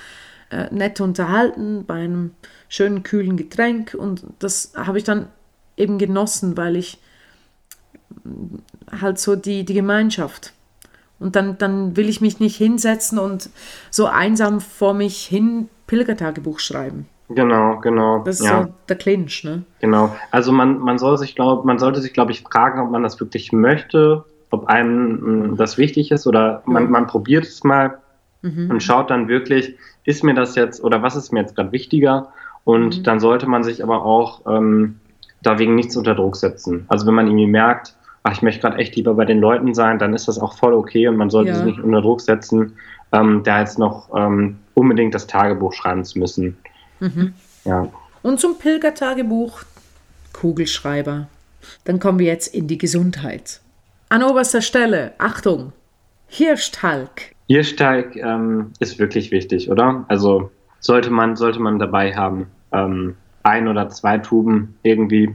äh, 0.51 0.73
nett 0.73 1.01
unterhalten 1.01 1.85
bei 1.87 1.95
einem 1.95 2.33
schönen, 2.69 3.03
kühlen 3.03 3.37
Getränk. 3.37 3.95
Und 3.95 4.25
das 4.39 4.73
habe 4.77 4.99
ich 4.99 5.05
dann 5.05 5.29
eben 5.77 5.99
genossen, 5.99 6.57
weil 6.57 6.77
ich 6.77 6.99
halt 9.01 9.19
so 9.19 9.37
die, 9.37 9.65
die 9.65 9.75
Gemeinschaft. 9.75 10.53
Und 11.19 11.37
dann, 11.37 11.59
dann 11.59 11.97
will 11.97 12.09
ich 12.09 12.21
mich 12.21 12.41
nicht 12.41 12.57
hinsetzen 12.57 13.19
und 13.19 13.51
so 13.91 14.07
einsam 14.07 14.61
vor 14.61 14.95
mich 14.95 15.27
hin 15.27 15.69
Pilgertagebuch 15.87 16.61
schreiben. 16.61 17.07
Genau, 17.29 17.79
genau. 17.79 18.25
Das 18.25 18.41
ist 18.41 18.47
ja. 18.47 18.65
so 18.65 18.75
der 18.89 18.97
Clinch, 18.97 19.45
ne? 19.45 19.63
Genau. 19.81 20.15
Also 20.31 20.51
man, 20.51 20.79
man 20.79 20.99
soll 20.99 21.17
sich, 21.17 21.37
glaub, 21.37 21.65
man 21.65 21.79
sollte 21.79 22.01
sich, 22.01 22.13
glaube 22.13 22.33
ich, 22.33 22.41
fragen, 22.41 22.81
ob 22.81 22.91
man 22.91 23.03
das 23.03 23.21
wirklich 23.21 23.53
möchte, 23.53 24.25
ob 24.51 24.67
einem 24.67 25.53
mm, 25.53 25.57
das 25.57 25.79
wichtig 25.79 26.11
ist 26.11 26.27
oder 26.27 26.63
man, 26.65 26.91
man 26.91 27.07
probiert 27.07 27.45
es 27.45 27.63
mal 27.63 27.99
mhm. 28.43 28.71
und 28.71 28.83
schaut 28.83 29.11
dann 29.11 29.29
wirklich, 29.29 29.77
ist 30.05 30.25
mir 30.25 30.35
das 30.35 30.55
jetzt 30.55 30.83
oder 30.83 31.03
was 31.03 31.17
ist 31.17 31.33
mir 31.33 31.41
jetzt 31.41 31.57
gerade 31.57 31.73
wichtiger? 31.73 32.33
Und 32.65 32.99
mhm. 32.99 33.03
dann 33.05 33.21
sollte 33.21 33.47
man 33.47 33.63
sich 33.63 33.83
aber 33.83 34.05
auch 34.05 34.43
ähm, 34.47 35.01
da 35.43 35.59
wegen 35.59 35.75
nichts 35.75 35.97
unter 35.97 36.15
Druck 36.15 36.37
setzen. 36.37 36.85
Also 36.89 37.07
wenn 37.07 37.15
man 37.15 37.27
irgendwie 37.27 37.47
merkt, 37.47 37.95
ach, 38.23 38.33
ich 38.33 38.43
möchte 38.43 38.61
gerade 38.61 38.79
echt 38.79 38.97
lieber 38.97 39.15
bei 39.15 39.25
den 39.25 39.39
Leuten 39.39 39.75
sein, 39.75 39.99
dann 39.99 40.15
ist 40.15 40.29
das 40.29 40.39
auch 40.39 40.57
voll 40.57 40.75
okay 40.75 41.09
und 41.09 41.17
man 41.17 41.31
sollte 41.31 41.51
ja. 41.51 41.57
sich 41.57 41.65
nicht 41.65 41.81
unter 41.81 42.03
Druck 42.03 42.21
setzen, 42.21 42.77
ähm, 43.13 43.43
da 43.45 43.61
jetzt 43.61 43.79
noch 43.79 44.11
ähm, 44.15 44.59
unbedingt 44.75 45.15
das 45.15 45.27
Tagebuch 45.27 45.73
schreiben 45.73 46.05
zu 46.05 46.19
müssen. 46.19 46.59
Mhm. 47.01 47.33
Ja. 47.65 47.89
Und 48.23 48.41
zum 48.41 48.59
Pilgertagebuch 48.59 49.63
Kugelschreiber. 50.33 51.29
Dann 51.85 52.01
kommen 52.01 52.19
wir 52.19 52.27
jetzt 52.27 52.55
in 52.55 52.67
die 52.67 52.79
Gesundheit. 52.79 53.61
An 54.09 54.23
oberster 54.23 54.63
Stelle, 54.63 55.13
Achtung, 55.19 55.73
Hirschtalg. 56.27 57.35
Hirschtalg 57.51 58.15
ähm, 58.15 58.71
ist 58.79 59.01
wirklich 59.01 59.33
wichtig, 59.33 59.73
oder? 59.73 60.05
Also 60.07 60.53
sollte 60.79 61.11
man, 61.11 61.35
sollte 61.35 61.59
man 61.59 61.81
dabei 61.81 62.15
haben. 62.15 62.47
Ähm, 62.71 63.17
ein 63.43 63.67
oder 63.67 63.89
zwei 63.89 64.19
Tuben 64.19 64.79
irgendwie, 64.85 65.35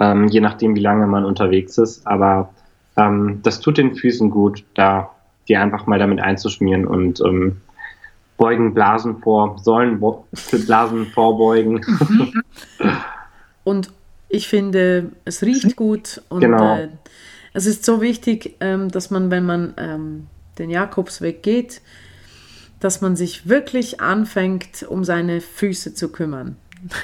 ähm, 0.00 0.28
je 0.28 0.40
nachdem, 0.40 0.74
wie 0.74 0.80
lange 0.80 1.06
man 1.06 1.26
unterwegs 1.26 1.76
ist. 1.76 2.06
Aber 2.06 2.48
ähm, 2.96 3.40
das 3.42 3.60
tut 3.60 3.76
den 3.76 3.94
Füßen 3.94 4.30
gut, 4.30 4.64
da 4.72 5.10
die 5.46 5.58
einfach 5.58 5.86
mal 5.86 5.98
damit 5.98 6.18
einzuschmieren 6.18 6.86
und 6.86 7.20
ähm, 7.20 7.60
beugen 8.38 8.72
Blasen 8.72 9.18
vor, 9.18 9.58
sollen 9.58 10.00
Blasen 10.64 11.06
vorbeugen. 11.12 11.84
und 13.64 13.90
ich 14.30 14.48
finde, 14.48 15.10
es 15.26 15.42
riecht 15.42 15.76
gut 15.76 16.22
und 16.30 16.40
genau. 16.40 16.76
äh, 16.78 16.88
es 17.52 17.66
ist 17.66 17.84
so 17.84 18.00
wichtig, 18.00 18.56
ähm, 18.60 18.90
dass 18.90 19.10
man, 19.10 19.30
wenn 19.30 19.44
man 19.44 19.74
den 20.58 20.70
Jakobsweg 20.70 21.42
geht, 21.42 21.80
dass 22.80 23.00
man 23.00 23.16
sich 23.16 23.48
wirklich 23.48 24.00
anfängt, 24.00 24.84
um 24.88 25.04
seine 25.04 25.40
Füße 25.40 25.94
zu 25.94 26.10
kümmern. 26.10 26.56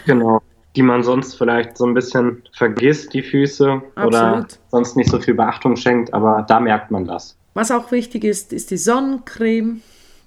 Genau. 0.07 0.42
Die 0.76 0.82
man 0.82 1.03
sonst 1.03 1.34
vielleicht 1.34 1.76
so 1.76 1.84
ein 1.84 1.94
bisschen 1.94 2.42
vergisst, 2.53 3.12
die 3.12 3.22
Füße, 3.22 3.82
Absolut. 3.94 4.07
oder 4.07 4.46
sonst 4.70 4.96
nicht 4.96 5.11
so 5.11 5.18
viel 5.18 5.34
Beachtung 5.34 5.76
schenkt, 5.76 6.14
aber 6.14 6.44
da 6.46 6.61
merkt 6.61 6.90
man 6.90 7.05
das. 7.07 7.36
Was 7.55 7.72
auch 7.72 7.90
wichtig 7.90 8.22
ist, 8.22 8.53
ist 8.53 8.70
die 8.70 8.76
Sonnencreme 8.76 9.80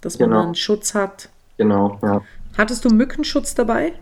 dass 0.03 0.19
man 0.19 0.29
genau. 0.29 0.43
einen 0.43 0.55
Schutz 0.55 0.93
hat. 0.93 1.29
Genau, 1.57 1.97
ja. 2.03 2.21
Hattest 2.57 2.85
du 2.85 2.89
Mückenschutz 2.89 3.55
dabei? 3.55 3.93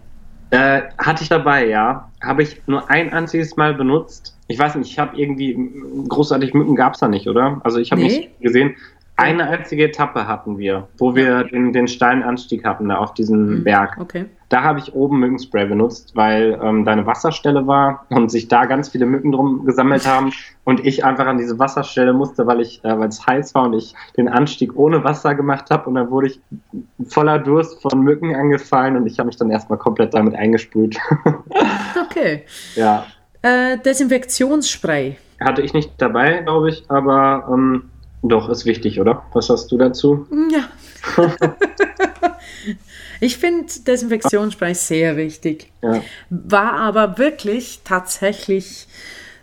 Äh, 0.50 0.82
hatte 0.98 1.24
ich 1.24 1.30
dabei, 1.30 1.68
ja. 1.68 2.10
Habe 2.22 2.44
ich 2.44 2.62
nur 2.68 2.90
ein 2.90 3.14
einziges 3.14 3.56
Mal 3.56 3.74
benutzt. 3.74 4.36
Ich 4.48 4.60
weiß 4.60 4.76
nicht, 4.76 4.92
ich 4.92 5.00
habe 5.00 5.18
irgendwie 5.18 5.58
großartig 6.10 6.54
Mücken 6.54 6.76
gab 6.76 6.94
es 6.94 7.00
da 7.00 7.08
nicht, 7.08 7.28
oder? 7.28 7.62
Also 7.64 7.80
ich 7.80 7.92
habe 7.92 8.02
nee. 8.02 8.08
nicht 8.08 8.42
gesehen. 8.42 8.76
Eine 9.22 9.48
einzige 9.48 9.86
Etappe 9.86 10.28
hatten 10.28 10.58
wir, 10.58 10.88
wo 10.98 11.16
wir 11.16 11.44
den, 11.46 11.74
den 11.74 11.88
steilen 11.88 12.24
Anstieg 12.24 12.66
hatten, 12.66 12.90
da 12.90 12.98
auf 12.98 13.14
diesen 13.14 13.60
mhm. 13.60 13.64
Berg. 13.64 13.98
Okay. 14.00 14.26
Da 14.50 14.64
habe 14.64 14.80
ich 14.80 14.94
oben 14.94 15.20
Mückenspray 15.20 15.66
benutzt, 15.66 16.12
weil 16.14 16.60
ähm, 16.62 16.84
da 16.84 16.92
eine 16.92 17.06
Wasserstelle 17.06 17.68
war 17.68 18.06
und 18.10 18.30
sich 18.30 18.50
da 18.50 18.66
ganz 18.66 18.90
viele 18.90 19.06
Mücken 19.06 19.32
drum 19.32 19.66
gesammelt 19.66 20.06
haben 20.06 20.34
und 20.66 20.86
ich 20.86 21.06
einfach 21.06 21.26
an 21.26 21.38
diese 21.38 21.58
Wasserstelle 21.58 22.12
musste, 22.12 22.48
weil 22.48 22.60
ich, 22.60 22.84
äh, 22.84 23.00
weil 23.00 23.08
es 23.08 23.26
heiß 23.26 23.56
war 23.56 23.64
und 23.64 23.74
ich 23.74 23.96
den 24.18 24.28
Anstieg 24.28 24.76
ohne 24.76 25.04
Wasser 25.06 25.36
gemacht 25.36 25.70
habe 25.70 25.88
und 25.88 25.96
dann 25.96 26.12
wurde 26.12 26.28
ich 26.28 26.42
voller 27.08 27.40
Durst 27.40 27.82
von 27.82 28.02
Mücken 28.02 28.36
angefallen 28.36 28.98
und 28.98 29.08
ich 29.08 29.20
habe 29.20 29.28
mich 29.28 29.38
dann 29.38 29.52
erstmal 29.52 29.80
komplett 29.80 30.14
damit 30.14 30.36
eingesprüht. 30.36 30.98
okay. 32.06 32.44
Ja. 32.76 33.06
Äh, 33.42 33.78
Desinfektionsspray. 33.80 35.18
hatte 35.40 35.62
ich 35.62 35.74
nicht 35.74 35.94
dabei, 35.98 36.42
glaube 36.42 36.70
ich, 36.70 36.84
aber 36.90 37.48
ähm, 37.52 37.91
doch, 38.24 38.50
ist 38.50 38.66
wichtig, 38.66 39.00
oder? 39.00 39.26
Was 39.34 39.50
hast 39.50 39.72
du 39.72 39.78
dazu? 39.78 40.28
Ja. 40.52 40.70
ich 43.20 43.38
finde 43.38 43.68
Desinfektionsspray 43.86 44.76
sehr 44.76 45.18
wichtig. 45.18 45.72
Ja. 45.82 46.02
War 46.30 46.74
aber 46.74 47.18
wirklich 47.18 47.82
tatsächlich 47.84 48.88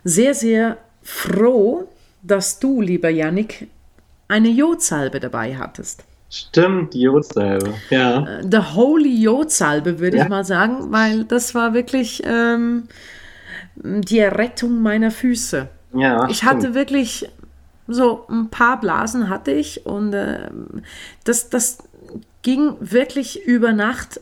sehr, 0.03 0.33
sehr 0.33 0.77
froh, 1.03 1.87
dass 2.21 2.59
du, 2.59 2.81
lieber 2.81 3.09
Yannick, 3.09 3.67
eine 4.27 4.49
Jodsalbe 4.49 5.19
dabei 5.19 5.57
hattest. 5.57 6.03
Stimmt, 6.29 6.93
die 6.93 7.01
Jodsalbe, 7.01 7.73
ja. 7.89 8.23
Äh, 8.23 8.43
the 8.49 8.75
Holy 8.75 9.23
Jodsalbe, 9.23 9.99
würde 9.99 10.17
ja. 10.17 10.23
ich 10.23 10.29
mal 10.29 10.45
sagen, 10.45 10.91
weil 10.91 11.23
das 11.23 11.55
war 11.55 11.73
wirklich 11.73 12.21
ähm, 12.23 12.83
die 13.75 14.19
Errettung 14.19 14.81
meiner 14.81 15.09
Füße. 15.09 15.67
Ja. 15.95 16.29
Ich 16.29 16.37
stimmt. 16.37 16.51
hatte 16.51 16.73
wirklich 16.75 17.27
so 17.89 18.25
ein 18.29 18.49
paar 18.49 18.79
Blasen 18.79 19.29
hatte 19.29 19.51
ich 19.51 19.85
und 19.85 20.13
äh, 20.13 20.49
das, 21.23 21.49
das 21.49 21.79
ging 22.41 22.75
wirklich 22.79 23.45
über 23.45 23.73
Nacht, 23.73 24.21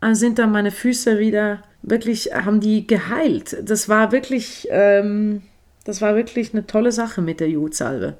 äh, 0.00 0.14
sind 0.14 0.38
dann 0.38 0.52
meine 0.52 0.70
Füße 0.70 1.18
wieder 1.18 1.62
wirklich, 1.82 2.30
haben 2.32 2.60
die 2.60 2.86
geheilt. 2.86 3.56
Das 3.62 3.88
war 3.88 4.12
wirklich, 4.12 4.68
ähm, 4.70 5.42
das 5.84 6.02
war 6.02 6.16
wirklich 6.16 6.52
eine 6.52 6.66
tolle 6.66 6.92
Sache 6.92 7.22
mit 7.22 7.40
der 7.40 7.48
Jodsalbe. 7.48 8.14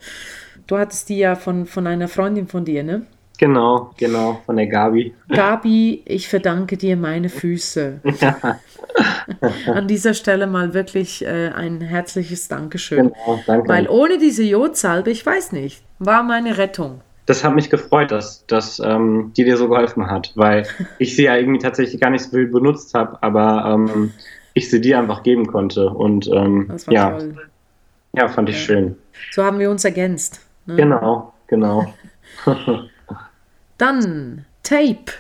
Du 0.67 0.79
hattest 0.79 1.09
die 1.09 1.19
ja 1.19 1.35
von, 1.35 1.67
von 1.67 1.87
einer 1.87 2.09
Freundin 2.09 2.47
von 2.47 2.65
dir, 2.65 2.83
ne? 2.83 3.07
Genau, 3.39 3.93
genau, 3.97 4.43
von 4.45 4.57
der 4.57 4.67
Gabi. 4.67 5.15
Gabi, 5.29 6.03
ich 6.05 6.29
verdanke 6.29 6.77
dir 6.77 6.97
meine 6.97 7.29
Füße. 7.29 8.01
Ja. 8.21 8.59
An 9.67 9.89
dieser 9.89 10.15
Stelle 10.15 10.47
mal 10.47 10.75
wirklich 10.75 11.25
äh, 11.25 11.51
ein 11.55 11.81
herzliches 11.81 12.49
Dankeschön. 12.49 13.13
Genau, 13.13 13.43
danke. 13.47 13.69
Weil 13.69 13.89
ohne 13.89 14.19
diese 14.19 14.43
Jodsalbe, 14.43 15.11
ich 15.11 15.25
weiß 15.25 15.53
nicht, 15.53 15.83
war 15.99 16.23
meine 16.23 16.59
Rettung. 16.59 17.01
Das 17.27 17.45
hat 17.45 17.55
mich 17.55 17.69
gefreut, 17.69 18.11
dass, 18.11 18.47
dass 18.47 18.81
ähm, 18.81 19.33
die 19.37 19.45
dir 19.45 19.57
so 19.57 19.69
geholfen 19.69 20.11
hat, 20.11 20.33
weil 20.35 20.67
ich 20.99 21.15
sie 21.15 21.25
ja 21.25 21.37
irgendwie 21.37 21.59
tatsächlich 21.59 22.01
gar 22.01 22.11
nicht 22.11 22.25
so 22.25 22.31
viel 22.31 22.47
benutzt 22.47 22.95
habe, 22.95 23.23
aber 23.23 23.75
ähm, 23.75 24.13
ich 24.55 24.71
sie 24.71 24.81
dir 24.81 24.99
einfach 24.99 25.23
geben 25.23 25.47
konnte. 25.47 25.89
Und 25.91 26.29
ähm, 26.29 26.69
das 26.69 26.87
war 26.87 26.95
ja, 26.95 27.11
toll. 27.11 27.49
ja, 28.15 28.29
fand 28.29 28.49
ich 28.49 28.57
ja. 28.57 28.63
schön. 28.63 28.97
So 29.33 29.45
haben 29.45 29.59
wir 29.59 29.71
uns 29.71 29.85
ergänzt. 29.85 30.41
Ne? 30.67 30.77
Genau, 30.77 31.33
genau. 31.47 31.93
Dann 33.79 34.45
Tape, 34.63 35.13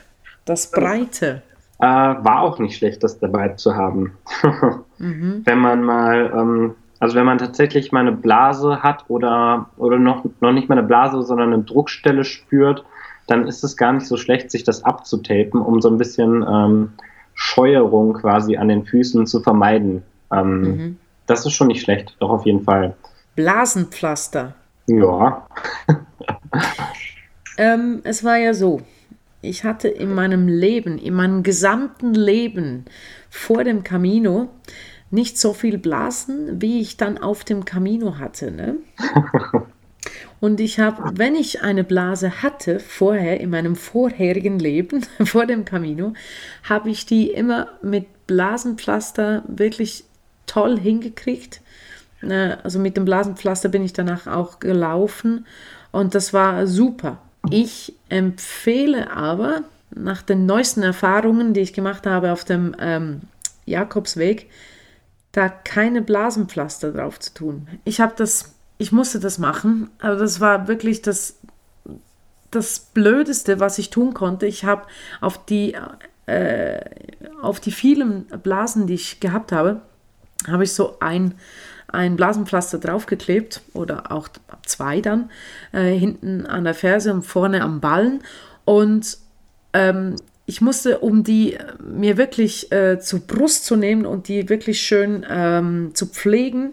das 0.44 0.70
Breite. 0.70 1.42
Äh, 1.80 1.84
war 1.84 2.42
auch 2.42 2.58
nicht 2.58 2.76
schlecht, 2.76 3.04
das 3.04 3.18
dabei 3.18 3.50
zu 3.50 3.76
haben. 3.76 4.16
mhm. 4.98 5.42
Wenn 5.44 5.58
man 5.58 5.82
mal, 5.82 6.32
ähm, 6.34 6.74
also 6.98 7.14
wenn 7.14 7.26
man 7.26 7.38
tatsächlich 7.38 7.92
mal 7.92 8.00
eine 8.00 8.12
Blase 8.12 8.82
hat 8.82 9.04
oder, 9.08 9.70
oder 9.76 9.98
noch, 9.98 10.24
noch 10.40 10.52
nicht 10.52 10.68
mal 10.68 10.78
eine 10.78 10.86
Blase, 10.86 11.22
sondern 11.22 11.52
eine 11.52 11.62
Druckstelle 11.62 12.24
spürt, 12.24 12.84
dann 13.28 13.46
ist 13.46 13.62
es 13.62 13.76
gar 13.76 13.92
nicht 13.92 14.06
so 14.06 14.16
schlecht, 14.16 14.50
sich 14.50 14.64
das 14.64 14.84
abzutapen, 14.84 15.60
um 15.60 15.80
so 15.80 15.88
ein 15.90 15.98
bisschen 15.98 16.44
ähm, 16.48 16.92
Scheuerung 17.34 18.14
quasi 18.14 18.56
an 18.56 18.68
den 18.68 18.84
Füßen 18.84 19.26
zu 19.26 19.40
vermeiden. 19.40 20.02
Ähm, 20.32 20.60
mhm. 20.60 20.96
Das 21.26 21.46
ist 21.46 21.52
schon 21.52 21.68
nicht 21.68 21.82
schlecht, 21.82 22.16
doch 22.18 22.30
auf 22.30 22.46
jeden 22.46 22.64
Fall. 22.64 22.96
Blasenpflaster. 23.36 24.54
Ja. 24.86 25.46
Ähm, 27.58 28.02
es 28.04 28.22
war 28.22 28.36
ja 28.36 28.54
so, 28.54 28.80
ich 29.40 29.64
hatte 29.64 29.88
in 29.88 30.14
meinem 30.14 30.48
Leben, 30.48 30.98
in 30.98 31.14
meinem 31.14 31.42
gesamten 31.42 32.14
Leben 32.14 32.84
vor 33.30 33.64
dem 33.64 33.84
Camino 33.84 34.48
nicht 35.10 35.38
so 35.38 35.52
viel 35.52 35.78
Blasen, 35.78 36.60
wie 36.60 36.80
ich 36.80 36.96
dann 36.96 37.18
auf 37.18 37.44
dem 37.44 37.64
Camino 37.64 38.18
hatte. 38.18 38.50
Ne? 38.50 38.76
Und 40.40 40.60
ich 40.60 40.78
habe, 40.78 41.12
wenn 41.16 41.34
ich 41.34 41.62
eine 41.62 41.84
Blase 41.84 42.42
hatte, 42.42 42.78
vorher 42.78 43.40
in 43.40 43.50
meinem 43.50 43.76
vorherigen 43.76 44.58
Leben, 44.58 45.04
vor 45.24 45.46
dem 45.46 45.64
Camino, 45.64 46.12
habe 46.68 46.90
ich 46.90 47.06
die 47.06 47.30
immer 47.30 47.68
mit 47.82 48.26
Blasenpflaster 48.26 49.44
wirklich 49.46 50.04
toll 50.46 50.78
hingekriegt. 50.78 51.60
Äh, 52.22 52.56
also 52.62 52.78
mit 52.78 52.96
dem 52.96 53.04
Blasenpflaster 53.04 53.68
bin 53.68 53.84
ich 53.84 53.92
danach 53.92 54.26
auch 54.26 54.60
gelaufen 54.60 55.46
und 55.90 56.14
das 56.14 56.32
war 56.32 56.66
super. 56.66 57.18
Ich 57.50 57.94
empfehle 58.08 59.10
aber 59.10 59.62
nach 59.90 60.22
den 60.22 60.46
neuesten 60.46 60.82
Erfahrungen, 60.82 61.54
die 61.54 61.60
ich 61.60 61.72
gemacht 61.72 62.06
habe 62.06 62.32
auf 62.32 62.44
dem 62.44 62.74
ähm, 62.78 63.22
Jakobsweg, 63.64 64.50
da 65.32 65.48
keine 65.48 66.02
Blasenpflaster 66.02 66.92
drauf 66.92 67.20
zu 67.20 67.34
tun. 67.34 67.68
Ich 67.84 68.00
habe 68.00 68.14
das, 68.16 68.54
ich 68.78 68.92
musste 68.92 69.20
das 69.20 69.38
machen, 69.38 69.90
aber 70.00 70.16
das 70.16 70.40
war 70.40 70.68
wirklich 70.68 71.02
das, 71.02 71.38
das 72.50 72.80
Blödeste, 72.80 73.60
was 73.60 73.78
ich 73.78 73.90
tun 73.90 74.14
konnte. 74.14 74.46
Ich 74.46 74.64
habe 74.64 74.86
auf 75.20 75.44
die, 75.44 75.76
äh, 76.26 76.80
auf 77.42 77.60
die 77.60 77.72
vielen 77.72 78.26
Blasen, 78.42 78.86
die 78.86 78.94
ich 78.94 79.20
gehabt 79.20 79.52
habe, 79.52 79.82
habe 80.46 80.64
ich 80.64 80.72
so 80.72 80.98
ein 81.00 81.34
ein 81.88 82.16
Blasenpflaster 82.16 82.78
draufgeklebt 82.78 83.62
oder 83.72 84.12
auch 84.12 84.28
zwei 84.64 85.00
dann, 85.00 85.30
äh, 85.72 85.92
hinten 85.92 86.46
an 86.46 86.64
der 86.64 86.74
Ferse 86.74 87.12
und 87.12 87.22
vorne 87.22 87.62
am 87.62 87.80
Ballen. 87.80 88.22
Und 88.64 89.18
ähm, 89.72 90.16
ich 90.44 90.60
musste, 90.60 90.98
um 91.00 91.24
die 91.24 91.54
äh, 91.54 91.64
mir 91.82 92.16
wirklich 92.16 92.70
äh, 92.72 92.98
zur 93.00 93.20
Brust 93.20 93.64
zu 93.64 93.76
nehmen 93.76 94.06
und 94.06 94.28
die 94.28 94.48
wirklich 94.48 94.80
schön 94.80 95.24
ähm, 95.28 95.90
zu 95.94 96.06
pflegen, 96.06 96.72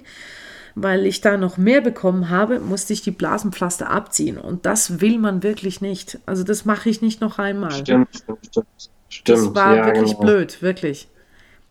weil 0.75 1.05
ich 1.05 1.21
da 1.21 1.37
noch 1.37 1.57
mehr 1.57 1.81
bekommen 1.81 2.29
habe, 2.29 2.59
musste 2.59 2.93
ich 2.93 3.01
die 3.01 3.11
Blasenpflaster 3.11 3.89
abziehen. 3.89 4.37
Und 4.37 4.65
das 4.65 4.99
will 4.99 5.17
man 5.17 5.43
wirklich 5.43 5.79
nicht. 5.79 6.19
Also 6.25 6.43
das 6.43 6.65
mache 6.65 6.89
ich 6.89 7.01
nicht 7.01 7.21
noch 7.21 7.39
einmal. 7.39 7.71
Stimmt, 7.71 8.09
stimmt, 8.15 8.45
stimmt. 8.45 8.67
stimmt. 9.09 9.39
Das 9.39 9.55
war 9.55 9.75
ja, 9.75 9.85
wirklich 9.85 10.11
genau. 10.11 10.21
blöd, 10.21 10.61
wirklich. 10.61 11.07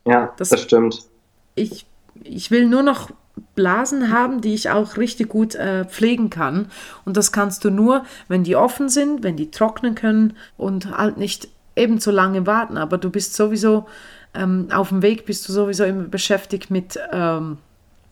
Ja, 0.06 0.32
das, 0.38 0.50
das 0.50 0.62
stimmt. 0.62 1.06
Ich, 1.54 1.86
ich 2.22 2.50
will 2.50 2.66
nur 2.66 2.82
noch 2.82 3.10
Blasen 3.54 4.12
haben, 4.12 4.40
die 4.40 4.54
ich 4.54 4.70
auch 4.70 4.96
richtig 4.96 5.28
gut 5.28 5.54
äh, 5.54 5.84
pflegen 5.84 6.30
kann. 6.30 6.66
Und 7.04 7.16
das 7.16 7.32
kannst 7.32 7.64
du 7.64 7.70
nur, 7.70 8.04
wenn 8.28 8.44
die 8.44 8.56
offen 8.56 8.88
sind, 8.88 9.22
wenn 9.22 9.36
die 9.36 9.50
trocknen 9.50 9.94
können 9.94 10.34
und 10.56 10.96
halt 10.96 11.16
nicht 11.16 11.48
eben 11.76 11.98
so 11.98 12.10
lange 12.10 12.46
warten. 12.46 12.76
Aber 12.76 12.98
du 12.98 13.10
bist 13.10 13.34
sowieso 13.34 13.86
ähm, 14.34 14.68
auf 14.72 14.88
dem 14.88 15.02
Weg, 15.02 15.26
bist 15.26 15.48
du 15.48 15.52
sowieso 15.52 15.84
immer 15.84 16.04
beschäftigt 16.04 16.70
mit, 16.70 16.98
ähm, 17.12 17.58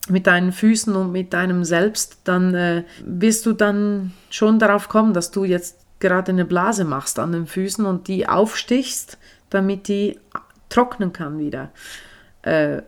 mit 0.08 0.26
deinen 0.26 0.52
Füßen 0.52 0.94
und 0.94 1.12
mit 1.12 1.32
deinem 1.32 1.64
Selbst. 1.64 2.18
Dann 2.24 2.54
äh, 2.54 2.84
wirst 3.04 3.46
du 3.46 3.52
dann 3.52 4.12
schon 4.30 4.58
darauf 4.58 4.88
kommen, 4.88 5.14
dass 5.14 5.30
du 5.30 5.44
jetzt 5.44 5.78
gerade 6.00 6.32
eine 6.32 6.44
Blase 6.44 6.84
machst 6.84 7.18
an 7.18 7.32
den 7.32 7.46
Füßen 7.46 7.86
und 7.86 8.08
die 8.08 8.28
aufstichst, 8.28 9.18
damit 9.50 9.88
die 9.88 10.18
trocknen 10.68 11.12
kann 11.12 11.38
wieder. 11.38 11.70
Äh, 12.42 12.82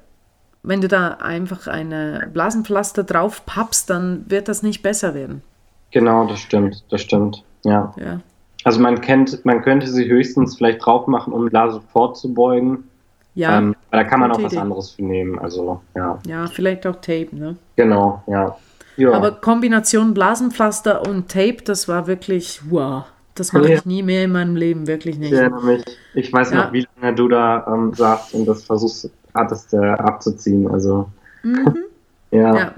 wenn 0.65 0.81
du 0.81 0.89
da 0.89 1.09
einfach 1.21 1.67
eine 1.67 2.29
Blasenpflaster 2.33 3.05
drauf 3.05 3.45
pappst, 3.47 3.91
dann 3.91 4.25
wird 4.29 4.49
das 4.49 4.63
nicht 4.63 4.83
besser 4.83 5.15
werden. 5.15 5.43
Genau, 5.91 6.27
das 6.27 6.41
stimmt, 6.41 6.83
das 6.91 7.03
stimmt, 7.03 7.45
ja. 7.65 7.95
ja. 7.97 8.21
Also 8.65 8.81
man 8.81 9.01
kennt, 9.01 9.45
man 9.45 9.63
könnte 9.63 9.87
sie 9.87 10.09
höchstens 10.09 10.57
vielleicht 10.57 10.85
drauf 10.85 11.07
machen, 11.07 11.33
um 11.33 11.49
Blase 11.51 11.83
vorzubeugen. 11.93 12.85
Ja. 13.35 13.59
Ähm, 13.59 13.77
da 13.91 14.05
kann 14.05 14.21
man 14.21 14.33
auch 14.33 14.43
was 14.43 14.57
anderes 14.57 14.93
für 14.93 15.05
nehmen, 15.05 15.39
also 15.39 15.81
ja. 15.95 16.19
Ja, 16.27 16.47
vielleicht 16.47 16.87
auch 16.87 16.97
Tape, 16.97 17.29
ne? 17.33 17.57
Genau, 17.77 18.23
ja. 18.27 18.57
ja. 18.97 19.13
Aber 19.13 19.33
Kombination 19.33 20.15
Blasenpflaster 20.15 21.07
und 21.07 21.29
Tape, 21.29 21.59
das 21.65 21.89
war 21.89 22.07
wirklich, 22.07 22.61
wow. 22.71 23.05
Das 23.35 23.53
mache 23.53 23.69
ja. 23.69 23.75
ich 23.75 23.85
nie 23.85 24.03
mehr 24.03 24.25
in 24.25 24.33
meinem 24.33 24.55
Leben, 24.55 24.87
wirklich 24.87 25.19
nicht. 25.19 25.33
Ich 25.33 25.39
erinnere 25.39 25.65
mich. 25.65 25.85
Ich 26.15 26.33
weiß 26.33 26.53
ja. 26.53 26.65
noch, 26.65 26.73
wie 26.73 26.87
lange 27.01 27.17
du 27.17 27.29
da 27.29 27.67
ähm, 27.69 27.93
saßt 27.93 28.35
und 28.35 28.47
das 28.47 28.65
versuchst 28.65 29.11
hattest, 29.35 29.75
äh, 29.75 29.79
abzuziehen. 29.79 30.71
Also 30.71 31.11
mhm. 31.43 31.77
ja. 32.31 32.57
ja. 32.57 32.75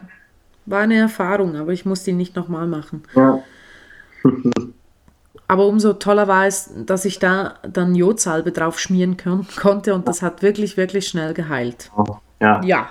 War 0.67 0.81
eine 0.81 0.97
Erfahrung, 0.97 1.57
aber 1.57 1.73
ich 1.73 1.87
musste 1.87 2.11
ihn 2.11 2.17
nicht 2.17 2.35
nochmal 2.35 2.67
machen. 2.67 3.05
Ja. 3.15 3.39
aber 5.49 5.67
umso 5.67 5.93
toller 5.93 6.27
war 6.27 6.47
es, 6.47 6.73
dass 6.85 7.05
ich 7.05 7.19
da 7.19 7.55
dann 7.63 7.95
Jodsalbe 7.95 8.51
drauf 8.51 8.81
schmieren 8.81 9.17
kon 9.17 9.47
konnte 9.61 9.95
und 9.95 10.09
das 10.09 10.23
hat 10.23 10.43
wirklich, 10.43 10.77
wirklich 10.77 11.07
schnell 11.07 11.35
geheilt. 11.35 11.91
Ja. 12.41 12.61
Ja. 12.65 12.89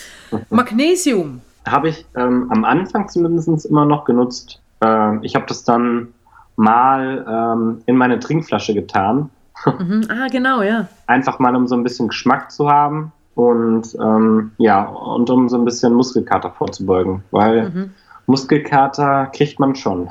Magnesium. 0.50 1.40
Habe 1.66 1.88
ich 1.88 2.06
ähm, 2.14 2.46
am 2.50 2.64
Anfang 2.64 3.08
zumindest 3.08 3.66
immer 3.66 3.84
noch 3.84 4.04
genutzt. 4.04 4.60
Ähm, 4.80 5.20
ich 5.22 5.34
habe 5.34 5.46
das 5.46 5.64
dann 5.64 6.14
mal 6.56 7.26
ähm, 7.28 7.82
in 7.86 7.96
meine 7.96 8.20
Trinkflasche 8.20 8.74
getan 8.74 9.30
Mhm. 9.66 10.02
Ah, 10.08 10.28
genau, 10.30 10.62
ja. 10.62 10.88
Einfach 11.06 11.38
mal, 11.38 11.54
um 11.56 11.66
so 11.66 11.74
ein 11.74 11.82
bisschen 11.82 12.08
Geschmack 12.08 12.50
zu 12.50 12.70
haben 12.70 13.12
und 13.34 13.94
ähm, 14.00 14.52
ja, 14.58 14.84
und 14.84 15.30
um 15.30 15.48
so 15.48 15.56
ein 15.56 15.64
bisschen 15.64 15.94
Muskelkater 15.94 16.50
vorzubeugen, 16.50 17.22
weil 17.30 17.70
mhm. 17.70 17.90
Muskelkater 18.26 19.26
kriegt 19.26 19.58
man 19.58 19.74
schon. 19.74 20.10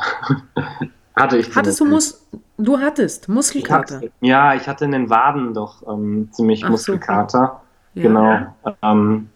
hatte 1.15 1.37
ich. 1.37 1.55
Hattest 1.55 1.79
du 1.79 1.85
Mus 1.85 2.27
Du 2.57 2.79
hattest 2.79 3.29
Muskelkater? 3.29 3.97
Ich 4.01 4.07
hatte, 4.07 4.11
ja, 4.21 4.55
ich 4.55 4.67
hatte 4.67 4.85
in 4.85 4.91
den 4.91 5.09
Waden 5.09 5.53
doch 5.53 5.87
ähm, 5.87 6.29
ziemlich 6.31 6.65
Ach 6.65 6.69
Muskelkater. 6.69 7.61
So. 7.93 8.01
Ja. 8.01 8.07
Genau. 8.07 8.75
Ähm, 8.81 9.29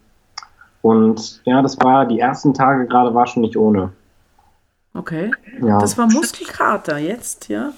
Und 0.81 1.41
ja, 1.45 1.61
das 1.61 1.79
war 1.79 2.07
die 2.07 2.19
ersten 2.19 2.53
Tage 2.53 2.87
gerade 2.87 3.13
war 3.13 3.27
schon 3.27 3.41
nicht 3.41 3.57
ohne. 3.57 3.91
Okay. 4.93 5.31
Ja. 5.61 5.79
Das 5.79 5.97
war 5.97 6.07
Muskelkater 6.07 6.97
jetzt, 6.97 7.47
ja? 7.47 7.73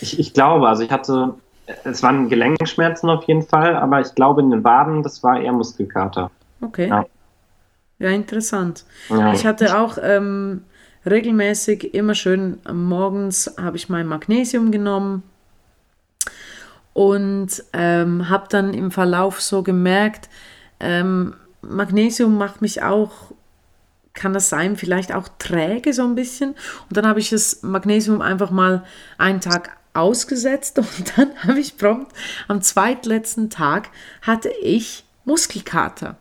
Ich, 0.00 0.18
ich 0.18 0.32
glaube, 0.32 0.66
also 0.66 0.82
ich 0.82 0.90
hatte, 0.90 1.34
es 1.84 2.02
waren 2.02 2.28
Gelenkschmerzen 2.28 3.08
auf 3.08 3.24
jeden 3.24 3.42
Fall, 3.42 3.76
aber 3.76 4.00
ich 4.00 4.14
glaube 4.14 4.42
in 4.42 4.50
den 4.50 4.64
Waden, 4.64 5.02
das 5.02 5.22
war 5.22 5.40
eher 5.40 5.52
Muskelkater. 5.52 6.30
Okay. 6.60 6.88
Ja, 6.88 7.06
ja 7.98 8.10
interessant. 8.10 8.84
Ja. 9.08 9.32
Ich 9.32 9.46
hatte 9.46 9.78
auch 9.78 9.98
ähm, 10.00 10.64
regelmäßig 11.06 11.94
immer 11.94 12.14
schön 12.14 12.58
morgens 12.72 13.54
habe 13.60 13.76
ich 13.76 13.88
mein 13.88 14.06
Magnesium 14.06 14.70
genommen 14.72 15.22
und 16.92 17.64
ähm, 17.72 18.28
habe 18.28 18.46
dann 18.48 18.74
im 18.74 18.90
Verlauf 18.90 19.40
so 19.40 19.62
gemerkt, 19.62 20.28
ähm, 20.80 21.34
Magnesium 21.62 22.36
macht 22.36 22.62
mich 22.62 22.82
auch 22.82 23.32
kann 24.14 24.32
das 24.32 24.48
sein, 24.48 24.76
vielleicht 24.76 25.12
auch 25.12 25.28
träge 25.38 25.92
so 25.92 26.04
ein 26.04 26.14
bisschen. 26.14 26.50
Und 26.50 26.96
dann 26.96 27.06
habe 27.06 27.18
ich 27.18 27.30
das 27.30 27.62
Magnesium 27.62 28.20
einfach 28.20 28.52
mal 28.52 28.84
einen 29.18 29.40
Tag 29.40 29.76
ausgesetzt 29.94 30.78
und 30.78 31.16
dann 31.16 31.30
habe 31.46 31.58
ich 31.58 31.76
prompt 31.76 32.12
am 32.48 32.60
zweitletzten 32.60 33.50
Tag 33.50 33.88
hatte 34.22 34.50
ich 34.62 35.04
Muskelkater. 35.24 36.16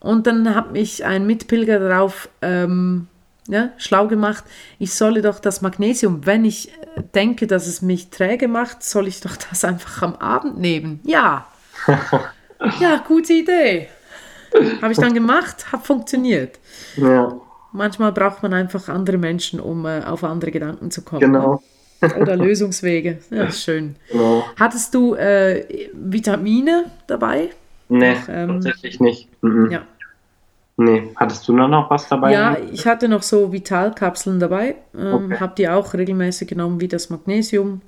Und 0.00 0.26
dann 0.26 0.54
hat 0.54 0.72
mich 0.72 1.04
ein 1.04 1.26
Mitpilger 1.26 1.78
darauf 1.78 2.28
ähm, 2.42 3.06
ja, 3.48 3.70
schlau 3.76 4.08
gemacht, 4.08 4.44
ich 4.78 4.94
solle 4.94 5.22
doch 5.22 5.38
das 5.38 5.60
Magnesium, 5.60 6.26
wenn 6.26 6.44
ich 6.44 6.70
äh, 6.72 7.02
denke, 7.14 7.46
dass 7.46 7.66
es 7.66 7.82
mich 7.82 8.10
träge 8.10 8.48
macht, 8.48 8.82
soll 8.82 9.06
ich 9.06 9.20
doch 9.20 9.36
das 9.36 9.64
einfach 9.64 10.02
am 10.02 10.16
Abend 10.16 10.58
nehmen. 10.58 11.00
Ja. 11.04 11.46
ja, 12.80 13.02
gute 13.06 13.34
Idee. 13.34 13.88
Habe 14.80 14.92
ich 14.92 14.98
dann 14.98 15.14
gemacht, 15.14 15.72
hat 15.72 15.86
funktioniert. 15.86 16.58
Ja. 16.96 17.34
Manchmal 17.72 18.12
braucht 18.12 18.42
man 18.42 18.54
einfach 18.54 18.88
andere 18.88 19.18
Menschen, 19.18 19.58
um 19.58 19.84
äh, 19.84 20.04
auf 20.04 20.22
andere 20.22 20.50
Gedanken 20.52 20.90
zu 20.90 21.02
kommen. 21.02 21.20
Genau. 21.20 21.62
Oder 22.20 22.36
Lösungswege. 22.36 23.18
Ja, 23.30 23.50
schön. 23.50 23.96
Genau. 24.10 24.44
Hattest 24.58 24.94
du 24.94 25.14
äh, 25.14 25.88
Vitamine 25.92 26.86
dabei? 27.06 27.50
Nee, 27.88 28.16
ähm, 28.28 28.60
tatsächlich 28.60 29.00
nicht. 29.00 29.28
Mhm. 29.42 29.70
Ja. 29.70 29.82
Nee, 30.76 31.12
hattest 31.16 31.46
du 31.46 31.52
noch 31.52 31.88
was 31.88 32.08
dabei? 32.08 32.32
Ja, 32.32 32.56
ich 32.72 32.86
hatte 32.86 33.08
noch 33.08 33.22
so 33.22 33.52
Vitalkapseln 33.52 34.40
dabei. 34.40 34.74
Ähm, 34.96 35.26
okay. 35.26 35.36
Habe 35.38 35.54
die 35.56 35.68
auch 35.68 35.94
regelmäßig 35.94 36.48
genommen, 36.48 36.80
wie 36.80 36.88
das 36.88 37.10
Magnesium. 37.10 37.82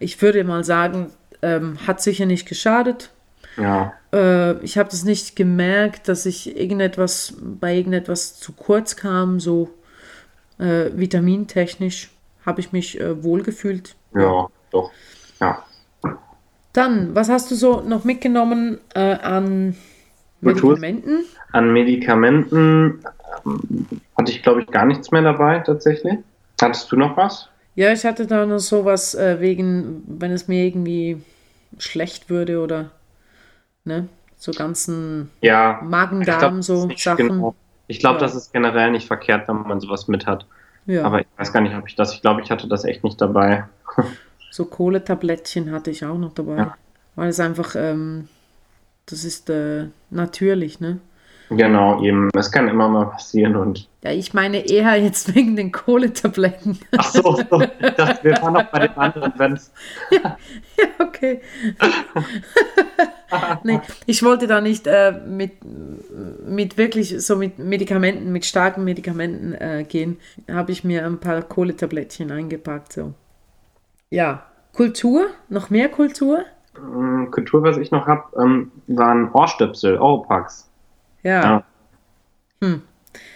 Ich 0.00 0.20
würde 0.20 0.42
mal 0.42 0.64
sagen, 0.64 1.10
ähm, 1.42 1.78
hat 1.86 2.02
sicher 2.02 2.26
nicht 2.26 2.48
geschadet. 2.48 3.10
Ja. 3.56 3.92
Äh, 4.12 4.58
ich 4.64 4.78
habe 4.78 4.88
das 4.90 5.04
nicht 5.04 5.36
gemerkt, 5.36 6.08
dass 6.08 6.26
ich 6.26 6.56
irgendetwas 6.58 7.34
bei 7.40 7.76
irgendetwas 7.76 8.40
zu 8.40 8.52
kurz 8.52 8.96
kam, 8.96 9.38
so 9.38 9.70
äh, 10.58 10.90
vitamintechnisch 10.94 12.10
habe 12.46 12.60
ich 12.60 12.72
mich 12.72 13.00
äh, 13.00 13.22
wohlgefühlt. 13.22 13.96
Ja, 14.14 14.48
doch. 14.70 14.90
Ja. 15.40 15.64
Dann, 16.72 17.14
was 17.14 17.28
hast 17.28 17.50
du 17.50 17.54
so 17.54 17.80
noch 17.80 18.04
mitgenommen 18.04 18.78
äh, 18.94 19.14
an 19.14 19.76
Medikamenten? 20.40 21.24
An 21.52 21.72
Medikamenten 21.72 23.00
ähm, 23.46 23.86
hatte 24.18 24.32
ich, 24.32 24.42
glaube 24.42 24.62
ich, 24.62 24.66
gar 24.68 24.84
nichts 24.84 25.10
mehr 25.10 25.22
dabei 25.22 25.60
tatsächlich. 25.60 26.18
Hattest 26.60 26.90
du 26.90 26.96
noch 26.96 27.16
was? 27.16 27.48
Ja, 27.76 27.92
ich 27.92 28.04
hatte 28.04 28.26
da 28.26 28.46
noch 28.46 28.58
sowas 28.58 29.14
äh, 29.14 29.40
wegen, 29.40 30.02
wenn 30.06 30.30
es 30.30 30.48
mir 30.48 30.64
irgendwie 30.64 31.20
schlecht 31.78 32.30
würde 32.30 32.60
oder 32.60 32.90
ne? 33.84 34.08
So 34.36 34.52
ganzen 34.52 35.30
ja, 35.40 35.80
Magen-Darm, 35.82 36.62
so 36.62 36.88
Sachen. 36.96 37.28
Genau. 37.28 37.54
Ich 37.86 37.98
glaube, 37.98 38.16
ja. 38.16 38.20
das 38.20 38.34
ist 38.34 38.52
generell 38.52 38.90
nicht 38.90 39.06
verkehrt, 39.06 39.48
wenn 39.48 39.62
man 39.62 39.80
sowas 39.80 40.08
mit 40.08 40.26
hat. 40.26 40.46
Ja. 40.86 41.04
Aber 41.04 41.20
ich 41.20 41.26
weiß 41.36 41.52
gar 41.52 41.60
nicht, 41.60 41.74
ob 41.74 41.88
ich 41.88 41.94
das, 41.94 42.12
ich 42.14 42.20
glaube, 42.20 42.42
ich 42.42 42.50
hatte 42.50 42.68
das 42.68 42.84
echt 42.84 43.04
nicht 43.04 43.20
dabei. 43.20 43.64
so 44.50 44.66
Kohletablettchen 44.66 45.72
hatte 45.72 45.90
ich 45.90 46.04
auch 46.04 46.18
noch 46.18 46.34
dabei. 46.34 46.56
Ja. 46.56 46.74
Weil 47.16 47.28
es 47.28 47.40
einfach, 47.40 47.74
ähm, 47.76 48.28
das 49.06 49.24
ist 49.24 49.50
äh, 49.50 49.86
natürlich, 50.10 50.80
ne? 50.80 51.00
Genau, 51.50 52.02
eben. 52.02 52.30
Es 52.34 52.50
kann 52.50 52.68
immer 52.68 52.88
mal 52.88 53.06
passieren 53.06 53.54
und. 53.56 53.88
Ja, 54.02 54.10
ich 54.12 54.34
meine 54.34 54.66
eher 54.68 54.96
jetzt 54.96 55.34
wegen 55.34 55.56
den 55.56 55.72
Kohletabletten. 55.72 56.78
Ach 56.96 57.04
so, 57.04 57.36
so. 57.50 57.62
Das, 57.96 58.24
wir 58.24 58.32
waren 58.40 58.54
noch 58.54 58.64
bei 58.64 58.86
den 58.86 58.96
anderen 58.96 59.34
Events. 59.34 59.72
Ja, 60.10 60.38
ja 60.78 61.04
okay. 61.06 61.40
nee, 63.64 63.80
ich 64.06 64.22
wollte 64.22 64.46
da 64.46 64.60
nicht 64.60 64.86
äh, 64.86 65.12
mit, 65.26 65.52
mit 66.46 66.78
wirklich 66.78 67.24
so 67.24 67.36
mit 67.36 67.58
Medikamenten, 67.58 68.32
mit 68.32 68.44
starken 68.44 68.84
Medikamenten 68.84 69.54
äh, 69.54 69.84
gehen. 69.88 70.18
Habe 70.50 70.72
ich 70.72 70.84
mir 70.84 71.04
ein 71.04 71.18
paar 71.18 71.42
Kohletablettchen 71.42 72.30
eingepackt. 72.30 72.92
So. 72.92 73.14
Ja, 74.10 74.44
Kultur, 74.72 75.26
noch 75.48 75.70
mehr 75.70 75.88
Kultur? 75.88 76.44
Mm, 76.80 77.30
Kultur, 77.30 77.62
was 77.62 77.76
ich 77.76 77.90
noch 77.90 78.06
habe, 78.06 78.24
ähm, 78.40 78.72
waren 78.88 79.30
Ohrstöpsel, 79.32 79.98
Oropax. 79.98 80.70
Ja. 81.22 81.42
ja. 81.42 81.64
Hm. 82.60 82.82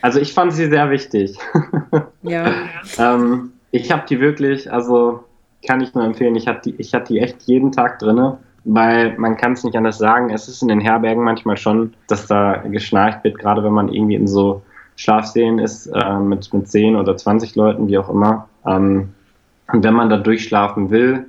Also 0.02 0.20
ich 0.20 0.32
fand 0.32 0.52
sie 0.52 0.68
sehr 0.68 0.90
wichtig. 0.90 1.38
ja. 2.22 2.52
ähm, 2.98 3.52
ich 3.70 3.90
habe 3.92 4.04
die 4.08 4.20
wirklich, 4.20 4.72
also 4.72 5.24
kann 5.66 5.80
ich 5.80 5.94
nur 5.94 6.04
empfehlen, 6.04 6.36
ich 6.36 6.46
hatte 6.46 6.70
die, 6.70 6.80
ich 6.80 6.92
die 7.08 7.18
echt 7.18 7.42
jeden 7.42 7.72
Tag 7.72 7.98
drinne, 7.98 8.38
weil 8.64 9.16
man 9.18 9.36
kann 9.36 9.52
es 9.52 9.64
nicht 9.64 9.76
anders 9.76 9.98
sagen. 9.98 10.30
Es 10.30 10.48
ist 10.48 10.62
in 10.62 10.68
den 10.68 10.80
Herbergen 10.80 11.24
manchmal 11.24 11.56
schon, 11.56 11.94
dass 12.06 12.26
da 12.26 12.62
geschnarcht 12.68 13.24
wird, 13.24 13.38
gerade 13.38 13.62
wenn 13.64 13.72
man 13.72 13.88
irgendwie 13.88 14.14
in 14.14 14.26
so 14.26 14.62
Schlafsälen 14.96 15.58
ist 15.58 15.86
äh, 15.86 16.18
mit, 16.18 16.52
mit 16.52 16.68
10 16.68 16.96
oder 16.96 17.16
20 17.16 17.54
Leuten, 17.54 17.88
wie 17.88 17.98
auch 17.98 18.08
immer. 18.08 18.48
Ähm, 18.66 19.14
und 19.72 19.84
wenn 19.84 19.94
man 19.94 20.10
da 20.10 20.16
durchschlafen 20.16 20.90
will, 20.90 21.26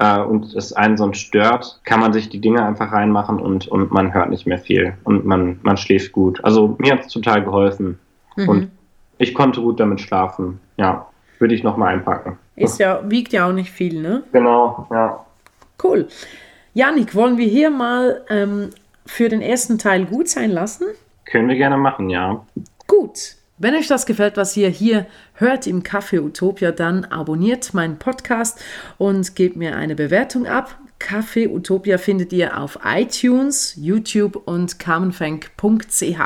äh, 0.00 0.20
und 0.20 0.54
es 0.54 0.72
einen 0.72 0.96
so 0.96 1.12
stört, 1.12 1.80
kann 1.84 2.00
man 2.00 2.12
sich 2.12 2.28
die 2.30 2.40
Dinge 2.40 2.64
einfach 2.64 2.90
reinmachen 2.90 3.38
und, 3.38 3.68
und 3.68 3.92
man 3.92 4.12
hört 4.14 4.30
nicht 4.30 4.46
mehr 4.46 4.58
viel 4.58 4.94
und 5.04 5.26
man, 5.26 5.60
man 5.62 5.76
schläft 5.76 6.12
gut. 6.12 6.42
Also 6.42 6.74
mir 6.78 6.92
hat 6.92 7.00
es 7.00 7.08
total 7.08 7.44
geholfen 7.44 7.98
mhm. 8.36 8.48
und 8.48 8.70
ich 9.18 9.34
konnte 9.34 9.60
gut 9.60 9.78
damit 9.78 10.00
schlafen. 10.00 10.58
Ja, 10.78 11.06
würde 11.38 11.54
ich 11.54 11.62
nochmal 11.62 11.92
einpacken. 11.92 12.38
Ist 12.56 12.78
ja, 12.78 13.02
wiegt 13.08 13.32
ja 13.32 13.46
auch 13.46 13.52
nicht 13.52 13.70
viel, 13.70 14.00
ne? 14.00 14.22
Genau, 14.32 14.86
ja. 14.90 15.24
Cool. 15.82 16.08
Janik, 16.72 17.14
wollen 17.14 17.36
wir 17.36 17.48
hier 17.48 17.70
mal 17.70 18.24
ähm, 18.28 18.70
für 19.04 19.28
den 19.28 19.42
ersten 19.42 19.78
Teil 19.78 20.06
gut 20.06 20.28
sein 20.28 20.50
lassen? 20.50 20.86
Können 21.24 21.48
wir 21.48 21.56
gerne 21.56 21.76
machen, 21.76 22.10
ja. 22.10 22.46
Gut. 22.86 23.36
Wenn 23.58 23.74
euch 23.74 23.88
das 23.88 24.06
gefällt, 24.06 24.36
was 24.36 24.56
ihr 24.56 24.68
hier 24.68 25.06
hört 25.34 25.66
im 25.66 25.82
Café 25.82 26.20
Utopia, 26.20 26.72
dann 26.72 27.04
abonniert 27.04 27.74
meinen 27.74 27.98
Podcast 27.98 28.58
und 28.96 29.36
gebt 29.36 29.56
mir 29.56 29.76
eine 29.76 29.94
Bewertung 29.94 30.46
ab. 30.46 30.78
Café 30.98 31.48
Utopia 31.48 31.98
findet 31.98 32.32
ihr 32.32 32.58
auf 32.58 32.78
iTunes, 32.84 33.74
YouTube 33.76 34.42
und 34.46 34.78
carmenfenk.ch. 34.78 36.20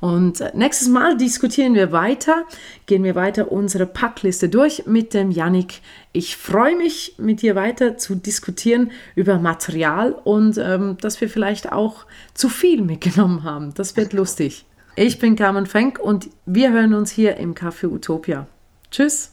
Und 0.00 0.54
nächstes 0.54 0.88
Mal 0.88 1.16
diskutieren 1.16 1.74
wir 1.74 1.92
weiter, 1.92 2.44
gehen 2.86 3.04
wir 3.04 3.14
weiter 3.14 3.50
unsere 3.50 3.86
Packliste 3.86 4.48
durch 4.48 4.84
mit 4.86 5.14
dem 5.14 5.30
Yannick. 5.30 5.80
Ich 6.12 6.36
freue 6.36 6.76
mich, 6.76 7.14
mit 7.18 7.40
dir 7.42 7.54
weiter 7.54 7.96
zu 7.96 8.16
diskutieren 8.16 8.90
über 9.14 9.38
Material 9.38 10.12
und 10.12 10.58
ähm, 10.58 10.96
dass 11.00 11.20
wir 11.20 11.28
vielleicht 11.28 11.70
auch 11.70 12.04
zu 12.34 12.48
viel 12.48 12.82
mitgenommen 12.82 13.44
haben. 13.44 13.72
Das 13.74 13.96
wird 13.96 14.12
lustig. 14.12 14.66
Ich 14.96 15.20
bin 15.20 15.36
Carmen 15.36 15.66
Fenk 15.66 16.00
und 16.00 16.30
wir 16.46 16.72
hören 16.72 16.94
uns 16.94 17.12
hier 17.12 17.36
im 17.36 17.54
Café 17.54 17.86
Utopia. 17.86 18.48
Tschüss. 18.90 19.30